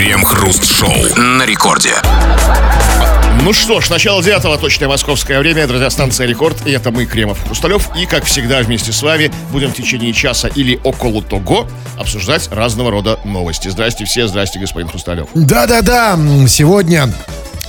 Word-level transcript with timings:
Крем-хруст-шоу 0.00 0.94
на 1.18 1.44
рекорде. 1.44 1.92
Ну 3.42 3.52
что 3.52 3.82
ж, 3.82 3.90
начало 3.90 4.22
девятого, 4.22 4.56
точное 4.56 4.88
московское 4.88 5.38
время, 5.40 5.66
радиостанция 5.66 6.26
«Рекорд», 6.26 6.66
и 6.66 6.70
это 6.70 6.90
мы, 6.90 7.04
Кремов 7.04 7.44
Хрусталев, 7.44 7.90
и, 7.94 8.06
как 8.06 8.24
всегда, 8.24 8.62
вместе 8.62 8.92
с 8.92 9.02
вами 9.02 9.30
будем 9.52 9.68
в 9.68 9.74
течение 9.74 10.14
часа 10.14 10.48
или 10.48 10.80
около 10.84 11.22
того 11.22 11.66
обсуждать 11.98 12.48
разного 12.50 12.90
рода 12.90 13.20
новости. 13.26 13.68
Здрасте 13.68 14.06
все, 14.06 14.26
здрасте, 14.26 14.58
господин 14.58 14.88
Хрусталев. 14.88 15.26
Да-да-да, 15.34 16.18
сегодня 16.48 17.12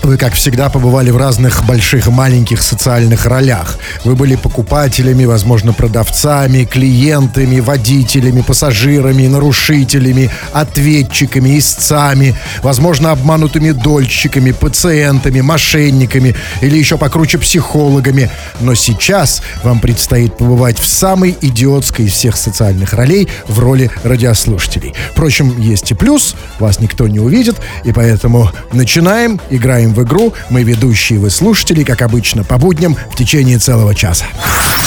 вы, 0.04 0.18
как 0.18 0.34
всегда, 0.34 0.70
побывали 0.70 1.12
в 1.12 1.18
разных 1.18 1.64
больших 1.66 2.08
и 2.08 2.12
маленьких 2.12 2.62
социальных 2.62 3.26
ролях. 3.26 3.78
Вы 4.04 4.16
были 4.16 4.36
покупателями, 4.36 5.26
возможно, 5.26 5.74
продавцами, 5.74 6.66
клиентами, 6.66 7.60
водителями, 7.60 8.42
пассажирами, 8.42 9.28
нарушителями, 9.28 10.30
ответчиками, 10.54 11.58
истцами, 11.58 12.36
возможно, 12.64 13.12
обманутыми 13.12 13.72
дольщиками, 13.72 14.52
пациентами, 14.52 15.42
мошенниками 15.42 16.36
или 16.62 16.78
еще 16.78 16.98
покруче 16.98 17.38
психологами. 17.38 18.30
Но 18.60 18.76
сейчас 18.76 19.42
вам 19.64 19.80
предстоит 19.80 20.38
побывать 20.38 20.80
в 20.80 20.88
самой 20.88 21.38
идиотской 21.42 22.06
из 22.06 22.14
всех 22.14 22.38
социальных 22.38 22.94
ролей 22.94 23.30
в 23.48 23.60
роли 23.60 23.92
радиослушателей. 24.04 24.94
Впрочем, 25.12 25.60
есть 25.60 25.92
и 25.92 25.94
плюс, 25.94 26.36
вас 26.60 26.80
никто 26.80 27.08
не 27.08 27.20
увидит, 27.20 27.58
и 27.84 27.92
поэтому 27.92 28.52
начинаем, 28.74 29.40
играем 29.50 29.91
в 29.94 30.04
игру. 30.04 30.34
Мы 30.50 30.64
ведущие, 30.64 31.20
вы 31.20 31.30
слушатели, 31.30 31.84
как 31.84 32.02
обычно, 32.02 32.44
по 32.44 32.58
будням 32.58 32.98
в 33.12 33.16
течение 33.16 33.60
целого 33.60 33.96
часа. 33.96 34.26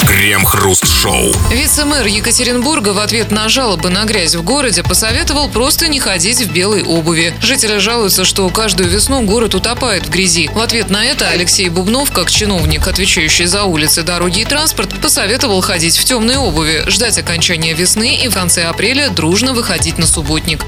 Крем-хруст-шоу. 0.07 1.33
Вице-мэр 1.51 2.05
Екатеринбурга 2.05 2.89
в 2.89 2.99
ответ 2.99 3.31
на 3.31 3.49
жалобы 3.49 3.89
на 3.89 4.05
грязь 4.05 4.35
в 4.35 4.43
городе 4.43 4.83
посоветовал 4.83 5.49
просто 5.49 5.87
не 5.87 5.99
ходить 5.99 6.41
в 6.41 6.51
белой 6.51 6.83
обуви. 6.83 7.33
Жители 7.41 7.79
жалуются, 7.79 8.23
что 8.25 8.47
каждую 8.49 8.89
весну 8.89 9.21
город 9.23 9.55
утопает 9.55 10.05
в 10.05 10.09
грязи. 10.09 10.49
В 10.53 10.59
ответ 10.59 10.89
на 10.89 11.03
это 11.05 11.29
Алексей 11.29 11.69
Бубнов, 11.69 12.11
как 12.11 12.29
чиновник, 12.29 12.87
отвечающий 12.87 13.45
за 13.45 13.63
улицы, 13.63 14.03
дороги 14.03 14.41
и 14.41 14.45
транспорт, 14.45 14.93
посоветовал 15.01 15.61
ходить 15.61 15.97
в 15.97 16.05
темной 16.05 16.37
обуви, 16.37 16.83
ждать 16.87 17.17
окончания 17.17 17.73
весны 17.73 18.15
и 18.15 18.27
в 18.27 18.33
конце 18.33 18.65
апреля 18.65 19.09
дружно 19.09 19.53
выходить 19.53 19.97
на 19.97 20.05
субботник. 20.05 20.63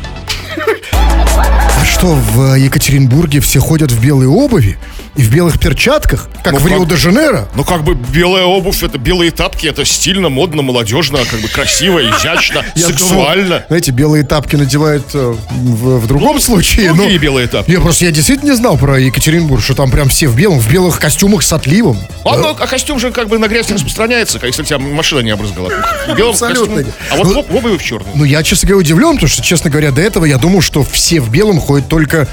А 1.34 1.67
что, 1.88 2.08
в 2.14 2.56
Екатеринбурге 2.56 3.40
все 3.40 3.60
ходят 3.60 3.92
в 3.92 4.00
белой 4.02 4.28
обуви 4.28 4.78
и 5.16 5.22
в 5.22 5.32
белых 5.34 5.60
перчатках, 5.60 6.30
как 6.44 6.54
Ну, 6.54 6.60
в 6.60 6.68
Рио-де-Жанейро? 6.68 7.48
Ну, 7.56 7.64
как 7.64 7.84
бы 7.84 7.96
белая 7.96 8.44
обувь, 8.46 8.84
это 8.84 8.98
белые 9.00 9.32
тапки, 9.32 9.66
это 9.68 9.84
стильно, 9.86 10.30
модно, 10.30 10.62
молодежно, 10.62 11.20
как 11.30 11.40
бы 11.40 11.48
красиво, 11.48 12.00
изящно, 12.00 12.64
сексуально. 12.76 13.64
знаете, 13.68 13.92
белые 13.92 14.24
тапки 14.24 14.56
надевают 14.56 15.06
э, 15.14 15.36
в, 15.50 16.06
другом 16.08 16.40
случае. 16.40 16.90
ну, 16.92 16.98
но- 16.98 17.04
какие 17.04 17.18
белые 17.18 17.48
тапки? 17.48 17.72
Я 17.72 17.80
просто 17.82 18.06
я 18.06 18.12
действительно 18.12 18.52
не 18.52 18.56
знал 18.56 18.78
про 18.78 19.00
Екатеринбург, 19.00 19.64
что 19.64 19.74
там 19.74 19.90
прям 19.90 20.08
все 20.10 20.28
в 20.28 20.36
белом, 20.36 20.60
в 20.60 20.72
белых 20.72 21.00
костюмах 21.00 21.42
с 21.42 21.52
отливом. 21.52 21.98
А, 22.24 22.38
ну, 22.38 22.50
а 22.50 22.68
костюм 22.68 23.00
же 23.00 23.12
как 23.12 23.28
бы 23.28 23.40
на 23.40 23.48
грязь 23.48 23.72
распространяется, 23.72 24.40
если 24.44 24.64
тебя 24.64 24.78
машина 24.78 25.22
не 25.22 25.32
обрызгала. 25.32 25.72
Абсолютно. 26.08 26.84
А 27.12 27.16
вот 27.16 27.28
Ну, 27.28 27.44
в, 27.44 27.56
обуви 27.56 27.78
в 27.78 27.84
черной. 27.84 28.08
Ну, 28.14 28.24
я, 28.24 28.44
честно 28.44 28.68
говоря, 28.70 28.82
удивлен, 28.82 29.14
потому 29.14 29.30
что, 29.30 29.42
честно 29.42 29.70
говоря, 29.70 29.92
до 29.92 30.02
этого 30.02 30.26
я 30.26 30.38
думал, 30.38 30.62
что 30.62 30.84
все 30.84 31.20
в 31.22 31.30
белом 31.30 31.60
ходят 31.60 31.77
только 31.82 32.28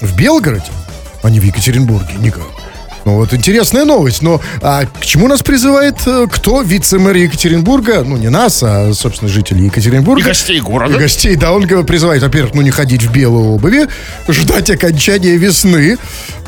в 0.00 0.16
Белгороде, 0.16 0.70
а 1.22 1.30
не 1.30 1.40
в 1.40 1.44
Екатеринбурге 1.44 2.14
никак. 2.18 2.57
Ну 3.08 3.14
вот 3.14 3.32
интересная 3.32 3.86
новость. 3.86 4.20
Но 4.20 4.38
а 4.60 4.84
к 4.84 5.06
чему 5.06 5.28
нас 5.28 5.42
призывает 5.42 5.96
э, 6.04 6.26
кто? 6.30 6.60
Вице-мэр 6.60 7.16
Екатеринбурга? 7.16 8.04
Ну, 8.04 8.18
не 8.18 8.28
нас, 8.28 8.62
а, 8.62 8.92
собственно, 8.92 9.30
жители 9.30 9.62
Екатеринбурга. 9.62 10.20
И 10.20 10.24
гостей 10.24 10.60
города. 10.60 10.94
И 10.94 10.98
гостей, 10.98 11.34
да, 11.34 11.52
он 11.52 11.66
призывает, 11.86 12.22
во-первых, 12.22 12.52
ну, 12.52 12.60
не 12.60 12.70
ходить 12.70 13.02
в 13.04 13.10
белой 13.10 13.44
обуви, 13.44 13.86
ждать 14.28 14.68
окончания 14.68 15.38
весны 15.38 15.96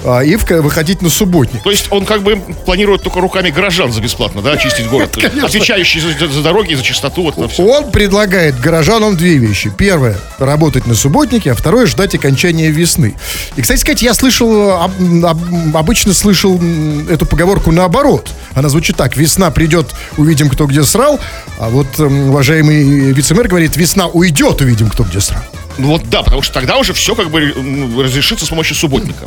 а, 0.04 0.20
и 0.20 0.36
в- 0.36 0.46
выходить 0.60 1.00
на 1.00 1.08
субботник. 1.08 1.62
То 1.62 1.70
есть 1.70 1.86
он 1.88 2.04
как 2.04 2.20
бы 2.22 2.36
планирует 2.66 3.04
только 3.04 3.20
руками 3.20 3.48
горожан 3.48 3.90
за 3.90 4.02
бесплатно, 4.02 4.42
да, 4.42 4.50
очистить 4.52 4.86
город. 4.86 5.16
Отвечающий 5.42 6.00
за, 6.00 6.28
за 6.28 6.42
дороги 6.42 6.72
и 6.72 6.74
за 6.74 6.82
чистоту. 6.82 7.22
Вот, 7.22 7.38
на 7.38 7.48
все. 7.48 7.62
Он 7.62 7.90
предлагает 7.90 8.60
горожанам 8.60 9.16
две 9.16 9.38
вещи. 9.38 9.72
Первое– 9.78 10.18
работать 10.38 10.86
на 10.86 10.94
субботнике, 10.94 11.52
а 11.52 11.54
второе– 11.54 11.86
ждать 11.86 12.14
окончания 12.14 12.68
весны. 12.70 13.14
И, 13.56 13.62
кстати 13.62 13.80
сказать, 13.80 14.02
я 14.02 14.12
слышал, 14.12 14.72
об- 14.72 15.24
об- 15.24 15.76
обычно 15.76 16.12
слышал 16.12 16.49
м, 16.58 17.08
эту 17.08 17.26
поговорку 17.26 17.72
наоборот. 17.72 18.30
Она 18.54 18.68
звучит 18.68 18.96
так. 18.96 19.16
Весна 19.16 19.50
придет, 19.50 19.86
увидим, 20.16 20.48
кто 20.48 20.66
где 20.66 20.82
срал. 20.84 21.18
А 21.58 21.68
вот 21.68 21.86
м, 21.98 22.30
уважаемый 22.30 23.12
вице-мэр 23.12 23.48
говорит, 23.48 23.76
весна 23.76 24.06
уйдет, 24.08 24.60
увидим, 24.60 24.88
кто 24.90 25.04
где 25.04 25.20
срал. 25.20 25.42
Ну 25.78 25.88
вот 25.88 26.10
да, 26.10 26.22
потому 26.22 26.42
что 26.42 26.52
тогда 26.54 26.76
уже 26.76 26.92
все 26.92 27.14
как 27.14 27.30
бы 27.30 27.54
разрешится 28.02 28.44
с 28.44 28.48
помощью 28.48 28.74
субботника. 28.76 29.26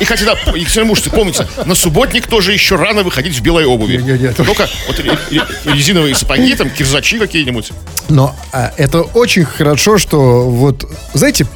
И 0.00 0.04
хотя, 0.04 0.24
да, 0.24 0.32
екатеринбуржцы, 0.56 1.08
помните, 1.10 1.46
на 1.66 1.74
субботник 1.74 2.26
тоже 2.26 2.52
еще 2.52 2.74
рано 2.76 3.02
выходить 3.02 3.36
в 3.36 3.42
белой 3.42 3.64
обуви. 3.64 3.98
Не-не-не, 3.98 4.24
это- 4.28 4.44
Только 4.44 4.66
вот 4.88 4.98
ре- 4.98 5.18
ре- 5.30 5.42
резиновые 5.72 6.14
сапоги, 6.16 6.54
там, 6.54 6.70
кирзачи 6.70 7.18
какие-нибудь. 7.18 7.70
Но 8.08 8.34
а, 8.52 8.72
это 8.76 9.02
очень 9.02 9.44
хорошо, 9.44 9.98
что 9.98 10.48
вот, 10.50 10.88
знаете, 11.14 11.46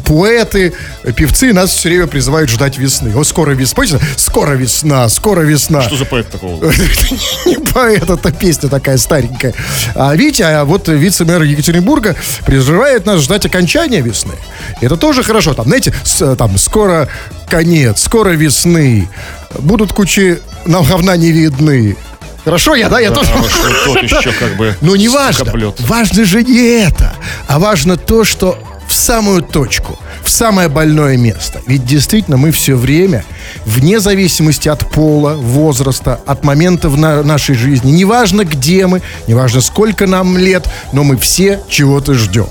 поэты, 0.00 0.72
певцы 1.16 1.52
нас 1.52 1.70
все 1.70 1.88
время 1.90 2.06
призывают 2.06 2.50
ждать 2.50 2.78
весны. 2.78 3.10
Вот 3.10 3.26
скоро 3.26 3.52
весна. 3.52 3.74
Помните? 3.76 4.00
Скоро 4.16 4.52
весна, 4.52 5.08
скоро 5.08 5.40
весна. 5.42 5.82
Что 5.82 5.96
за 5.96 6.04
поэт 6.04 6.30
такого? 6.30 6.64
Это 6.72 7.14
не 7.46 7.56
поэт, 7.56 8.08
это 8.10 8.32
песня 8.32 8.68
такая 8.68 8.96
старенькая. 8.98 9.54
А 9.94 10.14
видите, 10.14 10.44
а 10.44 10.64
вот 10.64 10.88
вице-мэр 10.88 11.42
Екатеринбурга 11.42 12.16
призывает 12.46 13.06
нас 13.06 13.20
ждать 13.20 13.46
окончания 13.46 14.00
весны. 14.00 14.34
Это 14.80 14.96
тоже 14.96 15.22
хорошо. 15.22 15.54
Там, 15.54 15.66
знаете, 15.66 15.94
с- 16.04 16.36
там 16.36 16.56
скоро 16.58 17.08
конец, 17.48 18.02
скоро 18.02 18.30
весны. 18.30 19.08
Будут 19.58 19.92
кучи 19.92 20.40
нам 20.64 20.84
говна 20.84 21.16
не 21.16 21.32
видны. 21.32 21.96
Хорошо, 22.44 22.74
я, 22.74 22.88
да, 22.88 22.98
я 22.98 23.10
тоже... 23.12 23.30
А 23.32 23.42
что 23.48 23.94
тот 23.94 24.02
еще 24.02 24.32
как 24.32 24.56
бы 24.56 24.76
Но 24.80 24.96
не 24.96 25.08
важно. 25.08 25.52
Важно 25.86 26.24
же 26.24 26.42
не 26.42 26.80
это, 26.80 27.12
а 27.46 27.58
важно 27.60 27.96
то, 27.96 28.24
что 28.24 28.58
в 28.92 28.94
самую 28.94 29.40
точку, 29.42 29.98
в 30.22 30.28
самое 30.28 30.68
больное 30.68 31.16
место. 31.16 31.62
Ведь 31.66 31.86
действительно 31.86 32.36
мы 32.36 32.50
все 32.50 32.76
время, 32.76 33.24
вне 33.64 34.00
зависимости 34.00 34.68
от 34.68 34.86
пола, 34.90 35.32
возраста, 35.32 36.20
от 36.26 36.44
момента 36.44 36.90
в 36.90 36.98
на- 36.98 37.22
нашей 37.22 37.54
жизни, 37.54 37.90
неважно 37.90 38.44
где 38.44 38.86
мы, 38.86 39.00
неважно 39.26 39.62
сколько 39.62 40.06
нам 40.06 40.36
лет, 40.36 40.68
но 40.92 41.04
мы 41.04 41.16
все 41.16 41.60
чего-то 41.70 42.12
ждем. 42.12 42.48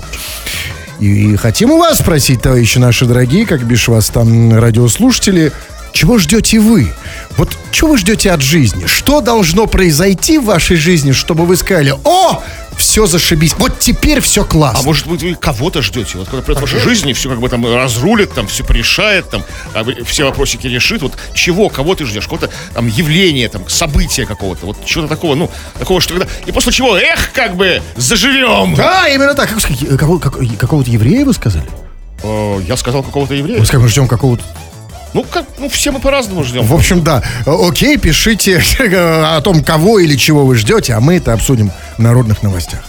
И 0.98 1.36
хотим 1.36 1.70
у 1.70 1.78
вас 1.78 2.00
спросить, 2.00 2.42
товарищи 2.42 2.78
наши 2.78 3.06
дорогие, 3.06 3.46
как 3.46 3.62
бишь 3.62 3.86
вас 3.86 4.08
там 4.08 4.58
радиослушатели, 4.58 5.52
чего 5.92 6.18
ждете 6.18 6.58
вы? 6.58 6.92
Вот 7.36 7.56
чего 7.70 7.90
вы 7.90 7.98
ждете 7.98 8.32
от 8.32 8.40
жизни? 8.40 8.86
Что 8.86 9.20
должно 9.20 9.66
произойти 9.66 10.38
в 10.38 10.46
вашей 10.46 10.76
жизни, 10.76 11.12
чтобы 11.12 11.46
вы 11.46 11.56
сказали, 11.56 11.94
о, 12.04 12.42
все 12.76 13.06
зашибись, 13.06 13.54
вот 13.58 13.78
теперь 13.78 14.20
все 14.20 14.44
классно. 14.44 14.80
А 14.80 14.82
может 14.82 15.06
быть, 15.06 15.22
вы 15.22 15.34
кого-то 15.34 15.82
ждете? 15.82 16.18
Вот 16.18 16.28
когда 16.28 16.42
придет 16.42 16.58
в 16.58 16.62
вашей 16.62 16.80
жизни, 16.80 17.12
все 17.12 17.28
как 17.28 17.40
бы 17.40 17.48
там 17.48 17.64
разрулит, 17.66 18.32
там 18.34 18.46
все 18.46 18.64
порешает, 18.64 19.28
там 19.30 19.44
как 19.72 19.84
бы 19.86 20.04
все 20.04 20.24
вопросики 20.24 20.66
решит. 20.66 21.02
Вот 21.02 21.12
чего, 21.34 21.68
кого 21.68 21.94
ты 21.94 22.04
ждешь? 22.06 22.24
Какого-то 22.24 22.50
там 22.74 22.86
явления, 22.86 23.48
там 23.48 23.68
события 23.68 24.26
какого-то. 24.26 24.66
Вот 24.66 24.84
чего-то 24.84 25.08
такого, 25.08 25.34
ну, 25.34 25.50
такого, 25.78 26.00
что 26.00 26.14
когда... 26.14 26.28
И 26.46 26.52
после 26.52 26.72
чего, 26.72 26.96
эх, 26.96 27.32
как 27.32 27.56
бы, 27.56 27.82
заживем! 27.96 28.74
Да, 28.74 29.08
именно 29.08 29.34
так. 29.34 29.50
Как 29.50 30.20
как- 30.20 30.58
какого-то 30.58 30.90
еврея 30.90 31.24
вы 31.24 31.32
сказали? 31.32 31.66
Э, 32.22 32.60
Я 32.66 32.76
сказал 32.76 33.02
какого-то 33.02 33.34
еврея. 33.34 33.64
Мы 33.72 33.78
мы 33.78 33.88
ждем 33.88 34.08
какого-то... 34.08 34.44
Ну, 35.14 35.24
как, 35.24 35.44
ну, 35.58 35.68
все 35.68 35.92
мы 35.92 36.00
по-разному 36.00 36.42
ждем. 36.44 36.64
В 36.64 36.74
общем, 36.74 37.02
да. 37.02 37.22
Окей, 37.46 37.98
пишите 37.98 38.62
о 38.80 39.40
том, 39.42 39.62
кого 39.62 39.98
или 39.98 40.16
чего 40.16 40.46
вы 40.46 40.56
ждете, 40.56 40.94
а 40.94 41.00
мы 41.00 41.16
это 41.16 41.32
обсудим 41.32 41.70
в 41.96 41.98
народных 42.00 42.42
новостях. 42.42 42.80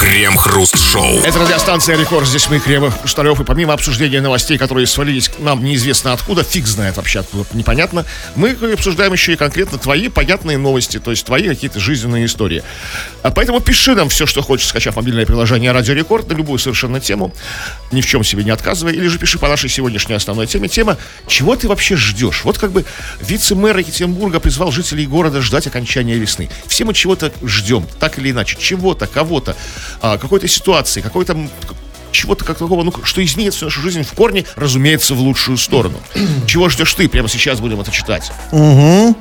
Крем-хруст-шоу. 0.00 1.20
Это 1.20 1.38
радиостанция 1.38 1.96
Рекорд. 1.96 2.26
Здесь 2.26 2.48
мы, 2.48 2.58
Кремов, 2.60 2.94
Шталев. 3.04 3.40
И 3.40 3.44
помимо 3.44 3.74
обсуждения 3.74 4.20
новостей, 4.20 4.56
которые 4.56 4.86
свалились 4.86 5.28
к 5.28 5.38
нам 5.38 5.62
неизвестно 5.62 6.12
откуда, 6.12 6.42
фиг 6.42 6.66
знает 6.66 6.96
вообще 6.96 7.20
откуда, 7.20 7.44
непонятно, 7.52 8.06
мы 8.34 8.50
обсуждаем 8.72 9.12
еще 9.12 9.34
и 9.34 9.36
конкретно 9.36 9.78
твои 9.78 10.08
понятные 10.08 10.56
новости, 10.56 10.98
то 10.98 11.10
есть 11.10 11.26
твои 11.26 11.48
какие-то 11.48 11.78
жизненные 11.78 12.26
истории. 12.26 12.62
А 13.22 13.30
поэтому 13.30 13.60
пиши 13.60 13.94
нам 13.94 14.08
все, 14.08 14.26
что 14.26 14.40
хочешь, 14.42 14.68
скачав 14.68 14.96
мобильное 14.96 15.26
приложение 15.26 15.72
Радио 15.72 15.94
Рекорд 15.94 16.28
на 16.28 16.34
любую 16.34 16.58
совершенно 16.58 17.00
тему, 17.00 17.34
ни 17.92 18.00
в 18.00 18.06
чем 18.06 18.24
себе 18.24 18.44
не 18.44 18.50
отказывай, 18.50 18.94
или 18.94 19.08
же 19.08 19.18
пиши 19.18 19.38
по 19.38 19.48
нашей 19.48 19.68
сегодняшней 19.68 20.14
основной 20.14 20.46
теме. 20.46 20.68
Тема, 20.68 20.96
чего 21.26 21.54
ты 21.54 21.68
вообще 21.68 21.96
ждешь? 21.96 22.44
Вот 22.44 22.56
как 22.58 22.72
бы 22.72 22.84
вице-мэр 23.20 23.76
Екатеринбурга 23.76 24.40
призвал 24.40 24.72
жителей 24.72 25.06
города 25.06 25.42
ждать 25.42 25.66
окончания 25.66 26.14
весны. 26.14 26.48
Все 26.66 26.84
мы 26.84 26.94
чего-то 26.94 27.32
ждем, 27.44 27.86
так 28.00 28.18
или 28.18 28.30
иначе, 28.30 28.56
чего-то, 28.58 29.06
кого-то, 29.06 29.54
а, 30.02 30.18
какой-то 30.18 30.48
ситуации, 30.48 31.00
какой-то 31.00 31.36
чего-то 32.10 32.44
как 32.44 32.58
такого, 32.58 32.82
ну, 32.82 32.92
что 33.02 33.24
изменит 33.24 33.54
всю 33.54 33.66
нашу 33.66 33.80
жизнь 33.82 34.02
в 34.02 34.12
корне, 34.12 34.44
разумеется, 34.56 35.14
в 35.14 35.20
лучшую 35.20 35.58
сторону. 35.58 35.98
Чего 36.46 36.68
ждешь 36.68 36.92
ты? 36.94 37.08
Прямо 37.08 37.28
сейчас 37.28 37.60
будем 37.60 37.80
это 37.80 37.90
читать. 37.90 38.32
Ну, 38.50 39.14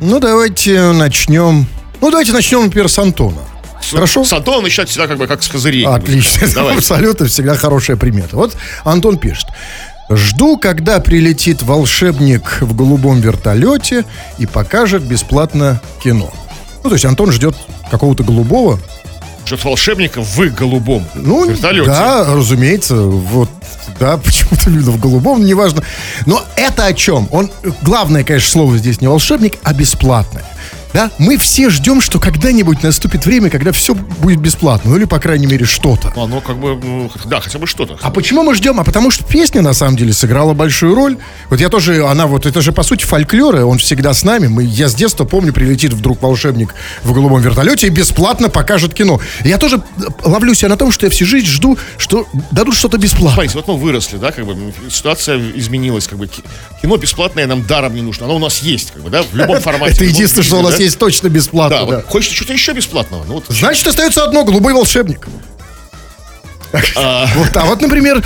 давайте 0.00 0.92
начнем. 0.92 1.66
Ну, 2.00 2.10
давайте 2.10 2.32
начнем, 2.32 2.64
например, 2.64 2.88
с 2.88 2.98
Антона. 2.98 3.42
Хорошо. 3.90 4.24
С 4.24 4.32
Антона 4.32 4.62
начинать 4.62 4.88
всегда 4.88 5.06
как 5.06 5.18
бы 5.18 5.26
как 5.26 5.42
с 5.42 5.48
козырей. 5.48 5.84
Отлично. 5.84 6.48
Давай. 6.54 6.76
Абсолютно 6.76 7.26
всегда 7.26 7.56
хорошая 7.56 7.96
примета. 7.96 8.36
Вот 8.36 8.56
Антон 8.84 9.18
пишет. 9.18 9.46
Жду, 10.10 10.56
когда 10.56 11.00
прилетит 11.00 11.62
волшебник 11.62 12.58
в 12.60 12.76
голубом 12.76 13.20
вертолете 13.20 14.04
и 14.38 14.46
покажет 14.46 15.02
бесплатно 15.02 15.80
кино. 16.02 16.32
Ну, 16.82 16.90
то 16.90 16.94
есть 16.94 17.04
Антон 17.04 17.32
ждет 17.32 17.56
какого-то 17.90 18.24
голубого. 18.24 18.78
Что-то 19.52 19.68
волшебника 19.68 20.22
в 20.22 20.38
голубом 20.54 21.04
Ну, 21.14 21.44
вертолете. 21.46 21.84
да, 21.90 22.24
разумеется, 22.24 22.96
вот, 22.96 23.50
да, 24.00 24.16
почему-то 24.24 24.70
именно 24.70 24.90
в 24.90 24.98
голубом, 24.98 25.44
неважно. 25.44 25.82
Но 26.24 26.42
это 26.56 26.86
о 26.86 26.94
чем? 26.94 27.28
Он, 27.30 27.50
главное, 27.82 28.24
конечно, 28.24 28.48
слово 28.48 28.78
здесь 28.78 29.02
не 29.02 29.08
волшебник, 29.08 29.58
а 29.62 29.74
бесплатное. 29.74 30.44
Да, 30.92 31.10
мы 31.18 31.38
все 31.38 31.70
ждем, 31.70 32.00
что 32.00 32.20
когда-нибудь 32.20 32.82
наступит 32.82 33.24
время, 33.24 33.48
когда 33.50 33.72
все 33.72 33.94
будет 33.94 34.38
бесплатно, 34.40 34.90
ну 34.90 34.96
или, 34.96 35.04
по 35.04 35.18
крайней 35.18 35.46
мере, 35.46 35.64
что-то. 35.64 36.12
Оно 36.16 36.40
как 36.40 36.58
бы, 36.58 36.76
ну, 36.76 37.10
да, 37.24 37.40
хотя 37.40 37.58
бы 37.58 37.66
что-то. 37.66 37.98
А 38.02 38.10
почему 38.10 38.42
мы 38.42 38.54
ждем? 38.54 38.78
А 38.78 38.84
потому 38.84 39.10
что 39.10 39.24
песня, 39.24 39.62
на 39.62 39.72
самом 39.74 39.96
деле, 39.96 40.12
сыграла 40.12 40.52
большую 40.52 40.94
роль. 40.94 41.16
Вот 41.48 41.60
я 41.60 41.68
тоже, 41.68 42.04
она 42.06 42.26
вот, 42.26 42.44
это 42.46 42.60
же, 42.60 42.72
по 42.72 42.82
сути, 42.82 43.04
фольклор, 43.04 43.56
и 43.56 43.60
он 43.60 43.78
всегда 43.78 44.12
с 44.12 44.22
нами. 44.22 44.48
Мы, 44.48 44.64
я 44.64 44.88
с 44.88 44.94
детства 44.94 45.24
помню, 45.24 45.52
прилетит 45.52 45.92
вдруг 45.92 46.20
волшебник 46.22 46.74
в 47.02 47.12
голубом 47.12 47.40
вертолете 47.40 47.86
и 47.86 47.90
бесплатно 47.90 48.48
покажет 48.50 48.92
кино. 48.92 49.20
Я 49.44 49.58
тоже 49.58 49.82
ловлю 50.24 50.54
себя 50.54 50.68
на 50.68 50.76
том, 50.76 50.92
что 50.92 51.06
я 51.06 51.10
всю 51.10 51.24
жизнь 51.24 51.46
жду, 51.46 51.78
что 51.96 52.26
дадут 52.50 52.74
что-то 52.76 52.98
бесплатно. 52.98 53.32
Смотрите, 53.32 53.54
вот 53.56 53.68
мы 53.68 53.76
выросли, 53.78 54.16
да, 54.18 54.30
как 54.32 54.44
бы 54.46 54.74
ситуация 54.90 55.40
изменилась, 55.56 56.06
как 56.06 56.18
бы 56.18 56.26
ки- 56.28 56.42
кино 56.82 56.96
бесплатное 56.96 57.46
нам 57.46 57.62
даром 57.64 57.94
не 57.94 58.02
нужно, 58.02 58.26
оно 58.26 58.36
у 58.36 58.38
нас 58.38 58.58
есть, 58.62 58.90
как 58.92 59.02
бы, 59.02 59.10
да, 59.10 59.22
в 59.22 59.34
любом 59.34 59.60
формате. 59.62 59.94
Это 59.94 60.04
единственное, 60.04 60.44
что 60.44 60.58
у 60.58 60.62
нас. 60.62 60.81
Есть 60.82 60.98
точно 60.98 61.28
бесплатно. 61.28 61.78
Да, 61.80 61.84
да. 61.86 61.96
вот 61.96 62.06
хочется 62.06 62.36
что-то 62.36 62.52
еще 62.52 62.72
бесплатного. 62.72 63.24
Ну, 63.24 63.34
вот, 63.34 63.46
Значит, 63.48 63.86
остается 63.86 64.24
одно, 64.24 64.44
голубой 64.44 64.72
волшебник. 64.72 65.26
А. 66.96 67.28
Вот, 67.36 67.54
а 67.54 67.64
вот, 67.66 67.80
например, 67.80 68.22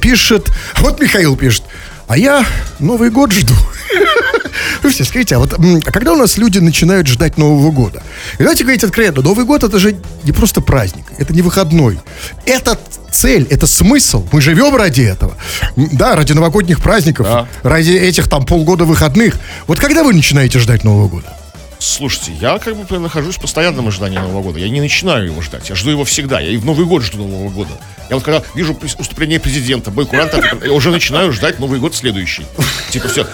пишет, 0.00 0.50
вот 0.80 1.00
Михаил 1.00 1.36
пишет, 1.36 1.64
а 2.08 2.16
я 2.16 2.44
Новый 2.78 3.10
год 3.10 3.32
жду. 3.32 3.54
Слушайте, 4.80 5.04
скажите, 5.04 5.36
а 5.36 5.38
вот 5.38 5.54
а 5.54 5.92
когда 5.92 6.12
у 6.12 6.16
нас 6.16 6.36
люди 6.36 6.58
начинают 6.58 7.06
ждать 7.06 7.36
Нового 7.38 7.70
года? 7.70 8.02
И 8.34 8.38
давайте 8.38 8.64
говорить 8.64 8.84
откровенно, 8.84 9.22
Новый 9.22 9.44
год 9.44 9.64
это 9.64 9.78
же 9.78 9.96
не 10.24 10.32
просто 10.32 10.60
праздник, 10.60 11.06
это 11.18 11.32
не 11.32 11.42
выходной. 11.42 11.98
Это 12.44 12.78
цель, 13.10 13.46
это 13.50 13.66
смысл. 13.66 14.26
Мы 14.30 14.40
живем 14.40 14.76
ради 14.76 15.02
этого. 15.02 15.34
Да, 15.76 16.14
ради 16.14 16.32
новогодних 16.32 16.80
праздников, 16.82 17.26
Да. 17.26 17.48
ради 17.62 17.92
этих 17.92 18.28
там 18.28 18.44
полгода 18.44 18.84
выходных. 18.84 19.36
Вот 19.66 19.80
когда 19.80 20.04
вы 20.04 20.12
начинаете 20.12 20.58
ждать 20.58 20.84
Нового 20.84 21.08
года? 21.08 21.35
Слушайте, 21.78 22.32
я 22.40 22.58
как 22.58 22.76
бы 22.76 22.98
нахожусь 22.98 23.36
в 23.36 23.40
постоянном 23.40 23.88
ожидании 23.88 24.18
Нового 24.18 24.42
года. 24.42 24.58
Я 24.58 24.68
не 24.68 24.80
начинаю 24.80 25.26
его 25.26 25.40
ждать, 25.42 25.68
я 25.68 25.74
жду 25.74 25.90
его 25.90 26.04
всегда. 26.04 26.40
Я 26.40 26.50
и 26.50 26.56
в 26.56 26.64
Новый 26.64 26.86
год 26.86 27.02
жду 27.02 27.18
Нового 27.18 27.50
года. 27.50 27.70
Я 28.08 28.16
вот 28.16 28.24
когда 28.24 28.42
вижу 28.54 28.78
выступление 28.98 29.40
президента, 29.40 29.90
бой 29.90 30.06
куранта, 30.06 30.42
я 30.64 30.72
уже 30.72 30.90
начинаю 30.90 31.32
ждать 31.32 31.58
Новый 31.58 31.80
год 31.80 31.94
следующий. 31.94 32.46
Типа 32.90 33.08
все. 33.08 33.26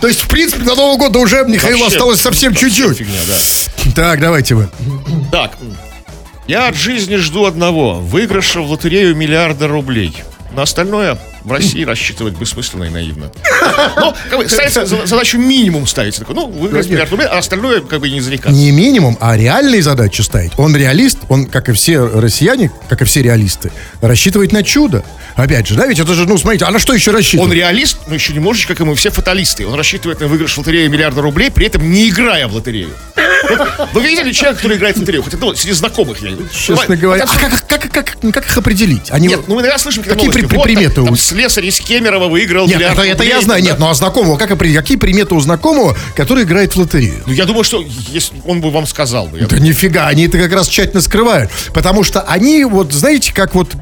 То 0.00 0.08
есть, 0.08 0.20
в 0.20 0.28
принципе, 0.28 0.64
до 0.64 0.74
Нового 0.74 0.98
года 0.98 1.18
уже 1.18 1.44
Михаилу 1.44 1.80
Вообще, 1.80 1.96
осталось 1.96 2.20
совсем 2.20 2.54
чуть-чуть. 2.54 2.98
Фигня, 2.98 3.20
да. 3.26 3.38
Так, 3.94 4.20
давайте 4.20 4.54
вы. 4.54 4.68
Так, 5.30 5.56
я 6.46 6.68
от 6.68 6.76
жизни 6.76 7.16
жду 7.16 7.46
одного. 7.46 7.94
Выигрыша 7.94 8.60
в 8.60 8.70
лотерею 8.70 9.16
миллиарда 9.16 9.66
рублей. 9.66 10.14
На 10.52 10.62
остальное 10.62 11.18
в 11.44 11.52
России 11.52 11.84
рассчитывать 11.84 12.34
бессмысленно 12.38 12.84
и 12.84 12.88
наивно. 12.90 13.30
Ну, 13.96 14.14
как 14.30 14.38
бы, 14.38 14.48
ставится 14.48 14.86
за- 14.86 15.06
задачу 15.06 15.38
минимум 15.38 15.86
ставить. 15.86 16.16
Такой, 16.18 16.34
ну, 16.34 16.46
выиграть 16.48 16.88
миллиард 16.88 17.10
рублей, 17.10 17.26
а 17.28 17.38
остальное 17.38 17.80
как 17.80 18.00
бы 18.00 18.08
не 18.10 18.20
зарекаться. 18.20 18.56
Не 18.58 18.70
минимум, 18.72 19.16
а 19.20 19.36
реальные 19.36 19.82
задачи 19.82 20.20
ставить. 20.22 20.52
Он 20.58 20.74
реалист, 20.76 21.18
он, 21.28 21.46
как 21.46 21.68
и 21.68 21.72
все 21.72 22.06
россияне, 22.06 22.70
как 22.88 23.02
и 23.02 23.04
все 23.04 23.22
реалисты, 23.22 23.70
рассчитывает 24.00 24.52
на 24.52 24.62
чудо. 24.62 25.04
Опять 25.36 25.66
же, 25.66 25.74
да, 25.74 25.86
ведь 25.86 25.98
это 25.98 26.14
же, 26.14 26.26
ну, 26.26 26.38
смотрите, 26.38 26.64
а 26.64 26.70
на 26.70 26.78
что 26.78 26.92
еще 26.94 27.10
Он 27.10 27.16
рассчитывать? 27.16 27.52
реалист, 27.52 27.98
но 28.06 28.14
еще 28.14 28.32
немножечко, 28.32 28.74
как 28.74 28.80
и 28.82 28.84
мы 28.84 28.94
все 28.94 29.10
фаталисты. 29.10 29.66
Он 29.66 29.74
рассчитывает 29.74 30.20
на 30.20 30.28
выигрыш 30.28 30.54
в 30.54 30.58
лотерею 30.58 30.90
миллиарда 30.90 31.22
рублей, 31.22 31.50
при 31.50 31.66
этом 31.66 31.90
не 31.90 32.08
играя 32.08 32.46
в 32.48 32.54
лотерею. 32.54 32.90
Вот 33.48 33.88
Вы 33.92 34.02
видели 34.02 34.32
человека, 34.32 34.62
который 34.62 34.76
играет 34.78 34.96
в 34.96 35.00
лотерею? 35.00 35.22
Хотя, 35.22 35.36
ну, 35.38 35.54
среди 35.54 35.72
знакомых 35.72 36.22
я. 36.22 36.30
Честно 36.52 36.96
говоря, 36.96 37.24
а 37.24 37.26
как, 37.38 37.66
как, 37.66 37.90
как, 37.92 38.16
как 38.32 38.46
их 38.46 38.56
определить? 38.56 39.10
Они... 39.10 39.28
Нет, 39.28 39.40
ну 39.48 39.56
мы 39.56 39.60
иногда 39.60 39.76
слышим 39.78 40.02
какие 40.02 40.28
Какие 40.28 40.30
при-. 40.46 40.56
Вот, 40.56 40.64
приметы 40.64 41.00
у- 41.02 41.16
слесарь 41.34 41.66
из 41.66 41.80
Кемерово 41.80 42.28
выиграл 42.28 42.68
Нет, 42.68 42.80
это, 42.80 43.02
это 43.02 43.24
я 43.24 43.40
знаю, 43.40 43.62
нет, 43.62 43.78
ну 43.78 43.88
а 43.88 43.94
знакомого, 43.94 44.36
как? 44.36 44.56
Какие 44.56 44.96
приметы 44.96 45.34
у 45.34 45.40
знакомого, 45.40 45.96
который 46.14 46.44
играет 46.44 46.74
в 46.74 46.78
лотерею? 46.78 47.24
Ну, 47.26 47.32
я 47.32 47.44
думаю, 47.44 47.64
что 47.64 47.84
если 48.08 48.40
он 48.46 48.60
бы 48.60 48.70
вам 48.70 48.86
сказал 48.86 49.26
бы. 49.26 49.38
Да 49.40 49.58
нифига, 49.58 50.06
они 50.06 50.26
это 50.26 50.38
как 50.38 50.52
раз 50.52 50.68
тщательно 50.68 51.00
скрывают. 51.00 51.50
Потому 51.72 52.04
что 52.04 52.20
они, 52.20 52.64
вот, 52.64 52.92
знаете, 52.92 53.32
как 53.34 53.54
вот 53.54 53.74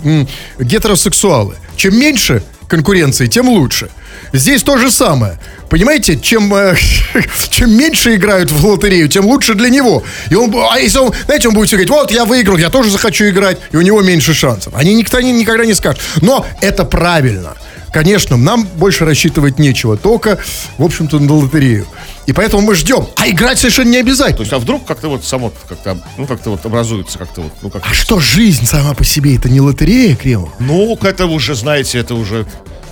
гетеросексуалы. 0.58 1.56
Чем 1.76 1.98
меньше 1.98 2.42
конкуренции, 2.72 3.26
тем 3.26 3.50
лучше. 3.50 3.90
Здесь 4.32 4.62
то 4.62 4.78
же 4.78 4.90
самое. 4.90 5.38
Понимаете, 5.68 6.18
чем, 6.18 6.54
э, 6.54 6.74
чем 7.50 7.70
меньше 7.76 8.14
играют 8.14 8.50
в 8.50 8.66
лотерею, 8.66 9.08
тем 9.08 9.26
лучше 9.26 9.54
для 9.54 9.68
него. 9.68 10.02
И 10.30 10.34
он, 10.34 10.50
а 10.70 10.78
если 10.78 11.00
он, 11.00 11.12
знаете, 11.26 11.48
он 11.48 11.54
будет 11.54 11.66
все 11.66 11.76
говорить, 11.76 11.90
вот 11.90 12.10
я 12.10 12.24
выиграл, 12.24 12.56
я 12.56 12.70
тоже 12.70 12.90
захочу 12.90 13.28
играть, 13.28 13.58
и 13.72 13.76
у 13.76 13.82
него 13.82 14.00
меньше 14.00 14.32
шансов. 14.32 14.72
Они 14.74 14.94
никто 14.94 15.20
не- 15.20 15.32
никогда 15.32 15.66
не 15.66 15.74
скажут. 15.74 16.00
Но 16.22 16.46
это 16.62 16.84
правильно. 16.84 17.56
Конечно, 17.92 18.38
нам 18.38 18.66
больше 18.76 19.04
рассчитывать 19.04 19.58
нечего, 19.58 19.98
только, 19.98 20.38
в 20.78 20.82
общем-то, 20.82 21.18
на 21.18 21.34
лотерею. 21.34 21.86
И 22.26 22.32
поэтому 22.32 22.62
мы 22.62 22.74
ждем. 22.74 23.06
А 23.16 23.28
играть 23.28 23.58
совершенно 23.58 23.90
не 23.90 23.96
обязательно. 23.98 24.36
То 24.38 24.42
есть, 24.42 24.52
а 24.52 24.58
вдруг 24.58 24.86
как-то 24.86 25.08
вот 25.08 25.24
само, 25.24 25.52
как-то, 25.68 25.98
ну, 26.16 26.26
как-то 26.26 26.50
вот 26.50 26.64
образуется, 26.64 27.18
как-то 27.18 27.40
вот, 27.42 27.52
ну, 27.62 27.70
как 27.70 27.82
А 27.88 27.92
что, 27.92 28.20
жизнь 28.20 28.66
сама 28.66 28.94
по 28.94 29.04
себе, 29.04 29.36
это 29.36 29.48
не 29.48 29.60
лотерея, 29.60 30.14
Кремов? 30.14 30.50
Ну, 30.60 30.96
это 31.02 31.26
уже, 31.26 31.54
знаете, 31.54 31.98
это 31.98 32.14
уже... 32.14 32.46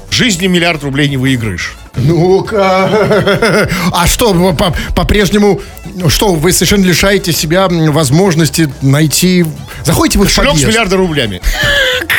В 0.08 0.12
жизни 0.12 0.48
миллиард 0.48 0.82
рублей 0.82 1.08
не 1.08 1.16
выиграешь. 1.16 1.76
Ну-ка. 1.94 3.68
А 3.92 4.06
что, 4.08 4.34
по- 4.54 4.74
по-прежнему, 4.96 5.60
что, 6.08 6.34
вы 6.34 6.52
совершенно 6.52 6.84
лишаете 6.84 7.32
себя 7.32 7.68
возможности 7.68 8.68
найти... 8.82 9.46
Заходите 9.84 10.18
вы 10.18 10.26
в 10.26 10.32
с 10.32 10.34
подъезд. 10.34 10.66
миллиарда 10.66 10.96
рублями. 10.96 11.40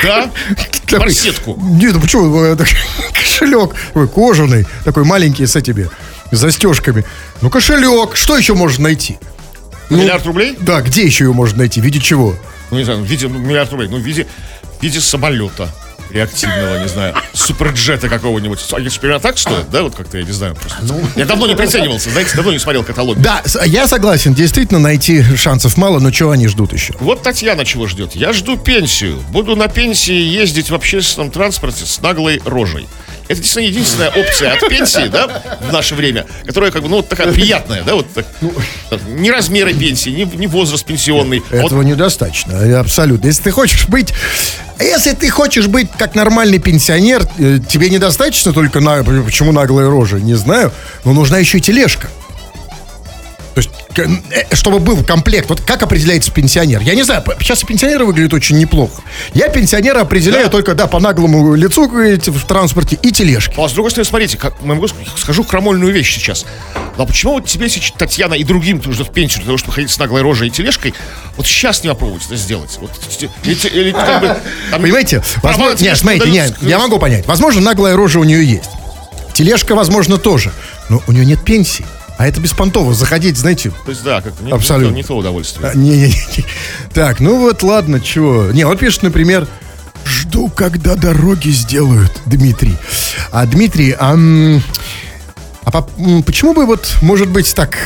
Да? 0.03 0.31
Барсетку. 0.89 1.59
Нет, 1.61 1.93
ну 1.93 1.99
почему? 1.99 2.55
Кошелек 3.13 3.75
кожаный, 4.13 4.65
такой 4.85 5.03
маленький 5.03 5.45
с 5.45 5.55
этими 5.57 5.89
застежками. 6.35 7.05
Ну, 7.41 7.49
кошелек, 7.49 8.15
что 8.15 8.37
еще 8.37 8.53
можно 8.53 8.83
найти? 8.85 9.17
Ну, 9.89 9.97
Миллиард 9.97 10.25
рублей? 10.25 10.55
Да, 10.59 10.81
где 10.81 11.03
еще 11.03 11.25
его 11.25 11.33
можно 11.33 11.59
найти? 11.59 11.81
В 11.81 11.83
виде 11.83 11.99
чего? 11.99 12.35
Ну, 12.69 12.77
не 12.77 12.83
знаю, 12.85 13.01
в 13.01 13.05
виде, 13.05 13.27
ну, 13.27 13.39
миллиард 13.39 13.71
рублей. 13.71 13.89
Ну, 13.89 13.97
в 13.97 14.01
виде, 14.01 14.25
в 14.79 14.83
виде 14.83 15.01
самолета 15.01 15.69
реактивного, 16.11 16.81
не 16.81 16.87
знаю, 16.87 17.15
суперджета 17.33 18.09
какого-нибудь. 18.09 18.59
А 18.71 18.79
если 18.79 18.99
примерно 18.99 19.21
так 19.21 19.37
стоит, 19.37 19.69
да, 19.69 19.83
вот 19.83 19.95
как-то, 19.95 20.17
я 20.17 20.23
не 20.23 20.31
знаю, 20.31 20.55
просто. 20.55 20.77
Я 21.15 21.25
давно 21.25 21.47
не 21.47 21.55
приценивался, 21.55 22.09
знаете, 22.09 22.35
давно 22.35 22.51
не 22.51 22.59
смотрел 22.59 22.83
каталог. 22.83 23.19
Да, 23.19 23.41
я 23.65 23.87
согласен, 23.87 24.33
действительно 24.33 24.79
найти 24.79 25.23
шансов 25.35 25.77
мало, 25.77 25.99
но 25.99 26.11
чего 26.11 26.31
они 26.31 26.47
ждут 26.47 26.73
еще? 26.73 26.93
Вот 26.99 27.23
Татьяна 27.23 27.65
чего 27.65 27.87
ждет. 27.87 28.15
Я 28.15 28.33
жду 28.33 28.57
пенсию. 28.57 29.19
Буду 29.29 29.55
на 29.55 29.67
пенсии 29.67 30.13
ездить 30.13 30.69
в 30.69 30.75
общественном 30.75 31.31
транспорте 31.31 31.85
с 31.85 32.01
наглой 32.01 32.41
рожей. 32.45 32.87
Это 33.31 33.41
действительно 33.41 33.71
единственная 33.71 34.09
опция 34.09 34.53
от 34.53 34.67
пенсии, 34.67 35.07
да, 35.07 35.41
в 35.61 35.71
наше 35.71 35.95
время, 35.95 36.25
которая 36.45 36.71
как 36.71 36.83
бы, 36.83 36.89
ну, 36.89 36.97
вот 36.97 37.09
такая 37.09 37.31
приятная, 37.31 37.83
да, 37.83 37.95
вот 37.95 38.13
так. 38.13 38.25
Так, 38.89 38.99
Ни 39.07 39.29
размеры 39.29 39.73
пенсии, 39.73 40.09
ни, 40.09 40.23
ни 40.23 40.47
возраст 40.47 40.85
пенсионный. 40.85 41.41
Вот 41.49 41.65
Этого 41.65 41.81
недостаточно, 41.81 42.53
э, 42.53 42.75
абсолютно. 42.75 43.27
Если 43.27 43.43
ты 43.43 43.51
хочешь 43.51 43.87
быть, 43.87 44.13
если 44.79 45.13
ты 45.13 45.29
хочешь 45.29 45.67
быть 45.67 45.89
как 45.97 46.15
нормальный 46.15 46.59
пенсионер, 46.59 47.27
э, 47.37 47.59
тебе 47.67 47.89
недостаточно 47.89 48.51
только 48.51 48.79
на, 48.79 49.03
почему 49.03 49.51
наглая 49.51 49.89
рожа, 49.89 50.17
не 50.17 50.35
знаю, 50.35 50.71
но 51.05 51.13
нужна 51.13 51.37
еще 51.37 51.59
и 51.59 51.61
тележка. 51.61 52.09
То 53.53 53.59
есть, 53.59 53.69
э, 53.97 54.55
чтобы 54.55 54.79
был 54.79 55.03
комплект. 55.03 55.49
Вот 55.49 55.59
как 55.61 55.83
определяется 55.83 56.31
пенсионер? 56.31 56.81
Я 56.81 56.95
не 56.95 57.03
знаю, 57.03 57.21
сейчас 57.39 57.63
пенсионеры 57.63 58.05
выглядят 58.05 58.33
очень 58.33 58.57
неплохо. 58.57 59.01
Я 59.33 59.49
пенсионера 59.49 59.99
определяю 60.01 60.45
Да. 60.45 60.49
только, 60.51 60.73
да, 60.73 60.87
по 60.87 60.99
наглому 60.99 61.53
лицу 61.55 61.87
в 61.89 62.45
транспорте 62.45 62.97
и 63.01 63.11
тележке. 63.11 63.53
А 63.57 63.67
с 63.67 63.73
другой 63.73 63.91
стороны, 63.91 64.07
смотрите, 64.07 64.37
как, 64.37 64.61
могу 64.61 64.87
скажу 65.17 65.43
крамольную 65.43 65.91
вещь 65.93 66.13
сейчас. 66.13 66.45
А 66.97 67.05
почему 67.05 67.33
вот 67.33 67.45
тебе 67.47 67.67
сейчас 67.67 67.91
Татьяна 67.97 68.35
и 68.35 68.43
другим, 68.45 68.79
кто 68.79 68.91
ждет 68.93 69.11
пенсию 69.11 69.39
для 69.39 69.47
того, 69.47 69.57
чтобы 69.57 69.73
ходить 69.73 69.91
с 69.91 69.97
наглой 69.97 70.21
рожей 70.21 70.47
и 70.47 70.51
тележкой, 70.51 70.93
вот 71.35 71.45
сейчас 71.45 71.83
не 71.83 71.89
попробовать 71.89 72.25
это 72.27 72.37
сделать? 72.37 72.77
Вот, 72.79 72.91
или, 73.43 73.55
или 73.67 73.91
как 73.91 74.21
бы, 74.21 74.27
там- 74.69 74.81
Понимаете? 74.81 75.21
Возможно, 75.43 75.81
нет, 75.83 75.97
смотрите, 75.97 76.29
нет, 76.29 76.53
я 76.61 76.79
могу 76.79 76.99
понять. 76.99 77.25
Возможно, 77.27 77.59
наглая 77.61 77.95
рожа 77.97 78.19
у 78.19 78.23
нее 78.23 78.45
есть. 78.45 78.69
Тележка, 79.33 79.75
возможно, 79.75 80.17
тоже. 80.17 80.51
Но 80.89 81.01
у 81.07 81.11
нее 81.11 81.25
нет 81.25 81.43
пенсии. 81.43 81.85
А 82.21 82.27
это 82.27 82.39
беспонтово. 82.39 82.93
Заходить, 82.93 83.35
знаете... 83.35 83.71
То 83.83 83.89
есть, 83.89 84.03
да, 84.03 84.21
как-то 84.21 84.43
не, 84.43 84.51
Абсолютно. 84.51 84.93
не 84.93 85.01
то, 85.01 85.15
не 85.15 85.19
удовольствие. 85.21 85.71
а, 85.71 85.75
Не-не-не. 85.75 86.45
Так, 86.93 87.19
ну 87.19 87.39
вот, 87.39 87.63
ладно, 87.63 87.99
чего. 87.99 88.51
Не, 88.51 88.63
вот 88.67 88.77
пишет, 88.77 89.01
например, 89.01 89.47
жду, 90.05 90.47
когда 90.47 90.93
дороги 90.93 91.49
сделают, 91.49 92.11
Дмитрий. 92.27 92.77
А, 93.31 93.47
Дмитрий, 93.47 93.95
а, 93.99 94.15
а 95.63 95.71
по- 95.71 95.89
почему 96.23 96.53
бы 96.53 96.67
вот, 96.67 96.93
может 97.01 97.27
быть, 97.27 97.55
так 97.55 97.79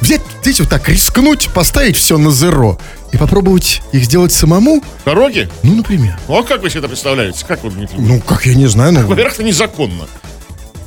взять, 0.00 0.22
здесь 0.42 0.58
вот 0.58 0.68
так 0.68 0.88
рискнуть, 0.88 1.48
поставить 1.54 1.96
все 1.96 2.18
на 2.18 2.32
зеро 2.32 2.80
и 3.12 3.16
попробовать 3.16 3.82
их 3.92 4.04
сделать 4.04 4.32
самому? 4.32 4.82
Дороги? 5.04 5.48
Ну, 5.62 5.76
например. 5.76 6.18
Ну, 6.26 6.40
а 6.40 6.42
как 6.42 6.60
вы 6.60 6.70
себе 6.70 6.80
это 6.80 6.88
представляете? 6.88 7.44
Как 7.46 7.62
вы, 7.62 7.70
Дмитрий? 7.70 8.00
Ну, 8.00 8.18
как 8.20 8.46
я 8.46 8.54
не 8.56 8.66
знаю, 8.66 8.94
ну... 8.94 9.06
Во-первых, 9.06 9.34
это 9.34 9.44
незаконно. 9.44 10.06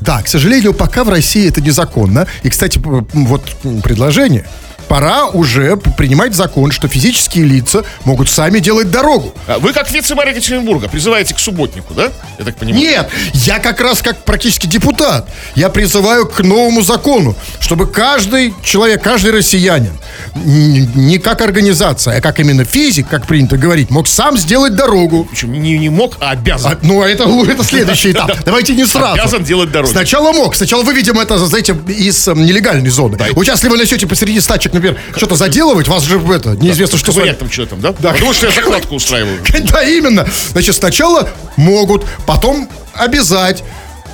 Да, 0.08 0.22
к 0.22 0.30
сожалению, 0.30 0.74
пока 0.74 1.04
в 1.04 1.10
России 1.10 1.50
это 1.50 1.60
незаконно. 1.60 2.28
И, 2.42 2.50
кстати, 2.50 2.80
вот 2.82 3.58
предложение. 3.84 4.46
Пора 4.88 5.28
уже 5.28 5.76
принимать 5.76 6.34
закон, 6.34 6.72
что 6.72 6.88
физические 6.88 7.46
лица 7.46 7.84
могут 8.06 8.30
сами 8.30 8.60
делать 8.60 8.90
дорогу. 8.90 9.34
А 9.48 9.60
Вы, 9.60 9.74
как 9.74 9.92
вице-мэр 9.92 10.30
Екатеринбурга, 10.30 10.88
призываете 10.88 11.34
к 11.34 11.40
субботнику, 11.40 11.94
да? 11.94 12.12
Я 12.40 12.46
так 12.46 12.56
понимаю. 12.56 12.82
Нет, 12.82 13.10
я 13.34 13.60
как 13.60 13.82
раз 13.82 14.02
как 14.02 14.24
практически 14.24 14.68
депутат. 14.68 15.30
Я 15.56 15.70
призываю 15.70 16.26
к 16.28 16.42
новому 16.42 16.82
закону, 16.82 17.36
чтобы 17.60 17.88
каждый 17.88 18.54
человек, 18.64 19.04
каждый 19.04 19.32
россиянин, 19.32 19.98
не 20.36 21.18
как 21.18 21.42
организация, 21.42 22.18
а 22.18 22.22
как 22.22 22.40
именно 22.40 22.64
физик, 22.64 23.08
как 23.10 23.28
принято 23.28 23.58
говорить, 23.58 23.90
мог 23.90 24.08
сам 24.08 24.38
сделать 24.38 24.76
дорогу. 24.76 25.28
Причем 25.30 25.52
не, 25.52 25.78
не 25.78 25.90
мог, 25.90 26.16
а 26.20 26.32
обязан. 26.32 26.74
А, 26.74 26.78
ну, 26.82 27.02
а 27.02 27.10
это, 27.10 27.24
это 27.24 27.64
следующий 27.64 28.12
этап. 28.14 28.32
Давайте 28.46 28.74
не 28.74 28.86
сразу. 28.86 29.20
Обязан 29.20 29.44
делать 29.44 29.72
дороги. 29.72 29.92
Сначала 29.92 30.32
мог. 30.32 30.56
Сначала 30.56 30.84
выведем 30.84 31.20
это, 31.20 31.38
знаете, 31.46 31.76
из 31.88 32.28
эм, 32.28 32.46
нелегальной 32.46 32.90
зоны. 32.90 33.18
Вот 33.34 33.46
сейчас, 33.46 33.60
если 33.60 33.70
вы 33.70 33.78
начнете 33.78 34.08
посреди 34.08 34.40
стачек, 34.40 34.74
например, 34.78 35.00
что-то 35.16 35.36
заделывать, 35.36 35.88
вас 35.88 36.04
же 36.04 36.20
это, 36.20 36.52
неизвестно, 36.52 36.98
что 36.98 37.12
с 37.12 37.36
там 37.36 37.52
что 37.52 37.66
там, 37.66 37.82
да? 37.82 37.94
Да. 38.00 38.14
Потому 38.14 38.34
что 38.34 38.48
я 38.48 38.52
закладку 38.52 38.96
устраиваю. 38.96 39.40
Да, 39.68 39.84
именно. 39.84 40.28
Значит, 40.52 40.76
сначала 40.76 41.30
могут, 41.56 42.06
потом 42.26 42.70
обязать 42.94 43.64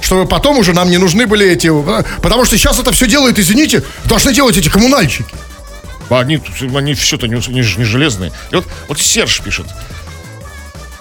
чтобы 0.02 0.28
потом 0.28 0.58
уже 0.58 0.74
нам 0.74 0.90
не 0.90 0.98
нужны 0.98 1.26
были 1.26 1.48
эти... 1.48 1.72
Потому 2.22 2.44
что 2.44 2.58
сейчас 2.58 2.78
это 2.78 2.92
все 2.92 3.08
делают, 3.08 3.40
извините, 3.40 3.84
должны 4.04 4.34
делать 4.34 4.58
эти 4.58 4.68
коммунальщики. 4.68 5.34
Они, 6.10 6.42
они 6.76 6.94
все-то 6.94 7.28
не, 7.28 7.36
не, 7.36 7.62
не 7.62 7.86
железные. 7.86 8.34
И 8.52 8.56
вот, 8.56 8.66
вот 8.90 9.00
Серж 9.00 9.42
пишет. 9.42 9.66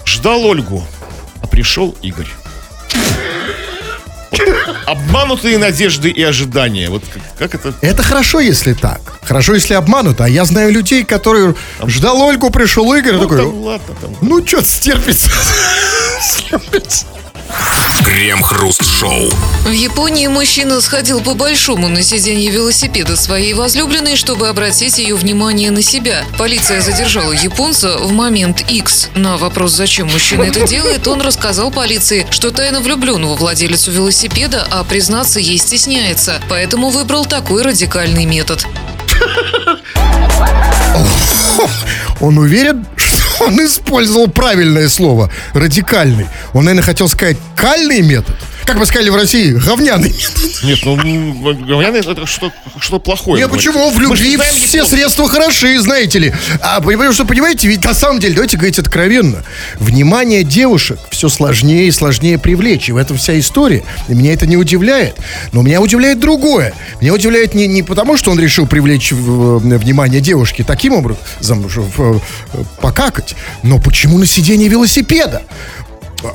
Ждал 0.05 0.45
Ольгу, 0.45 0.87
а 1.41 1.47
пришел 1.47 1.95
Игорь. 2.01 2.29
Обманутые 4.85 5.57
надежды 5.57 6.09
и 6.09 6.21
ожидания. 6.23 6.89
Вот 6.89 7.03
как, 7.13 7.51
как 7.51 7.55
это... 7.55 7.73
Это 7.81 8.03
хорошо, 8.03 8.39
если 8.39 8.73
так. 8.73 9.01
Хорошо, 9.23 9.53
если 9.53 9.73
обмануто. 9.73 10.25
А 10.25 10.29
я 10.29 10.45
знаю 10.45 10.71
людей, 10.71 11.03
которые... 11.03 11.55
Ждал 11.85 12.21
Ольгу, 12.21 12.49
пришел 12.49 12.91
Игорь, 12.93 13.13
Ну, 13.15 13.21
такой... 13.23 13.37
там, 13.37 13.61
ладно, 13.61 13.95
там. 14.01 14.15
Ну, 14.21 14.45
что 14.45 14.61
стерпится. 14.63 15.29
Стерпится. 16.21 17.05
Крем-хруст-шоу. 18.03 19.29
В 19.65 19.71
Японии 19.71 20.27
мужчина 20.27 20.81
сходил 20.81 21.21
по 21.21 21.33
большому 21.33 21.87
на 21.87 22.03
сиденье 22.03 22.49
велосипеда 22.51 23.15
своей 23.15 23.53
возлюбленной, 23.53 24.15
чтобы 24.15 24.49
обратить 24.49 24.97
ее 24.97 25.15
внимание 25.15 25.71
на 25.71 25.81
себя. 25.81 26.23
Полиция 26.37 26.81
задержала 26.81 27.31
японца 27.31 27.97
в 27.97 28.11
момент 28.11 28.69
X. 28.69 29.09
На 29.15 29.37
вопрос, 29.37 29.71
зачем 29.73 30.07
мужчина 30.07 30.43
это 30.43 30.67
делает, 30.67 31.07
он 31.07 31.21
рассказал 31.21 31.71
полиции, 31.71 32.27
что 32.29 32.51
тайно 32.51 32.81
влюблен 32.81 33.25
во 33.25 33.35
владелицу 33.35 33.91
велосипеда, 33.91 34.67
а 34.69 34.83
признаться 34.83 35.39
ей 35.39 35.57
стесняется. 35.57 36.41
Поэтому 36.49 36.89
выбрал 36.89 37.25
такой 37.25 37.63
радикальный 37.63 38.25
метод. 38.25 38.65
Он 42.19 42.37
уверен, 42.37 42.85
что 42.95 43.12
он 43.45 43.65
использовал 43.65 44.27
правильное 44.27 44.89
слово. 44.89 45.29
Радикальный. 45.53 46.27
Он, 46.53 46.65
наверное, 46.65 46.85
хотел 46.85 47.07
сказать 47.07 47.37
кальный 47.55 48.01
метод. 48.01 48.35
Как 48.65 48.79
бы 48.79 48.85
сказали 48.85 49.09
в 49.09 49.15
России, 49.15 49.51
говняный. 49.51 50.15
Нет, 50.63 50.79
ну, 50.85 50.95
говняный 50.95 51.99
это 51.99 52.25
что, 52.25 52.51
что 52.79 52.97
плохое. 52.99 53.41
Нет, 53.41 53.49
говорит. 53.49 53.71
почему? 53.71 53.89
В 53.91 53.99
любви 53.99 54.35
знаем 54.35 54.53
все 54.55 54.77
японцев. 54.77 54.97
средства 54.99 55.27
хороши, 55.27 55.79
знаете 55.81 56.19
ли. 56.19 56.33
А 56.61 56.79
потому 56.81 57.11
что, 57.11 57.25
понимаете, 57.25 57.67
ведь 57.67 57.83
на 57.83 57.93
самом 57.93 58.19
деле, 58.19 58.33
давайте 58.35 58.55
говорить 58.57 58.79
откровенно, 58.79 59.43
внимание 59.75 60.43
девушек 60.43 60.97
все 61.09 61.27
сложнее 61.29 61.87
и 61.87 61.91
сложнее 61.91 62.37
привлечь. 62.39 62.89
И 62.89 62.93
в 62.93 62.97
этом 62.97 63.17
вся 63.17 63.37
история. 63.37 63.83
И 64.07 64.13
меня 64.13 64.33
это 64.33 64.47
не 64.47 64.55
удивляет. 64.57 65.17
Но 65.51 65.61
меня 65.61 65.81
удивляет 65.81 66.19
другое. 66.19 66.73
Меня 67.01 67.13
удивляет 67.13 67.53
не, 67.53 67.67
не 67.67 67.83
потому, 67.83 68.15
что 68.17 68.31
он 68.31 68.39
решил 68.39 68.65
привлечь 68.65 69.11
в- 69.11 69.59
внимание 69.59 70.21
девушки 70.21 70.63
таким 70.65 70.93
образом, 70.93 71.67
в- 71.67 72.21
э, 72.53 72.63
покакать, 72.81 73.35
но 73.61 73.77
почему 73.79 74.17
на 74.17 74.25
сиденье 74.25 74.69
велосипеда? 74.69 75.41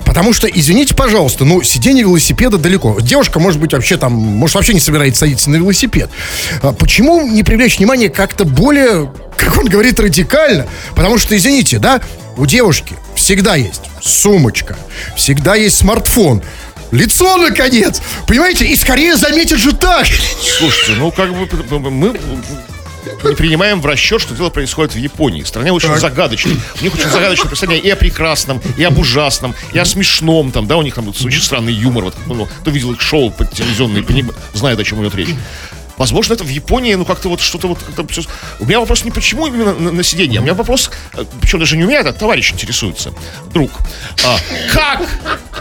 Потому 0.04 0.33
что, 0.33 0.47
извините, 0.47 0.95
пожалуйста, 0.95 1.45
ну, 1.45 1.62
сиденье 1.62 2.02
велосипеда 2.02 2.59
далеко. 2.59 2.99
Девушка, 3.00 3.40
может 3.40 3.61
быть, 3.61 3.73
вообще 3.73 3.97
там, 3.97 4.12
может, 4.12 4.54
вообще 4.57 4.75
не 4.75 4.80
собирается 4.80 5.21
садиться 5.21 5.50
на 5.50 5.57
велосипед. 5.57 6.11
А 6.62 6.73
Почему 6.73 7.26
не 7.26 7.42
привлечь 7.42 7.78
внимание 7.78 8.09
как-то 8.09 8.45
более, 8.45 9.12
как 9.37 9.59
он 9.59 9.66
говорит, 9.66 9.99
радикально? 10.00 10.66
Потому 10.95 11.18
что, 11.18 11.37
извините, 11.37 11.78
да, 11.78 12.00
у 12.37 12.47
девушки 12.47 12.97
всегда 13.14 13.57
есть 13.57 13.83
сумочка, 14.00 14.76
всегда 15.16 15.54
есть 15.54 15.76
смартфон, 15.76 16.42
лицо, 16.90 17.37
наконец, 17.37 18.00
понимаете, 18.26 18.66
и 18.66 18.76
скорее 18.76 19.16
заметит 19.16 19.59
же 19.59 19.75
так. 19.75 20.07
Слушайте, 20.07 20.92
ну 20.99 21.11
как 21.11 21.30
бы 21.33 21.90
мы 21.90 22.16
не 23.24 23.34
принимаем 23.34 23.80
в 23.80 23.86
расчет, 23.86 24.20
что 24.20 24.34
дело 24.34 24.50
происходит 24.50 24.94
в 24.94 24.98
Японии. 24.98 25.42
Страна 25.42 25.72
очень 25.72 25.88
загадочная. 25.98 26.56
У 26.80 26.84
них 26.84 26.94
очень 26.94 27.08
загадочное 27.10 27.46
представление 27.48 27.84
и 27.86 27.90
о 27.90 27.96
прекрасном, 27.96 28.60
и 28.76 28.84
об 28.84 28.98
ужасном, 28.98 29.54
и 29.72 29.78
о 29.78 29.84
смешном. 29.84 30.52
Там, 30.52 30.66
да, 30.66 30.76
у 30.76 30.82
них 30.82 30.94
там 30.94 31.04
вот 31.04 31.20
очень 31.22 31.42
странный 31.42 31.72
юмор. 31.72 32.04
Вот, 32.04 32.14
ну, 32.26 32.46
кто 32.60 32.70
видел 32.70 32.92
их 32.92 33.00
шоу 33.00 33.30
по 33.30 33.44
телевизионные, 33.44 34.02
поним- 34.02 34.34
знает, 34.54 34.78
о 34.78 34.84
чем 34.84 35.02
идет 35.02 35.14
речь. 35.14 35.34
Возможно, 35.98 36.34
это 36.34 36.44
в 36.44 36.48
Японии, 36.48 36.94
ну 36.94 37.04
как-то 37.04 37.28
вот 37.28 37.40
что-то 37.40 37.68
вот... 37.68 37.78
как-то 37.82 38.06
У 38.60 38.64
меня 38.64 38.80
вопрос 38.80 39.04
не 39.04 39.10
почему 39.10 39.46
именно 39.48 39.74
на, 39.74 39.90
на 39.92 40.02
сиденье, 40.02 40.38
а 40.38 40.40
у 40.40 40.44
меня 40.44 40.54
вопрос, 40.54 40.90
э, 41.14 41.24
причем 41.40 41.58
даже 41.58 41.76
не 41.76 41.84
у 41.84 41.88
меня, 41.88 42.00
это 42.00 42.12
товарищ 42.12 42.52
интересуется, 42.52 43.12
друг. 43.52 43.70
А, 44.24 44.38
как, 44.72 45.02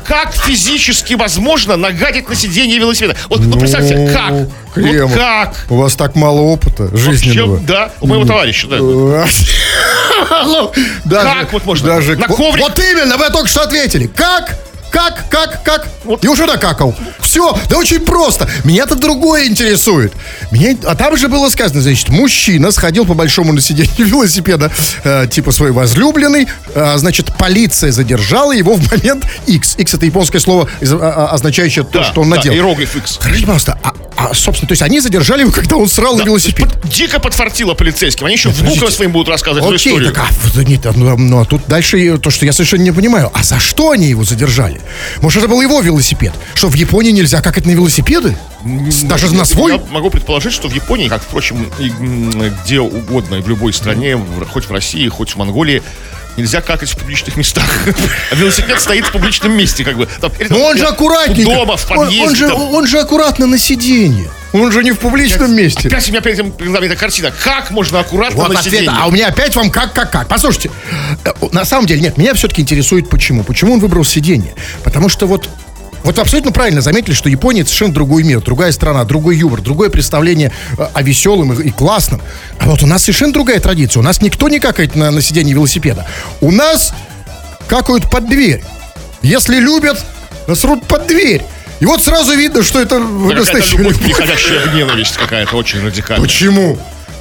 как 0.05 0.33
физически 0.33 1.15
возможно 1.15 1.75
нагадить 1.75 2.29
на 2.29 2.35
сиденье 2.35 2.77
велосипеда? 2.77 3.15
Вот, 3.29 3.41
ну, 3.41 3.59
представьте, 3.59 4.09
как? 4.13 4.31
Ну, 4.31 4.51
Вот 4.75 5.11
как? 5.13 5.65
У 5.69 5.75
вас 5.75 5.95
так 5.95 6.15
мало 6.15 6.41
опыта 6.41 6.95
жизненного. 6.95 7.57
Чем, 7.57 7.65
да, 7.65 7.91
у 7.99 8.07
моего 8.07 8.25
товарища, 8.25 8.67
да. 8.67 8.77
Ну, 8.77 10.71
даже- 11.05 11.29
Как 11.29 11.53
вот 11.53 11.65
можно? 11.65 11.87
Даже, 11.87 12.15
На 12.15 12.27
вот- 12.27 12.37
коврик? 12.37 12.63
Вот 12.63 12.79
именно, 12.79 13.17
вы 13.17 13.29
только 13.29 13.47
что 13.47 13.61
ответили. 13.61 14.07
Как? 14.07 14.55
Как, 14.97 15.29
как, 15.29 15.63
как? 15.63 15.87
Вот. 16.05 16.25
И 16.25 16.27
уже 16.27 16.47
накакал. 16.47 16.95
Все, 17.19 17.55
да 17.69 17.77
очень 17.77 17.99
просто. 17.99 18.49
Меня-то 18.63 18.95
другое 18.95 19.45
интересует. 19.45 20.11
Меня, 20.49 20.75
а 20.87 20.95
там 20.95 21.15
же 21.15 21.27
было 21.27 21.49
сказано, 21.49 21.81
значит, 21.81 22.09
мужчина 22.09 22.71
сходил 22.71 23.05
по 23.05 23.13
большому 23.13 23.53
на 23.53 23.61
сиденье 23.61 23.91
велосипеда, 24.03 24.71
э, 25.03 25.27
типа 25.29 25.51
свой 25.51 25.71
возлюбленный, 25.71 26.47
э, 26.73 26.97
значит, 26.97 27.31
полиция 27.37 27.91
задержала 27.91 28.53
его 28.53 28.73
в 28.73 28.91
момент 28.91 29.25
X. 29.45 29.75
X 29.77 29.93
это 29.93 30.07
японское 30.07 30.39
слово, 30.39 30.67
а- 30.81 30.95
а- 30.95 31.27
означающее 31.35 31.85
то, 31.85 31.99
Да, 31.99 32.03
что 32.05 32.21
он 32.21 32.29
да, 32.31 32.37
надел. 32.37 32.53
иероглиф 32.53 32.95
X. 32.95 33.19
Скажите, 33.21 33.41
пожалуйста, 33.45 33.77
а, 33.83 33.93
а, 34.17 34.33
собственно, 34.33 34.67
то 34.67 34.71
есть 34.73 34.81
они 34.81 34.99
задержали 34.99 35.41
его, 35.41 35.51
когда 35.55 35.75
он 35.75 35.87
срал 35.87 36.17
на 36.17 36.23
велосипед? 36.23 36.73
Под- 36.73 36.89
дико 36.89 37.19
подфартило 37.19 37.75
полицейским. 37.75 38.25
Они 38.25 38.35
еще 38.35 38.49
внукам 38.49 38.89
своим 38.89 39.11
будут 39.11 39.29
рассказывать 39.29 39.63
эту 39.65 39.75
Окей, 39.75 39.93
историю. 39.93 40.13
так, 40.13 40.25
а, 40.27 40.63
нет, 40.63 40.87
ну, 40.95 41.15
ну, 41.17 41.39
а 41.41 41.45
тут 41.45 41.61
дальше 41.67 42.17
то, 42.17 42.31
что 42.31 42.45
я 42.45 42.51
совершенно 42.51 42.81
не 42.81 42.91
понимаю. 42.91 43.31
А 43.33 43.43
за 43.43 43.59
что 43.59 43.91
они 43.91 44.07
его 44.07 44.23
задержали? 44.23 44.81
Может, 45.21 45.43
это 45.43 45.47
был 45.49 45.61
его 45.61 45.81
велосипед? 45.81 46.33
Что, 46.55 46.67
в 46.67 46.73
Японии 46.73 47.11
нельзя 47.11 47.41
какать 47.41 47.65
на 47.65 47.71
велосипеды? 47.71 48.35
Даже 49.03 49.33
на 49.33 49.45
свой? 49.45 49.73
Я 49.73 49.81
могу 49.91 50.09
предположить, 50.09 50.51
что 50.51 50.67
в 50.67 50.73
Японии, 50.73 51.07
как, 51.07 51.21
впрочем, 51.21 51.67
и, 51.79 51.89
где 52.63 52.79
угодно, 52.79 53.35
и 53.35 53.41
в 53.41 53.47
любой 53.47 53.71
стране, 53.71 54.19
хоть 54.51 54.65
в 54.65 54.71
России, 54.71 55.07
хоть 55.09 55.31
в 55.31 55.35
Монголии, 55.35 55.83
нельзя 56.37 56.61
какать 56.61 56.89
в 56.89 56.97
публичных 56.97 57.35
местах. 57.35 57.65
А 58.31 58.35
велосипед 58.35 58.79
стоит 58.79 59.05
в 59.05 59.11
публичном 59.11 59.51
месте, 59.57 59.83
как 59.83 59.97
бы. 59.97 60.07
Там, 60.21 60.31
там, 60.31 60.61
он 60.61 60.77
же 60.77 60.85
аккуратненько. 60.85 61.43
Дома, 61.53 61.77
в 61.77 61.91
Он- 61.91 61.97
подъезде. 61.97 62.25
Он, 62.27 62.35
же, 62.35 62.47
там. 62.47 62.61
он 62.73 62.87
же 62.87 62.99
аккуратно 62.99 63.47
на 63.47 63.57
сиденье. 63.57 64.29
Он 64.53 64.71
же 64.71 64.83
не 64.83 64.91
в 64.91 64.99
публичном 64.99 65.53
месте. 65.55 65.87
Опять 65.87 66.07
у 66.07 66.11
меня 66.11 66.21
перед 66.21 66.37
перед 66.37 66.71
глазами 66.71 66.85
эта 66.87 66.95
картина. 66.95 67.33
Как 67.43 67.69
можно 67.71 67.99
аккуратно 67.99 68.37
Вот 68.43 68.53
на 68.53 68.59
ответ. 68.59 68.73
сиденье? 68.73 68.91
А 68.97 69.07
у 69.07 69.11
меня 69.11 69.27
опять 69.27 69.55
вам 69.55 69.69
как, 69.69 69.93
как, 69.93 70.09
как. 70.11 70.27
Послушайте, 70.27 70.71
э, 71.25 71.31
на 71.51 71.65
самом 71.65 71.85
деле, 71.85 72.01
нет, 72.01 72.17
меня 72.17 72.33
все-таки 72.33 72.61
интересует 72.61 73.09
почему. 73.09 73.43
Почему 73.43 73.73
он 73.73 73.79
выбрал 73.79 74.05
сиденье? 74.05 74.53
Потому 74.83 75.09
что 75.09 75.27
вот 75.27 75.49
вот 76.07 76.15
вы 76.15 76.21
абсолютно 76.21 76.53
правильно 76.53 76.79
заметили, 76.79 77.13
что 77.13 77.27
Япония 77.27 77.61
это 77.61 77.69
совершенно 77.69 77.93
другой 77.93 78.23
мир, 78.23 78.39
другая 78.41 78.71
страна, 78.71 79.03
другой 79.03 79.35
юмор, 79.35 79.61
другое 79.61 79.89
представление 79.89 80.53
э, 80.77 80.87
о 80.93 81.01
веселом 81.01 81.51
и, 81.51 81.67
и 81.67 81.69
классном. 81.69 82.21
А 82.59 82.65
вот 82.65 82.81
у 82.81 82.87
нас 82.87 83.03
совершенно 83.03 83.33
другая 83.33 83.59
традиция. 83.59 83.99
У 83.99 84.03
нас 84.03 84.21
никто 84.21 84.47
не 84.47 84.59
какает 84.61 84.95
на, 84.95 85.11
на 85.11 85.21
сиденье 85.21 85.53
велосипеда. 85.53 86.07
У 86.39 86.51
нас 86.51 86.93
какают 87.67 88.09
под 88.09 88.29
дверь. 88.29 88.63
Если 89.21 89.59
любят, 89.59 90.01
насрут 90.47 90.85
под 90.87 91.07
дверь. 91.07 91.43
И 91.81 91.85
вот 91.85 92.01
сразу 92.01 92.33
видно, 92.35 92.63
что 92.63 92.79
это 92.79 92.99
настоящая 92.99 93.79
любовь, 93.79 93.99
переходящая 93.99 94.61
в 94.61 94.73
ненависть 94.73 95.17
какая-то 95.17 95.57
очень 95.57 95.85
радикальная. 95.85 96.25
Почему? 96.25 96.79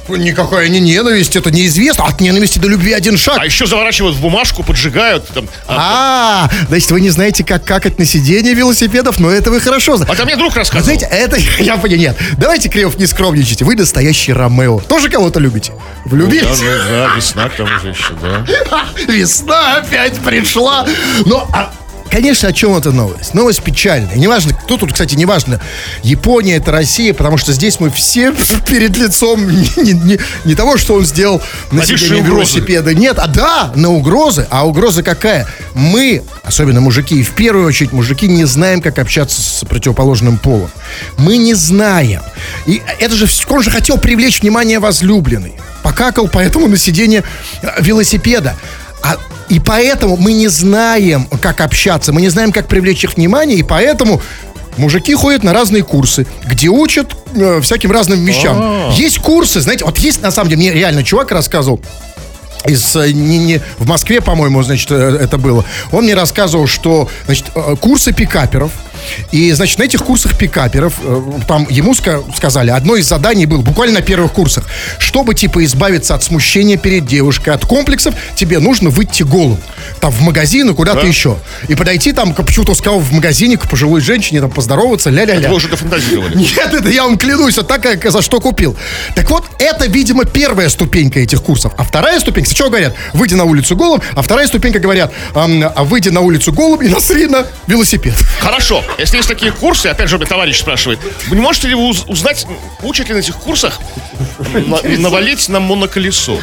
Никакая 0.09 0.67
не 0.69 0.79
ненависть, 0.79 1.35
это 1.35 1.51
неизвестно. 1.51 2.05
От 2.05 2.21
ненависти 2.21 2.59
до 2.59 2.67
любви 2.67 2.93
один 2.93 3.17
шаг. 3.17 3.37
А 3.39 3.45
еще 3.45 3.65
заворачивают 3.67 4.15
в 4.15 4.21
бумажку, 4.21 4.63
поджигают. 4.63 5.27
Там, 5.27 5.47
а, 5.67 6.47
А, 6.49 6.65
значит, 6.67 6.89
вы 6.91 7.01
не 7.01 7.09
знаете, 7.09 7.43
как 7.43 7.63
какать 7.65 7.99
на 7.99 8.05
сиденье 8.05 8.53
велосипедов, 8.53 9.19
но 9.19 9.29
это 9.29 9.51
вы 9.51 9.59
хорошо 9.59 9.97
знаете. 9.97 10.21
а 10.21 10.25
мне 10.25 10.35
друг 10.35 10.55
рассказывал. 10.55 10.85
знаете, 10.97 11.07
это 11.11 11.37
я 11.63 11.77
понял. 11.77 11.97
Нет, 11.97 12.17
давайте, 12.37 12.69
Кремов, 12.69 12.97
не 12.97 13.05
скромничайте. 13.05 13.65
Вы 13.65 13.75
настоящий 13.75 14.33
Ромео. 14.33 14.79
Тоже 14.79 15.09
кого-то 15.09 15.39
любите? 15.39 15.73
Влюбились? 16.05 16.59
Да, 16.59 16.65
ну, 16.65 16.89
да, 16.89 17.15
весна 17.15 17.49
к 17.49 17.55
тому 17.55 17.69
же 17.79 17.89
еще, 17.89 18.13
да. 18.21 18.45
Весна 19.07 19.77
опять 19.77 20.15
пришла. 20.19 20.87
Но, 21.25 21.47
а, 21.53 21.71
конечно, 22.09 22.49
о 22.49 22.53
чем 22.53 22.75
эта 22.75 22.91
новость? 22.91 23.33
Новость 23.33 23.61
печальная. 23.63 24.15
Неважно, 24.15 24.53
кто 24.53 24.77
тут, 24.77 24.93
кстати, 24.93 25.15
неважно, 25.15 25.59
Япония 26.03 26.55
это 26.55 26.71
Россия, 26.71 27.13
потому 27.13 27.37
что 27.37 27.53
здесь 27.53 27.79
мы 27.79 27.89
все 27.89 28.33
перед 28.67 28.97
лицом 28.97 29.47
не, 29.49 29.69
не- 29.93 30.19
не- 30.45 30.55
того, 30.55 30.77
что 30.77 30.95
он 30.95 31.05
сделал 31.05 31.41
на 31.71 31.81
угрозы. 31.81 32.05
велосипеда. 32.23 32.93
Нет, 32.93 33.19
а 33.19 33.27
да, 33.27 33.71
на 33.75 33.89
угрозы. 33.91 34.47
А 34.49 34.67
угроза 34.67 35.03
какая? 35.03 35.47
Мы, 35.73 36.23
особенно 36.43 36.81
мужики, 36.81 37.19
и 37.19 37.23
в 37.23 37.31
первую 37.31 37.67
очередь 37.67 37.91
мужики, 37.91 38.27
не 38.27 38.45
знаем, 38.45 38.81
как 38.81 38.97
общаться 38.99 39.41
с 39.41 39.65
противоположным 39.65 40.37
полом. 40.37 40.69
Мы 41.17 41.37
не 41.37 41.53
знаем. 41.53 42.21
И 42.65 42.81
это 42.99 43.15
же, 43.15 43.27
он 43.49 43.61
же 43.61 43.69
хотел 43.71 43.97
привлечь 43.97 44.41
внимание 44.41 44.79
возлюбленной. 44.79 45.53
Покакал 45.83 46.27
поэтому 46.27 46.67
на 46.67 46.77
сиденье 46.77 47.23
э, 47.61 47.67
велосипеда. 47.81 48.55
А, 49.03 49.17
и 49.49 49.59
поэтому 49.59 50.17
мы 50.17 50.33
не 50.33 50.47
знаем, 50.47 51.27
как 51.41 51.61
общаться, 51.61 52.11
мы 52.11 52.21
не 52.21 52.29
знаем, 52.29 52.51
как 52.51 52.67
привлечь 52.67 53.03
их 53.03 53.15
внимание, 53.15 53.57
и 53.57 53.63
поэтому 53.63 54.21
мужики 54.77 55.13
ходят 55.13 55.43
на 55.43 55.53
разные 55.53 55.83
курсы, 55.83 56.27
где 56.45 56.67
учат 56.67 57.15
э, 57.35 57.61
всяким 57.61 57.91
разным 57.91 58.23
вещам. 58.25 58.91
Есть 58.91 59.19
курсы, 59.19 59.61
знаете, 59.61 59.85
вот 59.85 59.97
есть 59.99 60.21
на 60.21 60.31
самом 60.31 60.49
деле, 60.49 60.61
мне 60.61 60.73
реально 60.73 61.03
чувак 61.03 61.31
рассказывал, 61.31 61.81
из, 62.65 62.95
э, 62.95 63.11
не, 63.11 63.37
не, 63.37 63.61
в 63.77 63.87
Москве, 63.87 64.21
по-моему, 64.21 64.61
значит, 64.63 64.91
э, 64.91 65.17
это 65.21 65.37
было. 65.37 65.63
Он 65.91 66.03
мне 66.03 66.13
рассказывал, 66.13 66.67
что, 66.67 67.09
значит, 67.25 67.45
э, 67.55 67.75
курсы 67.79 68.13
пикаперов, 68.13 68.71
и, 69.31 69.51
значит, 69.53 69.79
на 69.79 69.83
этих 69.83 70.03
курсах 70.03 70.37
пикаперов, 70.37 70.93
э, 71.03 71.21
там 71.47 71.67
ему 71.69 71.93
ска- 71.93 72.23
сказали, 72.35 72.69
одно 72.71 72.95
из 72.95 73.07
заданий 73.07 73.45
было, 73.45 73.61
буквально 73.61 73.95
на 73.99 74.01
первых 74.01 74.33
курсах, 74.33 74.65
чтобы, 74.99 75.33
типа, 75.35 75.63
избавиться 75.65 76.15
от 76.15 76.23
смущения 76.23 76.77
перед 76.77 77.05
девушкой, 77.05 77.49
от 77.53 77.65
комплексов, 77.65 78.13
тебе 78.35 78.59
нужно 78.59 78.89
выйти 78.89 79.23
голым. 79.23 79.57
Там, 79.99 80.11
в 80.11 80.21
магазин 80.21 80.69
и 80.69 80.73
куда-то 80.73 81.01
Да. 81.01 81.07
еще. 81.07 81.37
И 81.67 81.75
подойти 81.75 82.11
там, 82.13 82.33
к- 82.33 82.43
почему-то 82.45 82.73
сказал, 82.75 82.99
в 82.99 83.11
магазине 83.13 83.57
к 83.57 83.69
пожилой 83.69 84.01
женщине, 84.01 84.41
там, 84.41 84.49
поздороваться, 84.51 85.09
ля-ля-ля. 85.09 85.49
Вы 85.49 85.55
уже 85.55 85.67
дофантазировали. 85.67 86.35
Нет, 86.37 86.73
это 86.73 86.89
я 86.89 87.03
вам 87.03 87.17
клянусь, 87.17 87.53
это 87.57 87.63
так, 87.63 87.81
как 87.81 88.11
за 88.11 88.21
что 88.21 88.39
купил. 88.39 88.75
Так 89.15 89.29
вот, 89.29 89.43
это, 89.59 89.87
видимо, 89.87 90.25
первая 90.25 90.69
ступенька 90.69 91.19
этих 91.19 91.41
курсов. 91.41 91.73
А 91.77 91.83
вторая 91.83 92.19
ступенька, 92.19 92.49
сначала 92.49 92.69
говорят, 92.69 92.95
выйди 93.13 93.33
на 93.35 93.43
улицу 93.45 93.75
голым, 93.75 94.01
а 94.15 94.21
вторая 94.21 94.47
ступенька 94.47 94.79
говорят, 94.79 95.11
а 95.33 95.83
выйди 95.83 96.09
на 96.09 96.21
улицу 96.21 96.51
голым 96.53 96.81
и 96.81 96.87
насри 96.87 97.27
на 97.27 97.45
велосипед. 97.67 98.13
Хорошо, 98.39 98.83
если 98.97 99.17
есть 99.17 99.27
такие 99.29 99.51
курсы, 99.51 99.87
опять 99.87 100.09
же, 100.09 100.15
у 100.15 100.19
меня 100.19 100.27
товарищ 100.29 100.59
спрашивает, 100.59 100.99
вы 101.27 101.35
не 101.35 101.41
можете 101.41 101.67
ли 101.67 101.75
вы 101.75 101.89
уз- 101.89 102.05
узнать, 102.07 102.45
учат 102.81 103.07
ли 103.09 103.13
на 103.15 103.19
этих 103.19 103.35
курсах 103.35 103.79
на- 104.53 104.81
навалить 104.83 105.47
на 105.49 105.59
моноколесо? 105.59 106.39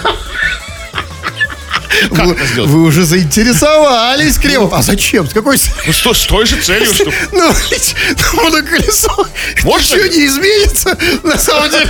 Как 2.10 2.26
Вы, 2.26 2.32
это 2.34 2.44
сделать? 2.46 2.70
вы 2.70 2.82
уже 2.82 3.04
заинтересовались, 3.04 4.36
Кремов. 4.38 4.72
А 4.72 4.82
зачем? 4.82 5.28
С 5.28 5.32
какой... 5.32 5.58
Ну, 5.86 5.92
с, 5.92 5.98
той- 6.02 6.14
с 6.14 6.26
той 6.26 6.44
же 6.44 6.60
целью, 6.60 6.92
что... 6.92 7.04
Ну, 7.32 7.52
ведь 7.70 7.94
на 8.20 8.42
моноколесо 8.42 9.26
Можно? 9.62 9.94
ничего 9.94 10.06
не 10.12 10.26
изменится, 10.26 10.98
на 11.22 11.38
самом 11.38 11.70
деле. 11.70 11.88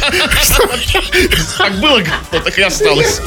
Как 1.56 1.80
было, 1.80 2.02
так 2.30 2.58
и 2.58 2.62
осталось. 2.62 3.20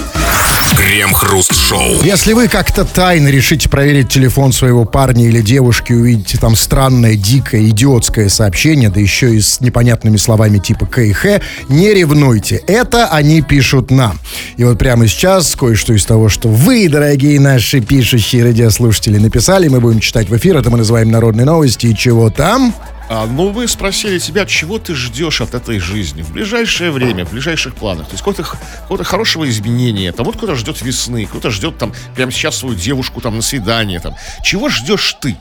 Крем-хруст-шоу. 0.78 2.04
Если 2.04 2.34
вы 2.34 2.48
как-то 2.48 2.86
тайно 2.86 3.30
решите 3.30 3.68
проверить 3.68 4.10
телефон 4.10 4.54
своего 4.54 4.86
парня 4.86 5.26
или 5.26 5.42
девушки, 5.42 5.92
увидите 5.92 6.38
там 6.38 6.56
странное, 6.56 7.16
дикое, 7.16 7.68
идиотское 7.70 8.30
сообщение, 8.30 8.92
да 8.92 9.00
еще 9.00 9.36
и 9.36 9.42
с 9.42 9.60
непонятными 9.60 10.18
словами 10.18 10.60
типа 10.60 10.86
К 10.86 11.02
и 11.02 11.14
Х, 11.14 11.42
не 11.68 11.92
ревнуйте. 11.96 12.58
Это 12.68 13.08
они 13.08 13.42
пишут 13.42 13.90
нам. 13.90 14.20
И 14.58 14.64
вот 14.64 14.78
прямо 14.78 15.08
сейчас 15.08 15.56
кое-что 15.56 15.94
из 15.94 16.06
того, 16.06 16.30
что 16.30 16.48
вы, 16.48 16.88
дорогие 16.90 17.40
наши 17.40 17.82
пишущие 17.82 18.44
радиослушатели, 18.44 19.18
написали, 19.18 19.70
мы 19.70 19.82
будем 19.82 20.00
читать 20.00 20.30
в 20.30 20.38
эфир. 20.38 20.58
Это 20.58 20.70
мы 20.70 20.78
называем 20.78 21.10
народные 21.10 21.46
новости. 21.46 21.88
И 21.88 21.96
чего 21.96 22.30
там? 22.30 22.72
А, 23.10 23.26
ну, 23.26 23.52
вы 23.52 23.68
спросили 23.68 24.20
себя, 24.20 24.46
чего 24.46 24.80
ты 24.80 24.94
ждешь 24.94 25.40
от 25.40 25.54
этой 25.54 25.80
жизни 25.80 26.22
в 26.24 26.32
ближайшее 26.32 26.92
время, 26.92 27.26
в 27.26 27.32
ближайших 27.32 27.76
планах. 27.76 28.08
То 28.08 28.14
есть 28.14 28.24
какого-то, 28.24 28.44
какого-то 28.44 29.04
хорошего 29.06 29.50
изменения. 29.50 30.12
Там 30.12 30.26
вот 30.26 30.36
кто-то 30.36 30.56
ждет 30.56 30.82
весны, 30.82 31.26
кто-то 31.26 31.50
ждет 31.50 31.78
там 31.78 31.94
прямо 32.16 32.32
сейчас 32.32 32.58
свою 32.58 32.76
девушку 32.76 33.22
там 33.22 33.38
на 33.38 33.42
свидание. 33.42 34.02
Там. 34.02 34.16
Чего 34.44 34.68
ждешь 34.68 35.16
ты? 35.22 35.38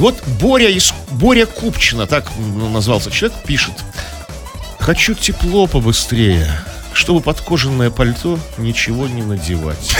Вот 0.00 0.20
Боря, 0.40 0.68
из, 0.68 0.92
Боря 1.12 1.46
Купчина, 1.46 2.06
так 2.06 2.26
назвался 2.72 3.10
человек, 3.10 3.38
пишет. 3.46 3.74
Хочу 4.80 5.14
тепло 5.14 5.66
побыстрее, 5.68 6.50
чтобы 6.92 7.20
под 7.20 7.40
кожаное 7.40 7.90
пальто 7.90 8.38
ничего 8.58 9.06
не 9.06 9.22
надевать. 9.22 9.96